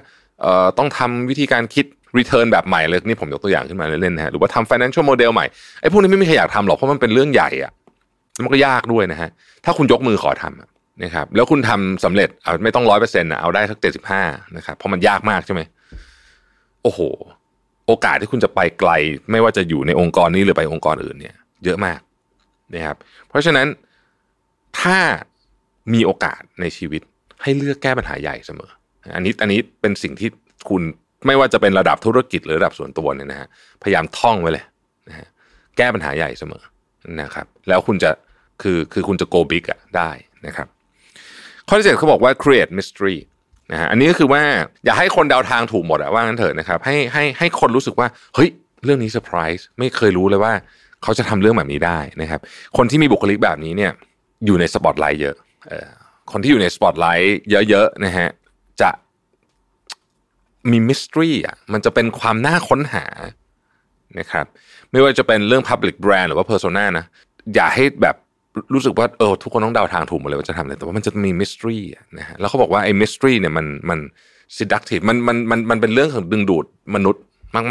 [0.42, 1.84] เอ่อต้องทำวิธีการคิด
[2.18, 5.46] return แบบใหม่เลยนี่ผมยกตัวอย่างขึ้นมาเล่นๆนะฮะหรือว่าทำ financial model ใหม่
[5.80, 7.72] ไอ้พวกนี้ไม่มีใครอยากทำหรอกเพราะมันเป็นเรื่องใหญ่อะ
[8.42, 9.30] มันก็ยากด้วยนะฮะ
[9.64, 14.22] ถ้าคุณยกมือขอทำนะครับแล้วคุณทำสำเร็จเอาไม่ต้องร้อยเปอร์เซ็นต์นะเอาได้สักเจ็ดสิบห้า
[14.56, 15.60] นะครับเพราะมันยากมากใช่ไหม
[16.82, 17.00] โอ้โห
[17.86, 18.90] โอกาสที่คุณจะไปไกล
[19.30, 21.34] ไม่ว่าจะอยู่ในองค์กรนี้หรือไปองค์กรอื่นเนี่ย
[21.64, 21.98] เยอะมาก
[22.74, 22.96] นะครับ
[23.28, 23.66] เพราะฉะนั้น
[24.80, 24.98] ถ้า
[25.94, 27.02] มีโอกาสในชีวิต
[27.42, 28.70] ให้เลือกแก้ปัญหาใหญ่เสมอ
[29.14, 30.28] อันนี้อันนี้เป็นสิ่งที่
[30.68, 30.82] คุณ
[31.26, 33.48] ไม่ว่าจะเป็นระดับธุรกิจหรือระดับส่วนตัวเนี่ยนะฮะ
[33.82, 34.64] พยายามท่องไว้เลย
[35.08, 35.26] นะฮะ
[35.76, 36.62] แก้ปัญหาใหญ่เสมอ
[37.22, 38.10] นะครับ แล้วคุณจะ
[38.62, 40.10] คือคือคุณจะ go big อะได้
[40.46, 40.68] นะครับ
[41.68, 43.16] ข้อที่เจ็ดเขาบอกว่า create mystery
[43.72, 44.42] นะฮะอันนี้ก็คือว่า
[44.84, 48.48] อย่าให้คนเดาทางถูกหมดอะว่างั้นเถอะนะครับ ให้ให้ให้คนรู้สึกว่า เฮ้ย
[48.84, 50.52] เรื่องนี้เซอร์ไพรส์ไม่เคยรู้เลยว่า
[51.02, 52.40] เขาจะทำเรื่องแบบนี้ได้นะครับ
[52.76, 53.92] คนที่มีบุคลิกแบบนี้เนี่ย
[54.46, 55.36] อยู่ในสปอตไลท์เยอะ
[56.32, 58.28] คนที่อยู่ในสปอตไลท์เยอะๆนะฮะ
[58.80, 58.90] จะ
[60.70, 63.04] มีมิสทรีอะมันจะเป็นความน่าค้นหา
[64.18, 64.46] นะครับ
[64.90, 67.04] ไม่ว่าจะเป็นเรื่อง Public Brand หรือว่า Persona นะ
[67.54, 68.16] อย่าให้แบบ
[68.74, 71.76] รู้สึกว่าเออทุกคนต้องเดาทางถูกหมดเลยว่าจะทำอะไรแต่ว่ามันจะมีมิสทรี
[72.18, 73.98] นะฮะแล้วเขาบอกว่าไอ้มิสทรีเนี่ยมันมัน
[74.58, 77.22] seductive มันมันมันมันเป็นเรื่องของดึงดูดมนุษย์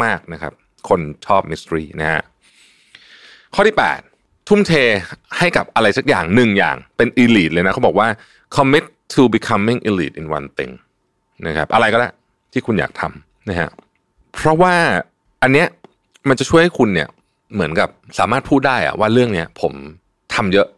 [0.04, 0.52] มาก ๆนะครับ
[0.88, 2.22] คนชอบมิสทรีนะฮะ
[3.54, 3.76] ข้อที่
[4.10, 4.72] 8 ทุ่มเท
[5.38, 8.08] ให้กับอะไรสักอย่างหนึ่งอย่างเป็น elite เลยนะเขาบอกว่า
[8.56, 10.72] commit to becoming elite in one thing
[11.46, 12.08] นะครับอะไรก็ได้
[12.52, 13.70] ที่คุณอยากทำนะฮะ
[14.34, 14.74] เพราะว่า
[15.42, 15.66] อันเนี้ย
[16.28, 17.08] มันจะช่วยให้คุณเนี่ย
[17.54, 17.88] เหมือนกับ
[18.18, 19.72] สามารถพูดได้อะว่าเรื่องเนี้ยผม
[20.34, 20.68] ทำเยอะ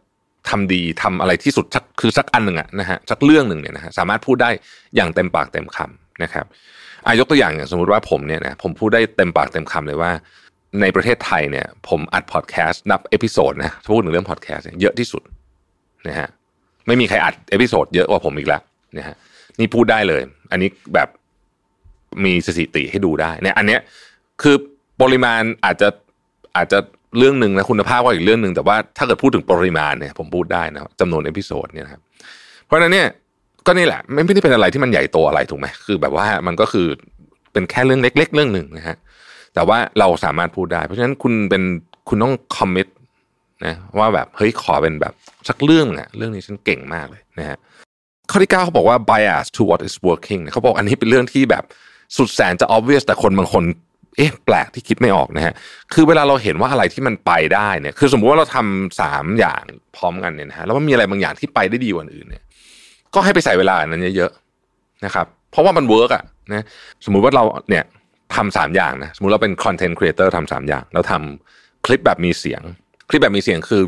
[0.49, 4.49] ทำดีทำอะไรที่สุดสักคือสักอันหนึ่งอะนะฮะสักเรื่องหนึ่งเนี่ยนะฮะสามารถพูดได้
[4.95, 6.45] อย่างเต็มปากเต็มคำนะครับ
[7.05, 10.11] อายกตัวอย่างอย่างสมมติว่าผมเนี่ยนะผมพูดได้เต็มปากเต็มคำเลยว่า
[10.81, 15.21] ในประเทศไทยเนี่ย ผมอัดพอดแคสต์นับ episode นะพูดถึงเรื่องพอดแคสต์เยอะที่สุด
[16.07, 16.29] นะฮะ
[16.87, 18.61] ไม่มีใครอัด episode เยอะกว่าผมอีกแล้ว
[18.97, 19.15] นะฮะ
[19.59, 20.21] นี่พูดได้เลย
[20.51, 21.09] อันนี้แบบ
[22.25, 23.79] มีสถิติให้ดูได้เนี่ยอันเนี้ย
[24.41, 24.55] คือ
[25.01, 25.89] ปริมาณอาจจะ
[26.55, 26.79] อาจจะ
[27.17, 32.01] เรื่องหนึ่งนะคุณภาพก็อีกเรื่องหนึ่งแต่ว่าถ้าเกิดพูดถึงปริมาณเนี่ยผมพูดได้นะจำนวน episode เนี่ยครับ
[32.65, 33.07] เพราะนั้นเนี่ย
[33.65, 36.87] ก็นี่แหละ ไม่ได้เป็นอะไรที่มันใหญ่โตอะไรถูกไหมคือแบบว่ามันก็คือ
[37.53, 38.95] เป็นแค่เรื่องเล็ก ๆ เรื่องหนึ่งนะฮะ
[39.55, 41.63] แต่ว่าเราสามารถพูดได้ เพราะฉะนั้นคุณเป็น
[42.09, 42.87] คุณต้อง commit
[43.65, 45.13] นะว่าแบบเฮ้ยขอเป็นแบบ
[45.49, 47.57] สักเรื่องอะเรื่องนี้ฉันเก่งมากเลยนะฮะ
[48.29, 51.63] ข้อที่เก้าเขาบอกว่า bias to what is working เขาบอกอันนี้เป็นเรื่องที่แบบ
[52.17, 53.63] สุดแสนจะ obvious แต่คนบางคน
[54.17, 55.53] เอ๊ะแปลกที่คิดไม่ออกนะฮะ
[55.93, 59.63] คือเวลาเราเห็นว่าอะไรที่มันไปได้เนี่ย คือสมมุติว่าเราทำสามอย่าง
[59.95, 62.43] พร้อมกันเนี่ยนะฮะ แล้วมันมีอะไรบางอย่างที่ไปได้ดีกว่าอื่นเนี่ย
[63.13, 66.65] ก็ให้ไปใส่เวลานั้นเยอะๆนะครับ เพราะว่ามัน work อะนะ
[67.05, 67.83] สมมุติว่าเราเนี่ย
[68.35, 72.61] ทำสามอย่างนะสมมติเราเป็น content creator ทำสามอย่างแล้วทำคลิปแบบมีเสียง
[73.09, 73.81] คลิปแบบมีเสียงคือ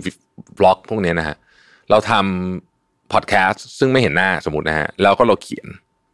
[0.59, 1.37] vlog พวกนี้นะฮะ
[1.89, 5.67] เราทำพอดแคสต์ซึ่งไม่เห็นหน้าสมมตินะฮะแล้วก็เราเขียน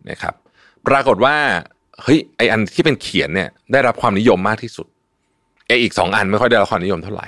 [0.10, 0.34] นะครับ
[0.88, 1.36] ปรากฏว่า
[2.04, 4.88] เฮ้ยไออันที่เป็นเขียนเนี่ยได้รับความนิยมมากที่สุด
[5.68, 7.28] ไออีกสองอันไม่ค่อยได้รับความนิยมเท่าไหร่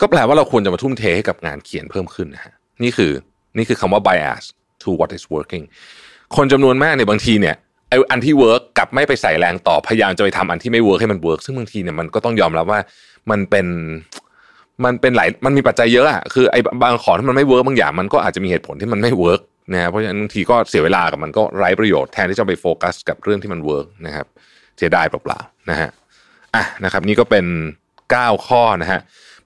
[0.00, 3.12] ก็แปลว่าเราควรจะมาทุ่มเทให้กับงานเขียนเพิ่มขึ้นนะฮะนี่คือ
[3.56, 4.44] นี่คือคำว่า bias
[4.82, 5.64] to what is working
[6.36, 7.56] คนจำนวนมากเนี่ยบางทีเนี่ย
[7.88, 12.80] ไออันที่ work กลับไม่ไปใส่แรงต่อพยายามจะไปทำอันที่ไม่ work ให้มัน work ซึ่งบางทีเนี่ยมันก็ต้องยอมรับว่า
[13.30, 13.66] มันเป็น
[14.84, 19.40] มันเป็นหลายมันมีปัจจัยเยอะอะคือไอ้บางของที่มันไม่ work บางอย่างมันก็อาจจะมีเหตุผลที่มันไม่ work
[19.72, 24.26] นะเพราะฉะนั้นบางทีก็เสียเวลากับมันก็ไร้ประโยชน์แทนที่จะไปโฟกัสกับเรื่องที่มัน work นะครับ
[24.78, 25.90] เสียดายเปล่าๆนะฮะ
[26.54, 27.46] อะนะครับ นี่ก็เป็น
[27.96, 29.00] 9 ข้อนะฮะ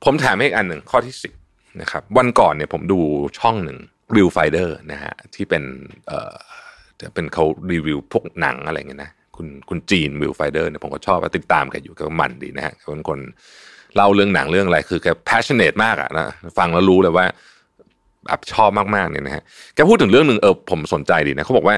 [0.04, 1.14] ผมแถมให้อีกอันหนึ่งข้อที่
[1.46, 3.00] 10นะครับวันก่อนเนี่ยผมดู
[3.38, 3.78] ช่องหนึ่ง
[4.14, 5.62] วิวไฟเดอร์นะฮะที่เป็น
[7.00, 13.18] เอ่อเป็นเขารีวิวพวกหนังอะไรเงี้ยนะคุณคุณจีนวิวไฟเดอร์เนี่ยผมก็ชอบติดตามแกอยู่แกมันดีนะฮะเขาเป็นคน
[13.94, 17.26] เล่าเรื่องหนังเรื่องอะไรคือแก passionate มากอะนะฟังแล้วรู้เลยว่า
[18.26, 19.42] แบบชอบมากๆเนี่ยนะฮะ
[19.74, 21.76] แกพูดถึงเรื่องหนึ่งเออผมสนใจดีนะเขาบอกว่า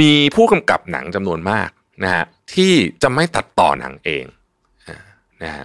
[0.00, 1.70] มีผู้กำกับหนังจำนวนมาก
[2.04, 2.72] นะฮะที่
[3.02, 4.24] จะไม่ตัดต่อหนังเอง
[5.42, 5.64] นะฮะ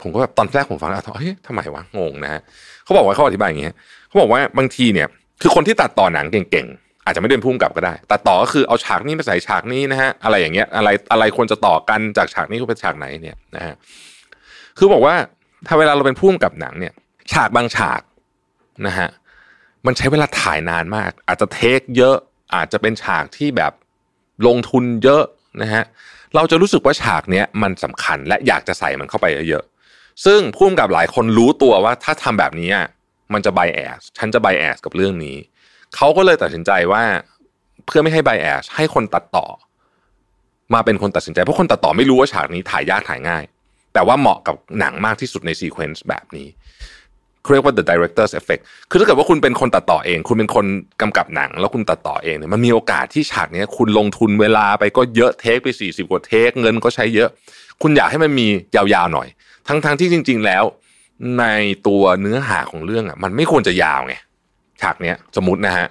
[0.00, 2.40] ผมก็แบบตอนแรกผมฟังแล้วเฮ้ยทำไมวะงงนะฮะ
[2.84, 3.74] เขาบอกว่าเขาอธิบายอย่างเงี้ย
[4.08, 5.08] เขาบอกว่าบางทีเนี่ย
[5.40, 13.74] คือคนที่ตัดต่อหนังเก่งๆ อาจจะไม่เดินพุ่งกลับก็ได้ แตัดต่อก็คือเอาฉากนี้มาใส่ฉากนี้นะฮะอะไรอย่างเงี้ยอะไรอะไรควรจะต่อกันจากฉากนี้เป็นฉากไหนเนี่ยนะฮะ
[14.78, 15.14] คือบอกว่า
[15.66, 16.92] ถ้าเวลาเราเป็นพุ่งกับหนังเนี่ย
[17.32, 18.00] ฉากบางฉาก
[18.86, 19.08] นะฮะ
[19.86, 22.16] มันใช้เวลาถ่ายนานมาก อาจจะเทคเยอะ
[22.54, 23.72] อาจจะเป็นฉากที่แบบ
[24.46, 25.22] ลงทุนเยอะ
[25.62, 25.84] นะฮะ
[26.34, 32.70] เราจะรู้สึกว่าฉากเนี้ยมันสำคัญและอยากจะใส่มันเข้าไปเยอะๆซึ่งผู้กำกับหลายคนรู้ตัวว่าถ้าทำแบบนี้
[33.32, 35.36] มันจะ bias ฉันจะ bias กับเรื่องนี้
[35.96, 37.02] เขาก็เลยตัดสินใจว่า
[37.86, 39.46] เพื่อไม่ให้ bias ให้คนตัดต่อ
[40.74, 43.44] มาเป็นคนตัดสินใจ เพราะคนตัดต่อไม่รู้ว่าฉากนี้ถ่ายยากถ่ายง่าย
[43.94, 46.48] แต่ว่าเหมาะกับหนังมากที่สุดใน sequence แบบนี้
[47.52, 50.66] เรียกว่า the director's effect คือถ้าเกิดว่าคุณเป็นคนตัดต่อเอง คุณเป็นคน
[51.00, 57.28] กำกับหนัง แล้วคุณตัดต่อเองเนี่ยมันมีโอกาสที่ฉากนี้คุณลงทุนเวลาไปก็เยอะเทคไปสี่สิบกว่าเทคเงินก็ใช้เยอะ
[57.82, 58.46] คุณอยากให้มันมี
[58.76, 59.28] ยาวๆหน่อย
[59.68, 60.64] ทั้งๆที่จริง ๆ แล้ว
[61.38, 61.44] ใน
[61.86, 64.14] ตัวเนื้อหาของเรื่องอะมันไม่ควรจะยาวไง
[64.80, 65.88] ฉากเนี้ยสมมตินะฮะ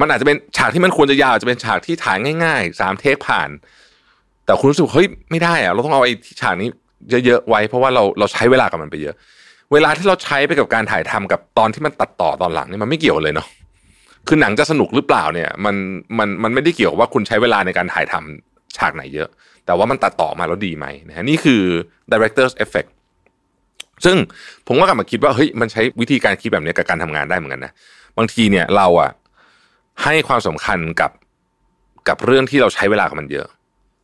[0.00, 3.48] มันอาจจะเป็นฉากที่มันควรจะยาวจะเป็นฉากที่ถ่ายง่ายๆสามเทคผ่าน
[4.44, 6.68] แต่คุณรู้สึกเฮ้ยไม่ได้อะเราต้องเอาไอ้ฉากนี้
[7.26, 9.14] เยอะๆไว้ เพราะว่าเราเราใช้เวลากับมันไปเยอะ
[9.72, 13.48] เวลาที่เราใช้ไปกับการถ่ายทำกับตอนที่มันตัดต่อตอนหลังนี่มันไม่เกี่ยวเลยเนาะ
[14.28, 15.76] คือหนังจะสนุกหรือเปล่าเนี่ย มัน
[16.18, 19.28] มันมันไม่ได้เกี่ยวว่าคุณใช้เวลาในการถ่ายทำฉากไหนเยอะ
[19.66, 21.62] แต่ว่ามันตัดต่อมาแล้วดีไหมนะฮะนี่คือ
[22.12, 22.90] director's effect
[24.04, 24.16] ซึ่ง
[24.66, 27.72] ผมก็กลับมาคิดว่าเฮ้ยมันใช้วิธีการคิดแบบนี้กับการทำงานได้เหมือนกันนะ
[28.18, 29.10] บางทีเนี่ยเราอะ
[30.02, 31.10] ให้ความสำคัญกับ
[32.08, 33.46] กับเรื่องที่เราใช้เวลากับมันเยอะ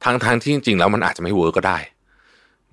[0.04, 1.78] ทั้งทางที่จริงๆแล้วมันอาจจะไม่เวิร์กก็ได้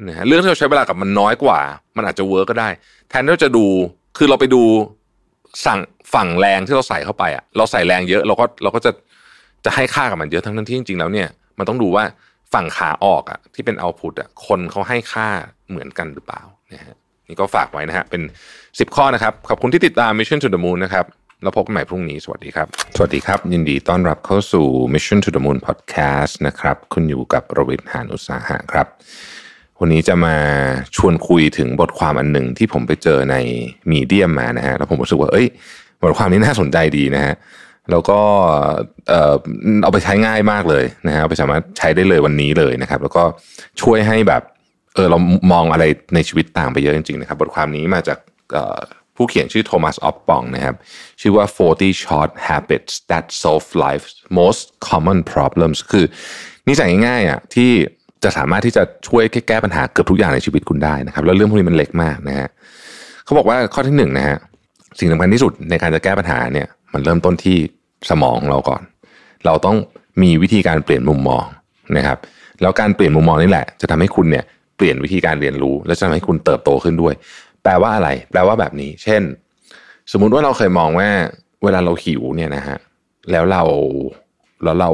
[0.07, 1.59] นะฮะเรื่องที่เราใช้เวลากับมันน้อยกว่า
[1.97, 2.69] มันอาจจะเวิร์กก็ได้
[3.09, 3.65] แทนที่เราจะดู
[4.17, 4.63] คือเราไปดู
[5.65, 5.79] สั่ง
[6.13, 8.91] ฝั่งแรงที่เราใส่เข้าไปอะเราใส่แรงเยอะเราก็เราก็จะ
[9.65, 11.27] จะให้ค่ากับมันเยอะทั้งที่จริงๆแล้วเนี่ย
[11.57, 12.03] มันต้องดูว่า
[12.53, 15.27] ฝั่งขาออกอะที่เป็นเอาพุตอะคนเขาให้ค่า
[15.69, 16.41] เหมือนกันหรือเปล่า
[16.73, 16.95] นะฮะ
[17.27, 18.21] นี่ก็ฝากไว้นะฮะเป็น
[18.79, 21.05] สิบข้อนะครับ ขอบคุณที่ติดตาม Mission to the Moon นะครับ
[21.43, 28.87] แล้วพบกันใหม่พรุ่งนี้ สวัสดีครับ สวัสดีครับ ยินดีต้อนรับเข้าสู่ Mission to the Moon Podcast นะครับ คุณอยู่กับโรบิทหานอุตสาหะครับ
[29.79, 30.35] วันนี้จะมา
[30.95, 33.35] ชวนคุยถึงบทความอันหนึ่งที่ผมไปเจอใน
[33.91, 35.47] มีเดียมานะฮะแล้วผมรู้สึกว่า เอ้ย
[36.01, 37.35] บทความนี้น่าสนใจดีนะฮะ
[37.91, 38.19] แล้วก็
[39.09, 39.35] เออ
[39.83, 43.23] เอาไปใช้ง่ายมากเลยนะฮะเอาไปสามารถใช้ได้เลยวันนี้เลยนะครับ แล้วก็
[43.81, 44.41] ช่วยให้แบบ
[44.95, 45.17] เออเรา
[45.51, 45.83] มองอะไร
[46.15, 48.17] ในชีวิตต่างไปเยอะจริงๆนะครับ บทความนี้มาจาก
[49.15, 50.75] ผู้เขียนชื่อโทมัสออฟปองนะครับ
[51.21, 56.05] ชื่อว่า 40 short habits that solve life's most common problems คือ
[56.67, 57.71] นิสัยง่ายๆอะที่
[58.23, 62.49] จะสามารถที่จะช่วยแก้ปัญหาเกือบทุกอย่างในชีวิตคุณได้นะครับ แล้วเรื่องพวกนี้มันเล็กมากนะฮะ
[63.25, 64.37] เขาบอกว่าข้อที่หนึ่งนะฮะ
[64.99, 67.57] สิ่งสำคัญที่สุดในการจะแก้ปัญหาเนี่ย มันเริ่มต้นที่
[68.09, 68.81] สมองเราก่อน
[69.45, 69.77] เราต้อง
[70.21, 71.45] มีวิธีการเปลี่ยนมุมมอง
[71.97, 72.17] นะครับ
[72.61, 74.45] แล้วการเปลี่ยนมุมมองนี่แหละ จะทำให้คุณเนี่ย
[74.83, 77.13] ปลี่ยนวิธีการเรียนรู้ และจะทำให้คุณเติบโตขึ้นด้วย
[77.63, 79.21] แปลว่าอะไร แปลว่าแบบนี้ เช่น
[80.11, 81.09] สมมุติว่าเราเคยมองว่า
[81.63, 82.77] เวลาเราหิวเนี่ยนะฮะ
[83.31, 83.63] แล้วเรา
[84.63, 84.89] แล้วเรา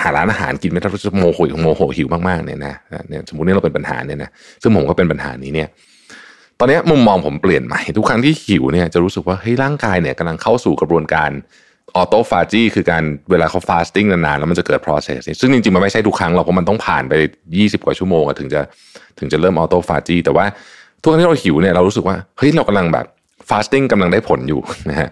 [0.00, 2.74] หาร้านอาหารกินไม่ได้จะโมโหโมโหหิวมากๆเนี่ยนะ
[3.08, 4.30] เนี่ยสมมตินี่เราเป็นปัญหาเนี่ยนะ
[4.62, 5.68] ซึ่งผมก็เป็นปัญหานี้เนี่ย
[6.58, 11.30] ตอนนี้มุมมองผมเปลี่ยนใหม่ ทุกครั้งที่หิวเนี่ยจะรู้สึกว่าเฮ้ยร่างกายเนี่ยกำลังเข้าสู่กระบวนการ
[11.96, 17.14] autophagy คือการเวลาเขา fasting นานๆ แล้วมันจะเกิด process ซึ่งจริงๆ มันไม่ใช่ทุกครั้งหรอกเพราะมันต้องผ่านไป
[17.50, 18.60] 20 กว่าชั่วโมงถึงจะ
[19.18, 20.46] ถึงจะเริ่ม autophagy แต่ว่า
[21.00, 23.06] ทุกครั้งที่เราหิวเนี่ยเรารู้สึกว่าเฮ้ยเรากำลังแบบ
[23.50, 25.08] ฟาสติ้งกำลังได้ผลอยู่นะฮะ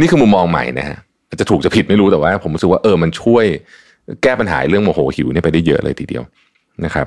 [0.00, 0.96] นี่คือมุมมองใหม่นะฮะ
[1.40, 3.44] จะถูกจะผิดไม่รู้แต่ว่า ผมรู้สึกว่าเออมันช่วย
[4.22, 6.24] แก้ปัญหาเรื่องโมโหหิวเนี่ยไปได้เยอะเลยทีเดียว
[6.84, 7.06] นะครับ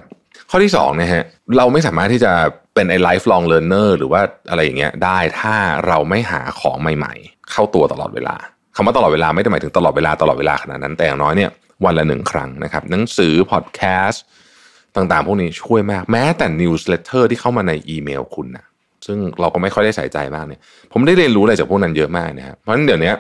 [0.50, 1.24] ข้อที่สองนะฮะ
[1.58, 2.32] เราไม่สามารถที่จะ
[2.74, 5.56] เป็นไอ้ lifelong learner หรือว่าอะไรอย่างเงี้ยได้ถ้า
[5.88, 8.36] เราไม่หาของใหม่ ๆ เข้าตัวตลอดเวลา
[8.76, 11.50] คำว่าตลอดเวลาไม่ได้หมายถึงตลอดเวลาตลอดเวลาขนาดนั้นแต่อย่างน้อยเนี่ย
[11.86, 14.24] วันละหนึ่งครั้งนะครับหนังสือพอดแคสต์
[14.96, 18.66] ต่างๆ พวกนี้ช่วยมาก แม้แต่ newsletter ที่เข้ามาในอีเมลคุณนะ
[19.06, 20.62] ซึ่งเราก็ไม่ค่อยได้ใส่ใจมากเนี่ย
[20.92, 23.12] ผมได้เรียนรู้อะไรจากพวกนั้นเยอะมากนะครับเพราะฉะนั้นเดี๋ยวนี้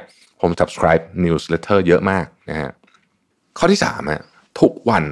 [0.42, 2.72] ผม subscribe newsletter เยอะมากนะฮะ
[3.58, 4.22] ข้อที่สามอะ
[4.60, 5.06] ทุกวัน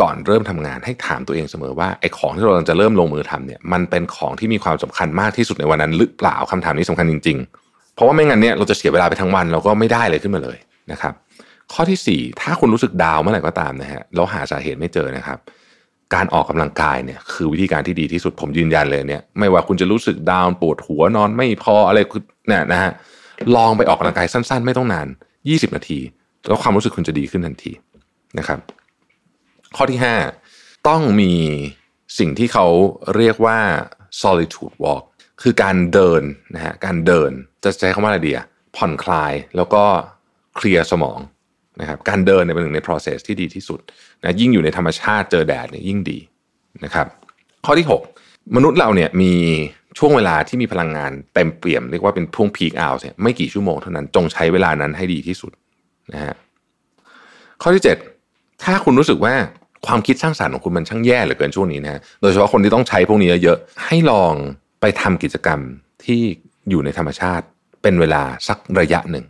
[0.00, 7.38] ก่อนเริ่มทำงานให้ถามตัวเองเสมอว่าไอ้ของที่เราจะเริ่มลงมือทำเนี่ยมันเป็นของที่มีความสำคัญมากที่สุดในวันนั้นหรือเปล่าคำถามนี้สำคัญจริง
[8.02, 10.58] เพราะว่าไม่งั้นเนี่ยเราจะเสียเวลาไปทั้งวันเราก็ไม่ได้เลยขึ้นมาเลย
[10.92, 11.14] นะครับ
[11.72, 15.38] ข้อที่ 4 ถ้าคุณรู้สึกดาวเมื่อไหร่ก็ตามนะฮะเราหาสาเหตุไม่เจอนะครับ
[16.14, 22.90] การออกกำลังกายเนี่ยคือวิธีการที่ดีที่สุดผมยืนยันเลยเนี่ย ไม่ว่าคุณจะรู้สึกดาวปวดหัวนอนไม่พออะไรคือเนี่ยนะฮะ
[23.56, 25.08] ลองไปออกกำลังกายสั้น ๆ ไม่ต้องนาน
[25.40, 26.00] 20 นาที
[26.46, 27.72] แล้วความรู้สึกคุณจะดีขึ้นทันที
[28.38, 28.58] นะครับ
[29.76, 30.00] ข้อที่
[30.42, 31.32] 5 ต้องมี
[32.18, 32.66] สิ่งที่เขา
[33.16, 33.58] เรียกว่า
[34.22, 35.02] solitude walk
[35.42, 36.22] คือการเดิน
[36.54, 37.30] นะฮะการเดิน
[37.64, 38.46] จะใช้คำว่าอะไรดีอะ
[38.76, 39.84] ผ่อนคลายแล้วก็
[40.56, 41.18] เคลียร์สมอง
[41.80, 43.80] นะครับการเดินเป็นหนึ่งใน process ที่ดีที่สุด
[44.22, 46.18] นะยิ่งอยู่ในธรรมชาติเจอแดดเนี่ยยิ่งดี
[46.84, 47.06] นะครับ
[47.64, 47.86] ข้อที่
[48.56, 49.32] มนุษย์เราเนี่ยมี
[49.98, 55.52] ช่วงเวลาที่มีพลังงานเต็มเปี่ยมเรียกว่าเป็นช่วงพีคเอาเนี่ยไม่กี่ชั่วโมงเท่านั้นจงใช้เวลานั้นให้ดีที่สุด
[56.12, 56.34] นะฮะ
[57.62, 57.82] ข้อที่
[58.22, 59.34] 7 ถ้าคุณรู้สึกว่า
[59.86, 64.34] ความคิดสร้างสารรค์ของคุณมันช่างแย่เหลือเกินช่วงนี้นะฮะโดยเฉพาะคนที่ต้องใช้พวกนี้เยอะๆให้ลอง
[64.82, 65.60] ไปทำกิจกรรม
[66.04, 66.20] ที่
[66.70, 67.44] อยู่ในธรรมชาติ
[67.82, 69.24] เป็นเวลาสักระยะหนึ่ง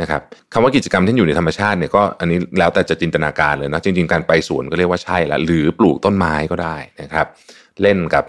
[0.00, 0.22] นะครับ
[0.52, 7.26] คำว่ากิจกรรมที่อยู่ในธรรมชาติเนี่ยก็อันนี้แล้วแต่จะจินตนาการเลยนะจริง ๆ การไปสวนก็เรียกว่าใช่ละหรือปลูกต้นไม้ก็ได้นะครับ
[7.82, 8.24] เล่นกับ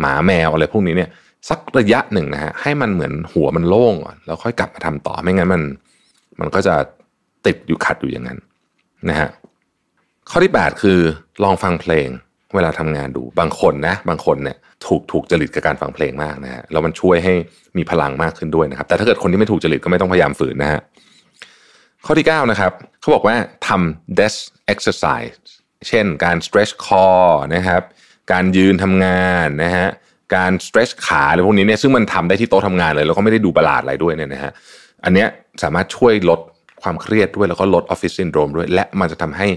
[0.00, 1.10] หมาแมวอะไรพวกนี้เนี่ย
[1.48, 5.62] สักระยะหนึ่งนะฮะให้มันเหมือนหัวมันโล่งก่อนแล้วค่อยกลับมาทำต่อไม่งั้นมัน
[6.40, 6.74] มันก็จะ
[7.46, 8.38] ติดอยู่ขัดอยู่อย่างนั้น
[9.08, 9.28] นะฮะ
[10.30, 10.98] ข้อที่ 8 คือ
[11.42, 12.08] ลองฟังเพลง
[12.54, 14.56] เวลาทำงานดูบางคนนะบางคนเนี่ย
[14.86, 17.34] ถูกถูกจริตกับการฟังเพลงมากนะฮะแล้วมันช่วยให้
[17.76, 20.80] มีพลังมากขึ้นด้วยนะครับ แต่ถ้าเกิดคนที่ไม่ถูกจริตก็ไม่ต้องพยายามฝืนนะฮะ
[22.06, 23.36] ข้อที่9นะครับเขาบอกว่า
[23.68, 24.38] ทำ desk
[24.72, 25.36] exercise
[25.88, 27.82] เช่นการ stretch core นะครับ
[28.32, 29.88] การยืนทำงานนะฮะ
[30.36, 34.52] การ stretch ขาอะไรพวกนี้เนี่ยซึ่งมันทำได้ที่โต๊ะทำงานเลย แล้วก็ไม่ได้ดูประหลาดอะไรด้วยเนี่ยนะฮะ
[35.04, 35.28] อันเนี้ย
[35.62, 36.40] สามารถช่วยลด
[36.82, 39.48] ความเครียดด้วยแล้วก็ลด office syndrome ด้วย และมันจะทำให้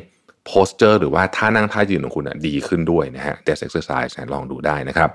[0.49, 5.09] posture หรือว่าท่านั่งท่ายืนของคุณดีขึ้นด้วยนะฮะ desk exercise ลองดูได้นะครับ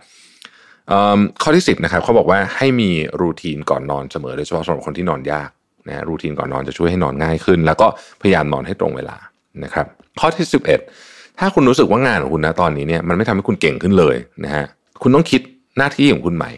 [1.42, 2.90] ข้อที่ 10นะครับเขาบอกว่าให้มี
[3.20, 5.50] รูทีนก่อนนอนเสมอโดยเฉพาะสำหรับคนที่นอนยาก
[5.88, 7.86] นะรูทีนก่อนนอนจะช่วยให้นอนง่ายขึ้น แล้วก็
[8.22, 9.16] พยายามนอนให้ตรงเวลา
[9.64, 9.86] นะครับ
[10.20, 10.46] ข้อที่
[10.92, 14.64] 11 ถ้าคุณรู้สึกว่างานของคุณนะตอนนี้เนี่ยมันไม่ทำให้คุณเก่งขึ้นเลยนะฮะ
[15.02, 15.40] คุณต้องคิด
[15.78, 16.50] หน้าที่ของคุณใหม่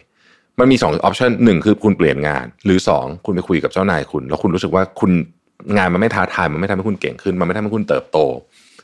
[0.58, 5.10] มันมี2ออปชันหนึ่งคือคุณเปลี่ยนงาน หรือ 2 คุณไปคุยกับเจ้านายคุณ แล้วคุณรู้สึกว่าคุณ
[5.76, 8.18] งานมันไม่ท้าทายมันไม่ทำให้คุณเก่งขึ้น มันไม่ทำให้คุณเติบโต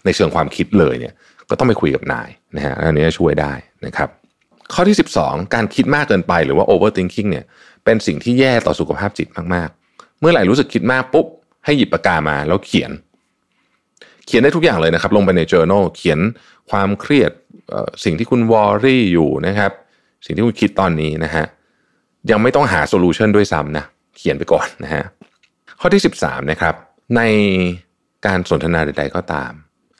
[0.05, 1.15] ในเชิงความคิดเลยเนี่ย
[1.51, 3.53] ก็ต้องไปคุยกับนายนะฮะอันนี้ช่วยได้
[3.87, 4.09] นะครับ
[4.75, 7.45] ข้อที่ 12 การคิดมากเกินไปหรือว่า overthinking เนี่ย
[7.85, 11.27] เป็นสิ่งที่แย่ต่อสุขภาพจิตมากๆ เมื่อไหร่รู้สึกคิดมากปุ๊บ
[11.65, 12.91] ให้หยิบปากกามาแล้วเขียน
[14.27, 16.19] เขียนได้ทุกอย่างเลยนะครับ ลงไปใน journal เขียน
[16.71, 17.33] ความเครียด
[18.05, 19.73] สิ่งที่คุณวอรี่อยู่นะครับ
[20.27, 21.45] สิ่งที่คุณคิดตอนนี้นะฮะ
[22.31, 23.85] ยังไม่ต้องหาโซลูชันด้วยซ้ำนะ
[24.17, 25.05] เขียนไปก่อนนะฮะ
[25.81, 26.75] ข้อที่ 13นะครับ
[27.17, 27.23] ใน
[28.27, 29.53] การสนทนาใด ๆ ก็ตาม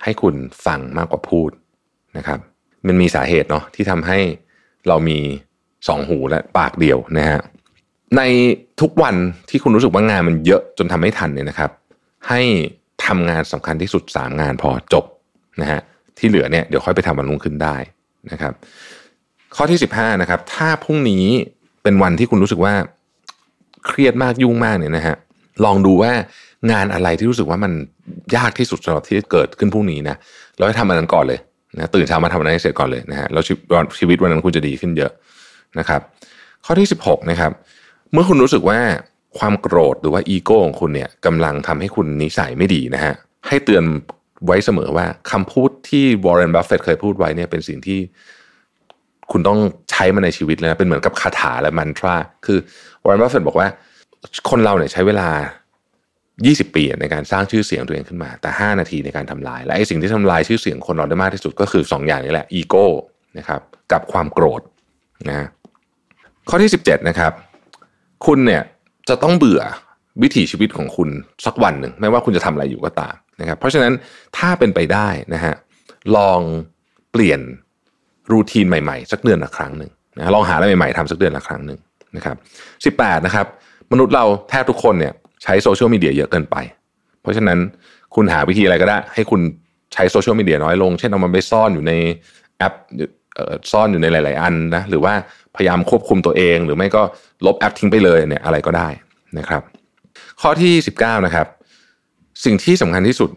[0.03, 0.35] ให้คุณ
[0.67, 1.51] ฟังมากกว่าพูด
[2.17, 2.39] นะครับ
[2.87, 4.19] มันมีสาเหตุเนาะที่ทำให้
[4.89, 5.19] เรามี
[5.89, 7.41] สองหูและปากเดียวนะฮะ
[8.17, 8.23] ใน
[8.81, 9.17] ทุกวัน
[9.51, 11.71] ที่คุณรู้สึกว่างานมันเยอะจนทำไม่ทันเนี่ยนะครับ
[12.29, 12.41] ให้
[13.07, 15.05] ทำงานสำคัญที่สุด 3 งานพอจบ
[15.61, 15.81] นะฮะ
[16.19, 17.77] ที่เหลือเนี่ยเดี๋ยวค่อยไปทำวันรุ่งขึ้นได้
[18.31, 18.53] นะครับ
[19.57, 21.25] ข้อที่ 15นะครับ ถ้าพรุ่งนี้
[21.83, 22.75] เป็นวันที่คุณรู้สึกว่า
[23.87, 25.17] เครียดมากยุ่งมากเนี่ยนะฮะ
[25.65, 26.13] ลองดูว่า
[26.71, 27.73] งานอะไรที่รู้สึกว่ามัน
[28.37, 30.17] ยากที่สุดสำหรับที่เกิดขึ้นพรุ่งนี้นะ
[30.57, 31.41] เราให้ทำอันนั้นก่อนเลย
[31.77, 33.43] นะตื่นเช้ามาทำอันนั้นเสร็จก่อนเลยนะฮะแล้ว
[33.99, 35.13] ชีวิตวันนั้นคุณจะดีขึ้นเยอะ
[35.79, 36.01] นะครับ
[36.65, 37.53] ข้อที่ 16 นะครับ
[38.13, 38.79] เมื่อคุณรู้สึกว่า
[39.39, 43.15] ความโกรธหรือว่าอีโก้ของคุณเนี่ยกำลังทำให้คุณนิสัยไม่ดีนะฮะ
[43.49, 43.85] ให้เตือน
[44.47, 47.99] ไว้เสมอว่าคำพูดที่ Warren Buffett เคยพูดไว้เนี่ยเป็นสิ่งที่
[49.33, 49.59] คุณต้อง
[49.91, 52.17] ใช้มาในชีวิตเลยนะเป็นเหมือนกับคาถาและมนตรา
[52.47, 52.59] คือ
[53.05, 53.69] Warren Buffett บอกว่า
[54.51, 55.29] คนเราเนี่ยใช้เวลา
[56.45, 62.87] 20 ปีในการสร้างชื่อเสียงตัวเองขึ้นมา แต่ 5 นาทีในการทำลาย และไอ้สิ่งที่ทำลายชื่อเสียงคนเราได้มากที่สุดก็คือ 2 อย่างนี้แหละอีโก้
[63.39, 63.61] นะครับ
[63.93, 64.63] กับความโกรธ
[65.29, 65.49] นะ
[66.49, 67.33] ข้อที่ 17นะครับ
[68.27, 68.63] คุณเนี่ย
[69.09, 69.63] จะต้องเบื่อ
[70.23, 71.09] วิถีชีวิตของคุณ
[71.47, 73.93] สักวันหนึ่งไม่ว่าคุณจะทำอะไรอยู่ก็ตามนะครับเพราะฉะนั้น
[74.39, 75.55] ถ้าเป็นไปได้นะฮะ
[76.17, 76.41] ลอง
[77.13, 77.41] เปลี่ยน
[78.33, 81.79] รูทีนใหม่ๆ สักเดือนละครั้งหนึ่งนะลองหาอะไรใหม่ๆทำสักเดือนละครั้งหนึ่ง
[82.17, 82.37] นะครับ
[82.85, 83.47] สิบแปดนะครับ
[83.93, 85.13] มนุษย์เราแทบทุกคนเนี่ย
[85.43, 86.57] ใช้โซเชียลมีเดียเยอะเกินไป
[87.23, 87.59] เพราะฉะนั้น
[88.15, 89.41] คุณหาวิธีอะไรก็ได้ ให้คุณ
[89.95, 91.93] ใช้โซเชียลมีเดียน้อยลง เช่นเอามันไปซ่อนอยู่ใน
[92.59, 92.75] แอป
[93.73, 95.15] ซ่อนอยู่ในหลาย ๆ อันนะหรือว่า
[95.57, 97.03] พยายามควบคุมตัวเอง หรือไม่ก็
[97.47, 98.89] ลบแอปทิ้งไปเลยเนี่ยอะไรก็ได้
[99.39, 99.63] นะครับ
[100.41, 101.47] ข้อที่ 19 นะครับ
[102.45, 103.31] สิ่งที่สำคัญที่สุด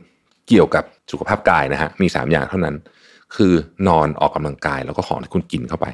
[0.47, 2.75] เกี่ยวกับสุขภาพกายนะฮะมี 3 อย่างเท่านั้น
[3.35, 3.53] คือ
[3.87, 5.87] นอนออกกำลังกายแล้วก็ของที่คุณกินเข้าไป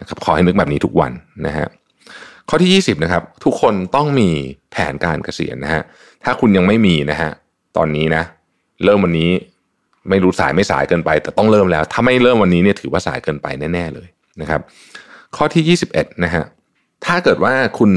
[0.00, 1.12] นะครับขอให้นึกแบบนี้ทุกวัน
[1.46, 1.66] นะฮะ
[2.48, 4.30] ข้อที่ 20นะครับทุกคนต้องมี
[4.72, 5.82] แผนการเกษียณนะฮะ
[6.24, 7.30] ถ้าคุณยังไม่มีนะฮะ
[7.76, 8.22] ตอนนี้นะ
[8.84, 9.30] เริ่มวันนี้
[10.10, 14.08] ไม่รู้สายไม่สายเกินไป แต่ต้องเริ่มแล้ว ถ้าไม่เริ่มวันนี้เนี่ยถือว่าสายเกินไปแน่ๆเลย
[14.40, 14.60] นะครับ
[15.36, 16.44] ข้อที่ 21นะฮะ
[17.04, 17.90] ถ้าเกิดว่าคุณ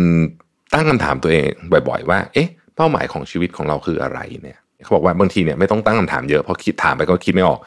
[0.73, 1.49] ตั้งคำถามตัวเอง
[1.89, 7.59] บ่อย ๆ ว่า เอ๊ะ เป้าหมายของชีวิตของเราคืออะไรเนี่ยเขาบอกว่าบางทีเนี่ยไม่ต้องตั้งคำถามเยอะเพราะคิดถามไปก็คิดไม่ออก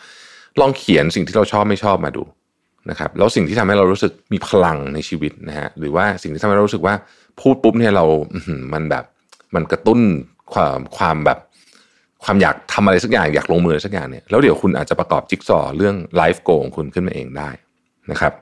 [0.61, 2.23] ลองเขียนสิ่งที่เราชอบไม่ชอบมาดู
[2.91, 6.95] นะครับแล้วสิ่งที่ทำให้เรารู้สึกมีพลังในชีวิตนะฮะหรือว่าสิ่งที่ทำให้เรารู้สึกว่า
[7.41, 8.05] พูดปุ๊บเนี่ยเรา
[8.73, 9.05] มันแบบ
[9.55, 10.01] มันกระตุ้น
[10.53, 11.39] ความความแบบ
[12.25, 17.51] ความอยากทำอะไรสักอย่างอยากลงมือสักอย่างเนี่ยแล้วเดี๋ยวคุณอาจจะประกอบจิ๊กซอเรื่องไลฟ์โกของคุณขึ้นมาเองได้
[18.11, 18.33] นะครับ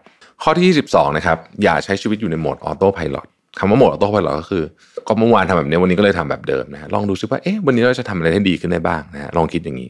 [0.43, 3.17] ข้อที่ 22 นะครับ อย่าใช้ชีวิตอยู่ในโหมดออโต้พายロ
[3.59, 4.65] คำว่าโหมดออโต้พายロก็คือ
[5.09, 9.89] ก็เมื่อวานทำแบบนี้วันนี้ก็เลยทำแบบเดิมนะฮะลองดูซิว่าเอ๊ะวันนี้เราจะทำอะไรให้ดีขึ้นได้บ้างนะฮะลองคิดอย่างนี้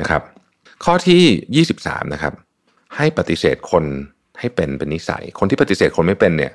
[0.00, 0.22] นะครับ
[0.84, 2.32] ข้อที่ 23 นะครับ
[2.96, 3.84] ให้ปฏิเสธคน
[4.38, 6.52] ให้เป็นเป็นนิสัย คนที่ปฏิเสธคนไม่เป็นเนี่ย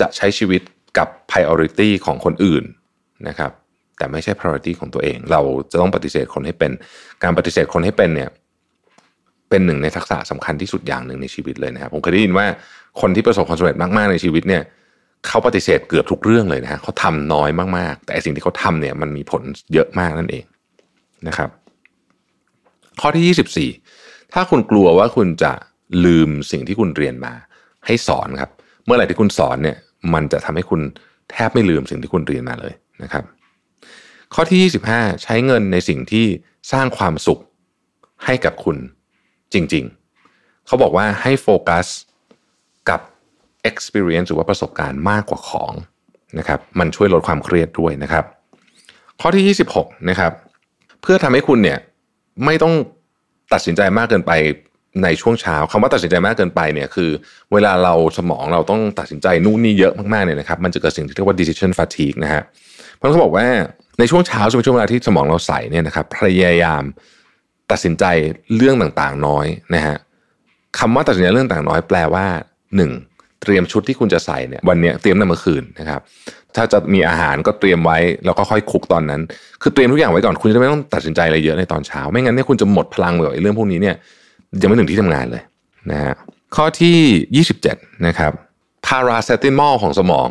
[0.00, 0.62] จะใช้ชีวิต
[0.98, 2.64] กับ priority ของคนอื่น
[3.28, 3.52] นะครับ
[3.98, 5.40] แต่ไม่ใช่ priority ของตัวเอง เรา
[5.70, 6.70] จะต้องปฏิเสธคนให้เป็น
[7.22, 8.30] การปฏิเสธคนให้เป็นเนี่ย
[9.48, 12.46] เป็นหนึ่งในทักษะสำคัญที่สุดอย่างหนึ่งในชีวิตเลยนะครับผมเคยได้ยินว่า
[13.00, 14.62] คนที่ประสบความสำเร็จมากๆในชีวิตเนี่ย
[15.26, 19.42] เขาปฏิเสธเกือบทุกเรื่องเลยนะฮะเขาทำน้อยมากๆ แต่สิ่งที่เขาทำเนี่ยมันมีผล
[19.72, 20.44] เยอะมากนั่นเอง
[21.28, 21.50] นะครับ
[23.00, 25.52] ข้อที่ 24 ถ้าคุณกลัวว่าคุณจะ
[26.04, 27.32] ลืมสิ่งที่คุณเรียนมา
[27.86, 28.50] ให้สอนครับ
[28.84, 29.76] เมื่อไหร่ที่คุณสอนเนี่ย
[30.14, 30.80] มันจะทำให้คุณ
[31.30, 33.24] แทบไม่ลืมสิ่งที่คุณเรียนมาเลยนะครับ
[34.34, 36.26] ข้อที่ 25 ใช้เงินในสิ่งที่
[36.72, 37.40] สร้างความสุข
[38.24, 38.76] ให้กับคุณ
[39.54, 39.84] จริง
[40.26, 41.86] ๆ เขาบอกว่าให้โฟกัส
[42.88, 43.00] กับ
[43.70, 45.72] experience หรือว่าประสบการณ์มากกว่าของ
[46.38, 48.24] นะครับ มันช่วยลดความเครียดด้วยนะครับ
[49.20, 50.32] ข้อที่ 26 นะครับ
[51.02, 51.78] เพื่อทำให้คุณเนี่ย
[52.44, 52.74] ไม่ต้อง
[53.52, 54.32] ตัดสินใจมากเกินไป
[55.02, 57.10] ในช่วงเช้าคำว่าตัดสินใจมากเกินไปเนี่ยคือ
[57.52, 62.42] เวลาเราสมองเราต้องตัดสินใจนู่นนี่เยอะมากๆเนี่ยนะครับมันจะเกิดสิ่งที่เรียกว่า decision fatigue นะฮะ
[62.96, 63.46] เพราะเขาบอกว่า
[63.98, 66.82] ในช่วงเช้าช่วงช่วงเวลาที่สมองเราใส่เนี่ยนะครับพยายาม
[67.70, 68.04] ตัดสินใจ
[68.56, 69.96] เรื่องต่างๆ น้อยนะฮะ
[70.78, 72.26] คำว่าตัดสินใจเรื่องต่างน้อยแปลว่า
[72.84, 73.42] 1.
[73.42, 76.00] เตรียมชุดที่คุณจะใส่เนี่ยวันนี้เตรียมตั้งเมื่อคืนนะครับ
[76.56, 79.20] ถ้าจะมีอาหารก็เตรียมไว้แล้วก็ค่อย cook ตอนนั้น
[79.62, 83.96] คือเตรียมทุกอย่างไว้ก่อนคุณจะไม่ต้องตัดสินใจอะไรเยอะในตอนเช้า ไม่งั้นเนี่ยคุณจะหมดพลังไปกับเรื่องพวกนี้เนี่ย
[84.60, 85.42] ยังไม่ถึงที่ทำงานเลย
[85.90, 86.14] นะฮะ
[86.56, 88.32] ข้อที่ 27 นะครับ
[88.86, 90.28] พาราเซติมอลของสมอง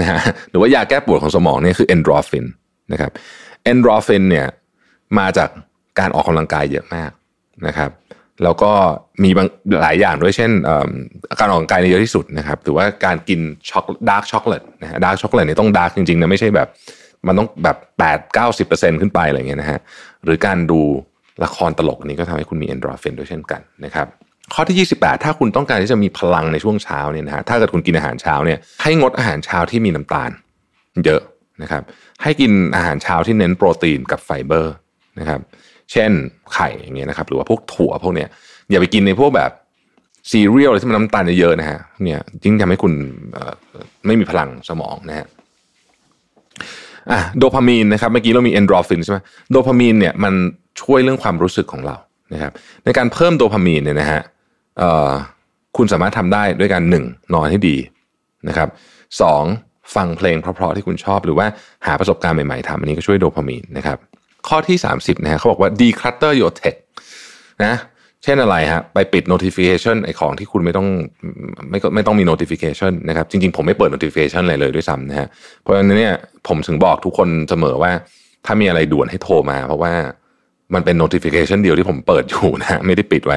[0.00, 0.20] นะฮะ
[0.50, 2.46] หรือว่ายาแก้ปวดของสมองเนี่ยคือเอนโดรฟิน
[2.92, 3.10] นะครับ
[3.64, 4.46] เอนโดรฟินเนี่ย
[5.18, 5.48] มาจาก
[5.98, 7.10] การออกกำลังกายเยอะมาก
[7.66, 7.90] นะครับ
[8.42, 8.72] แล้วก็
[9.24, 9.48] มีบาง
[9.82, 10.50] หลายอย่างด้วยเช่น
[11.40, 13.40] การออกกำลังกายในเยอะที่สุดนะครับหรือว่าการกิน
[13.70, 16.68] ช็อก dark chocolate นะฮะ dark chocolate เนี่ยต้อง dark จริงๆนะไม่ใช่แบบ
[17.26, 17.76] มันต้องแบบ
[18.06, 18.46] 8 9
[18.82, 19.80] 0 ขึ้นไปอะไรเงี้ยนะฮะ
[20.24, 20.80] หรือการดู
[21.44, 24.06] ละครตลกอันนี้ก็ทำให้คุณมีเอนโดรฟินด้วยเช่นกันนะครับ
[24.54, 30.30] ข้อที่ 28 ถ้าคุณต้องการที่จะมีพลังในช่วงเช้าเนี่ยนะฮะถ้าเกิดคุณกินอาหารเช้าเนี่ยให้งดอาหารเช้าที่มีน้ำตาล
[31.04, 31.20] เยอะ
[31.62, 31.82] นะครับ
[32.22, 34.74] ให้กินอาหารเช้าที่เน้นโปรตีนกับไฟเบอร์
[35.18, 35.40] นะครับ
[35.92, 36.10] เช่น
[36.54, 38.28] ไข่อย่างเงี้ยนะครับหรือว่าพวกถั่วพวกเนี้ย
[38.70, 39.50] อย่าไปกินในพวกแบบ
[40.30, 42.92] ซีเรียลอะไรที่มันน้ำตาลเยอะนะฮะเนี่ยยิ่งทำให้คุณ
[44.06, 45.26] ไม่มีพลังสมองนะฮะ
[47.12, 49.18] อะโดพามีนนะครับเมื่อกี้เรามีเอนโดรฟินใช่ไหม
[49.50, 50.34] โดพามีนเนี่ยมัน
[50.82, 51.96] ช่วยเรื่องความรู้สึกของเรา
[52.34, 52.52] นะครับ
[52.84, 54.20] ในการเพิ่มโดพามีนเนี่ยนะฮะ
[55.76, 57.04] คุณสามารถทำได้ด้วยการหนึ่ง
[57.34, 57.76] นอนให้ดี
[58.48, 58.68] นะครับ
[59.20, 59.42] สอง
[59.94, 61.46] ฟังเพลงเพราะๆที่คุณชอบหรือว่า
[61.86, 63.98] หาประสบการณ์ใหม่ๆทำอันนี้ก็ช่วยโดพามีนนะครับ
[64.48, 66.76] ข้อที่ 30นะฮะเขาบอกว่า declutter your tech
[67.64, 67.74] นะ
[68.24, 70.88] เช่นอะไรฮะไปปิด notification ไอของที่คุณไม่ต้อง
[71.70, 75.28] ไม่ไม่ต้องมี notification นะครับจริงๆ ผมไม่เปิด notification อะไรเลยด้วยซ้ำนะฮะ
[75.60, 76.14] เพราะฉะนั้นเนี่ย
[76.48, 77.92] ผมถึงบอกทุกคนเสมอว่า
[78.46, 79.92] ถ้ามีอะไรด่วนให้โทรมา เพราะว่า
[80.74, 83.36] มันเป็น notification เดียวที่ผมเปิดอยู่นะไม่ได้ปิดไว้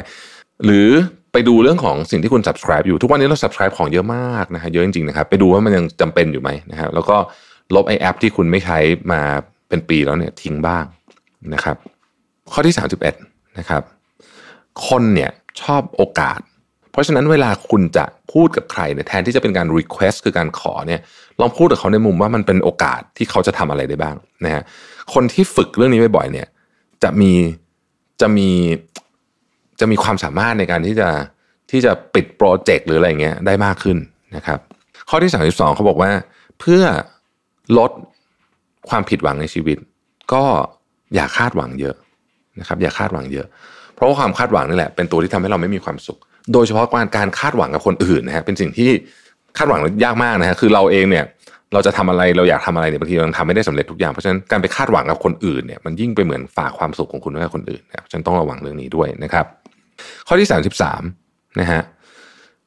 [0.66, 0.90] หรือ
[1.32, 7.18] ไปดูเรื่องของสิ่งที่คุณ subscribe อยู่ทุกวันนี้เรา subscribe ของเยอะมากนะฮะเยอะจริงๆนะครับ ไปดูว่ามันยังจำเป็นอยู่ไหมนะครับแล้วก็
[7.76, 8.78] ลบไอแอปที่คุณไม่ใช้
[9.12, 9.22] มา
[9.70, 10.86] เป็นปีแล้วเนี่ยทิ้งบ้าง
[11.54, 11.78] นะครับ
[12.52, 12.76] ข้อที่
[13.16, 13.82] 31นะครับ
[14.88, 15.32] คนเนี่ย
[15.62, 16.40] ชอบโอกาส
[16.92, 21.02] เพราะฉะนั้นเวลาคุณจะพูดกับใครเนี่ยแทนที่จะเป็นการ request คือการขอเนี่ย
[21.42, 24.64] ลองพูดกับเขาในมุมว่ามันเป็นโอกาสที่เขาจะทำอะไรได้บ้างนะฮะ
[25.14, 26.48] คนที่ฝึกเรื่องนี้บ่อยๆเนี่ย
[27.04, 27.34] จะมี
[28.22, 28.50] จะมี
[29.80, 31.10] จะมีความสามารถในการที่จะ
[31.72, 33.98] ที่จะปิดโปรเจกต์หรืออะไรเงี้ยได้มากขึ้น
[34.36, 34.60] นะครับ
[35.10, 36.12] ข้อที่ 32เขาบอกว่า
[36.60, 36.84] เพื่อ
[37.78, 37.92] ลด
[38.90, 39.78] ความผิดหวังในชีวิต
[40.34, 40.44] ก็
[41.16, 41.96] อย่าคาดหวังเยอะ
[42.60, 43.48] นะครับ อย่าคาดหวังเยอะ
[43.96, 46.20] เพราะว่าความคาดหวังนี่แหละเป็นตัวที่ทำให้เราไม่มีความสุข
[46.54, 48.90] โดยเฉพาะการการคาดหวังกับคนอื่นนะฮะเป็นสิ่งที่
[49.58, 51.26] คาดหวังยากมากนะฮะคือเราเองเนี่ย
[51.74, 59.46] เราจะทำอะไรเราอยากทำอะไรเนี่ยบางทีเราทำไม่ได้สำเร็จทุกอย่างเพราะฉะนั้นการไปคาดหวังกับคนอื่นเนี่ยมันยิ่งไปเหมือนฝากความสุขของคุณไว้กับคนอื่นนะฉันต้องระวังเรื่องนี้ด้วยนะครับ
[60.28, 60.48] ข้อที่
[61.02, 61.82] 33นะฮะ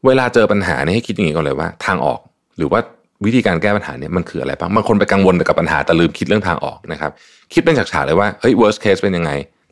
[0.06, 2.20] เวลาเจอปัญหาเนี่ยให้คิดอย่างนี้ก่อนเลยว่า ทางออก
[2.58, 2.80] หรือว่า
[3.24, 7.10] วิธีการแก้ปัญหาเนี่ยมันคืออะไรบ้างบางคนไปกังวลกับปัญหาแต่ลืมคิดเรื่องทางออกนะครับ
[7.52, 9.30] คิดเป็นฉากๆเลยว่าเฮ้ย worst case เป็นยังไง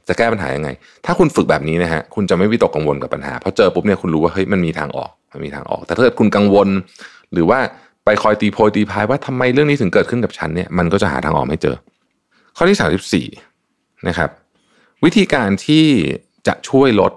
[0.08, 0.68] จะแก้ปัญหายังไง
[1.06, 6.68] ถ้าคุณฝึกแบบนี้นะฮะคุณจะไม่วิตกกังวลกับปัญหาเพราะเจอปุ๊บเนี่ยคุณรู้ว่าเฮ้ยมันมีทางออกมันมีทางออก แต่ถ้าเกิดคุณกังวล
[7.32, 7.58] หรือว่า
[8.06, 11.76] ไปคอยตีโพยตีพายว่าทำไมเรื่องนี้ถึงเกิดขึ้นกับฉันเนี่ยมันก็จะหาทางออกไม่เจอ
[12.56, 13.26] ข้อที่สามสิบสี่
[14.08, 14.30] นะครับ
[15.04, 15.86] วิธีการที่
[16.46, 17.12] จะช่วยลด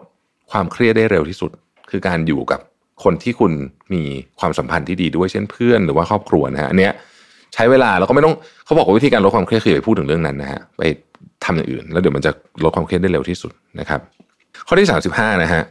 [0.52, 1.52] ความเครียดได้เร็วที่สุด
[1.90, 2.60] คือการอยู่กับ
[3.04, 3.52] คนที่คุณ
[3.94, 4.04] มี
[4.40, 6.94] ความสัมพันธ์ที่ดีด้วยเช่นเพื่อนหรือว่าครอบครัวนะฮะอันเนี้ย
[7.54, 8.36] ใช้เวลาแล้วก็ไม่ต้อง
[8.66, 10.82] เขาบอกว่าวิธีการลดความเครียดคือไปพูดถึงเรื่องนั้นนะฮะไป
[11.46, 12.32] ทำอย่างอื่น แล้วเดี๋ยวมันจะ
[12.64, 14.00] ลดความเครียดได้เร็วที่สุดนะครับ
[14.68, 15.64] ข้อที่ 35นะฮะ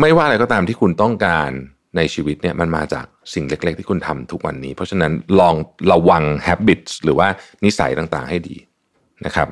[0.00, 1.50] ไม่ว่าอะไรก็ตามที่คุณต้องการ
[1.96, 5.54] ในชีวิตเนี่ยมันมาจาก สิ่งเล็ก ๆ ที่คุณทำทุกวันนี้ เพราะฉะนั้นลอง
[5.92, 7.28] ระวัง habits หรือว่า
[7.64, 8.56] นิสัยต่างๆ ให้ดี
[9.26, 9.48] นะครับ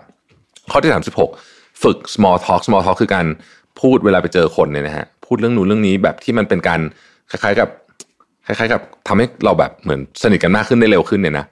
[0.71, 0.93] ข้อที่
[1.37, 3.27] 36 ฝึก small talk small talk คือการ
[3.81, 6.81] พูดเวลาไปเจอคนเนี่ยนะฮะพูดเรื่องนู้นเรื่องนี้แบบที่มันเป็นการ
[7.31, 7.69] คล้ายๆกับ
[8.47, 11.47] คล้ายๆกับทำให้เราแบบเหมือนสนิทกันมากขึ้นได้เร็วขึ้นเนี่ยนะ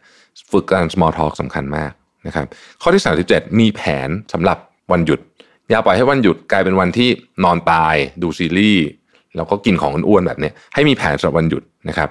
[0.53, 1.93] ฝึกการ small talk สำคัญมาก
[2.27, 2.47] นะครับ
[2.83, 4.59] ข้อที่ 37 มีแผนสำหรับ
[4.93, 5.21] วันหยุด
[5.71, 7.09] อย่าปล่อยให้วันหยุดกลายเป็นวันที่
[7.45, 8.85] นอนตาย ดูซีรีส์
[9.37, 12.09] แล้วก็กินของอ้วนๆแบบนี้ให้มีแผนสำหรับวันหยุดนะครับ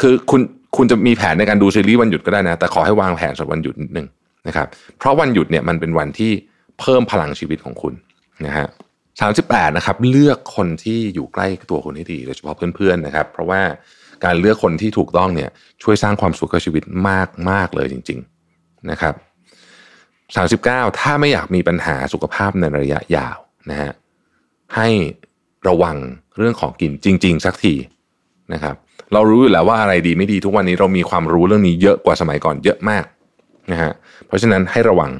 [0.00, 0.40] คือคุณ
[0.76, 4.06] คุณจะมีแผนในการดูซีรีส์วันหยุดก็ได้นะ แต่ขอให้วางแผนสำหรับวันหยุดนิดนึง
[4.48, 4.66] นะครับ
[4.98, 6.32] เพราะวันหยุดเนี่ยมันเป็นวันที่
[6.80, 7.94] เพิ่มพลังชีวิตของคุณ
[8.46, 8.66] นะฮะ
[9.20, 13.60] สามสิบแปดนะครับเลือกคนที่อยู่ใกล้ตัวคุณให้ดีโดยเฉพาะเพื่อนๆนะครับ เพราะว่า
[14.24, 15.50] การเลือกคนที่ถูกต้องเนี่ย
[15.82, 18.18] ช่วยสร้างความสุขกับชีวิตมากมากเลยจริง
[18.54, 19.14] ๆนะครับ
[20.36, 23.36] สามสิบเก้าถ้าไม่อยากมีปัญหาสุขภาพในระยะยาว
[23.70, 23.92] นะฮะ
[24.76, 24.88] ให้
[25.68, 25.96] ระวัง
[26.38, 27.74] เรื่องของกินจริง ๆ สักที
[28.52, 28.74] นะครับ
[29.12, 33.04] เรารู้อยู่แล้วว่าอะไรดีไม่ดีทุกวันนี้เรามีความรู้เรื่องนี้เยอะกว่าสมัยก่อนเยอะมาก
[33.72, 33.92] นะฮะ
[34.26, 35.10] เพราะฉะนั้นให้ระวัง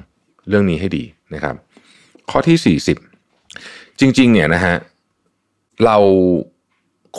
[0.49, 1.05] เรื่องนี้ให้ดี
[1.35, 1.55] นะครับ
[2.31, 2.77] ข้อที่
[3.29, 4.75] 40 จริง ๆ เนี่ยนะฮะ
[5.85, 5.99] เรา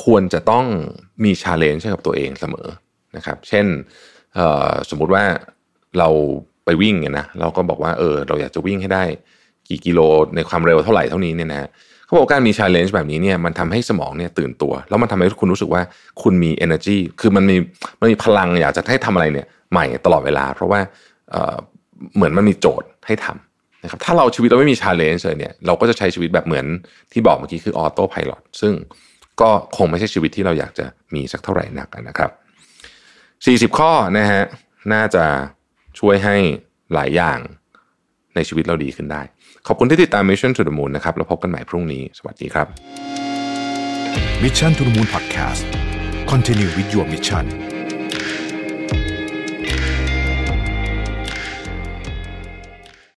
[0.04, 0.66] ควรจะต้อง
[1.24, 2.68] มีชาเลนจ์ให้กับตัวเองเสมอ
[3.16, 3.66] นะครับ เช่น
[4.90, 5.24] สมมุติว่า
[6.00, 6.10] เรา
[6.66, 9.04] ไปวิ่งเนี่ยนะเราก็บอกว่าเออเราอยากจะวิ่งให้ได้
[9.68, 10.00] กี่กิโล
[10.36, 11.70] ในความเร็วเท่าไหร่เท่านี้เนี่ยนะ
[12.06, 15.82] เขาบอกการมี challenge แบบนี้เนี่ยมันทำให้สมองเนี่ยตื่นตัว แล้วมันทำให้คุณรู้สึกว่า
[16.22, 17.58] คุณมี energy คือมันมี
[18.00, 20.80] มันมีพลังอยากจะให้ทำอะไรเนี่ยใหม่ตลอดเวลา เพราะว่า
[21.32, 26.66] เหมือนมันมีโจทย์ให้ทำนะครับถ้าเราชีวิตเราไม่มี challenge เลยเนี่ยเราก็จะใช้ชีวิตแบบเหมือน
[27.12, 28.32] ที่บอกเมื่อกี้คือ autopilot
[28.62, 28.74] ซึ่ง
[29.42, 32.32] ก็คงไม่ใช่ชีวิตที่เราอยากจะมีสักเท่าไหร่นักนะครับ
[33.72, 34.44] 40 ข้อนะฮะ
[34.94, 35.26] น่าจะ
[36.00, 36.36] ช่วยให้
[36.94, 37.40] หลายอย่าง
[38.36, 39.22] ในชีวิตเราดีขึ้นได้
[39.68, 42.68] ขอบคุณที่ติดตาม Mission to the Moon นะครับแล้วพบกันใหม่พรุ่งนี้ สวัสดีครับ
[44.44, 45.64] Mission to the Moon Podcast
[46.32, 47.75] Continue with your mission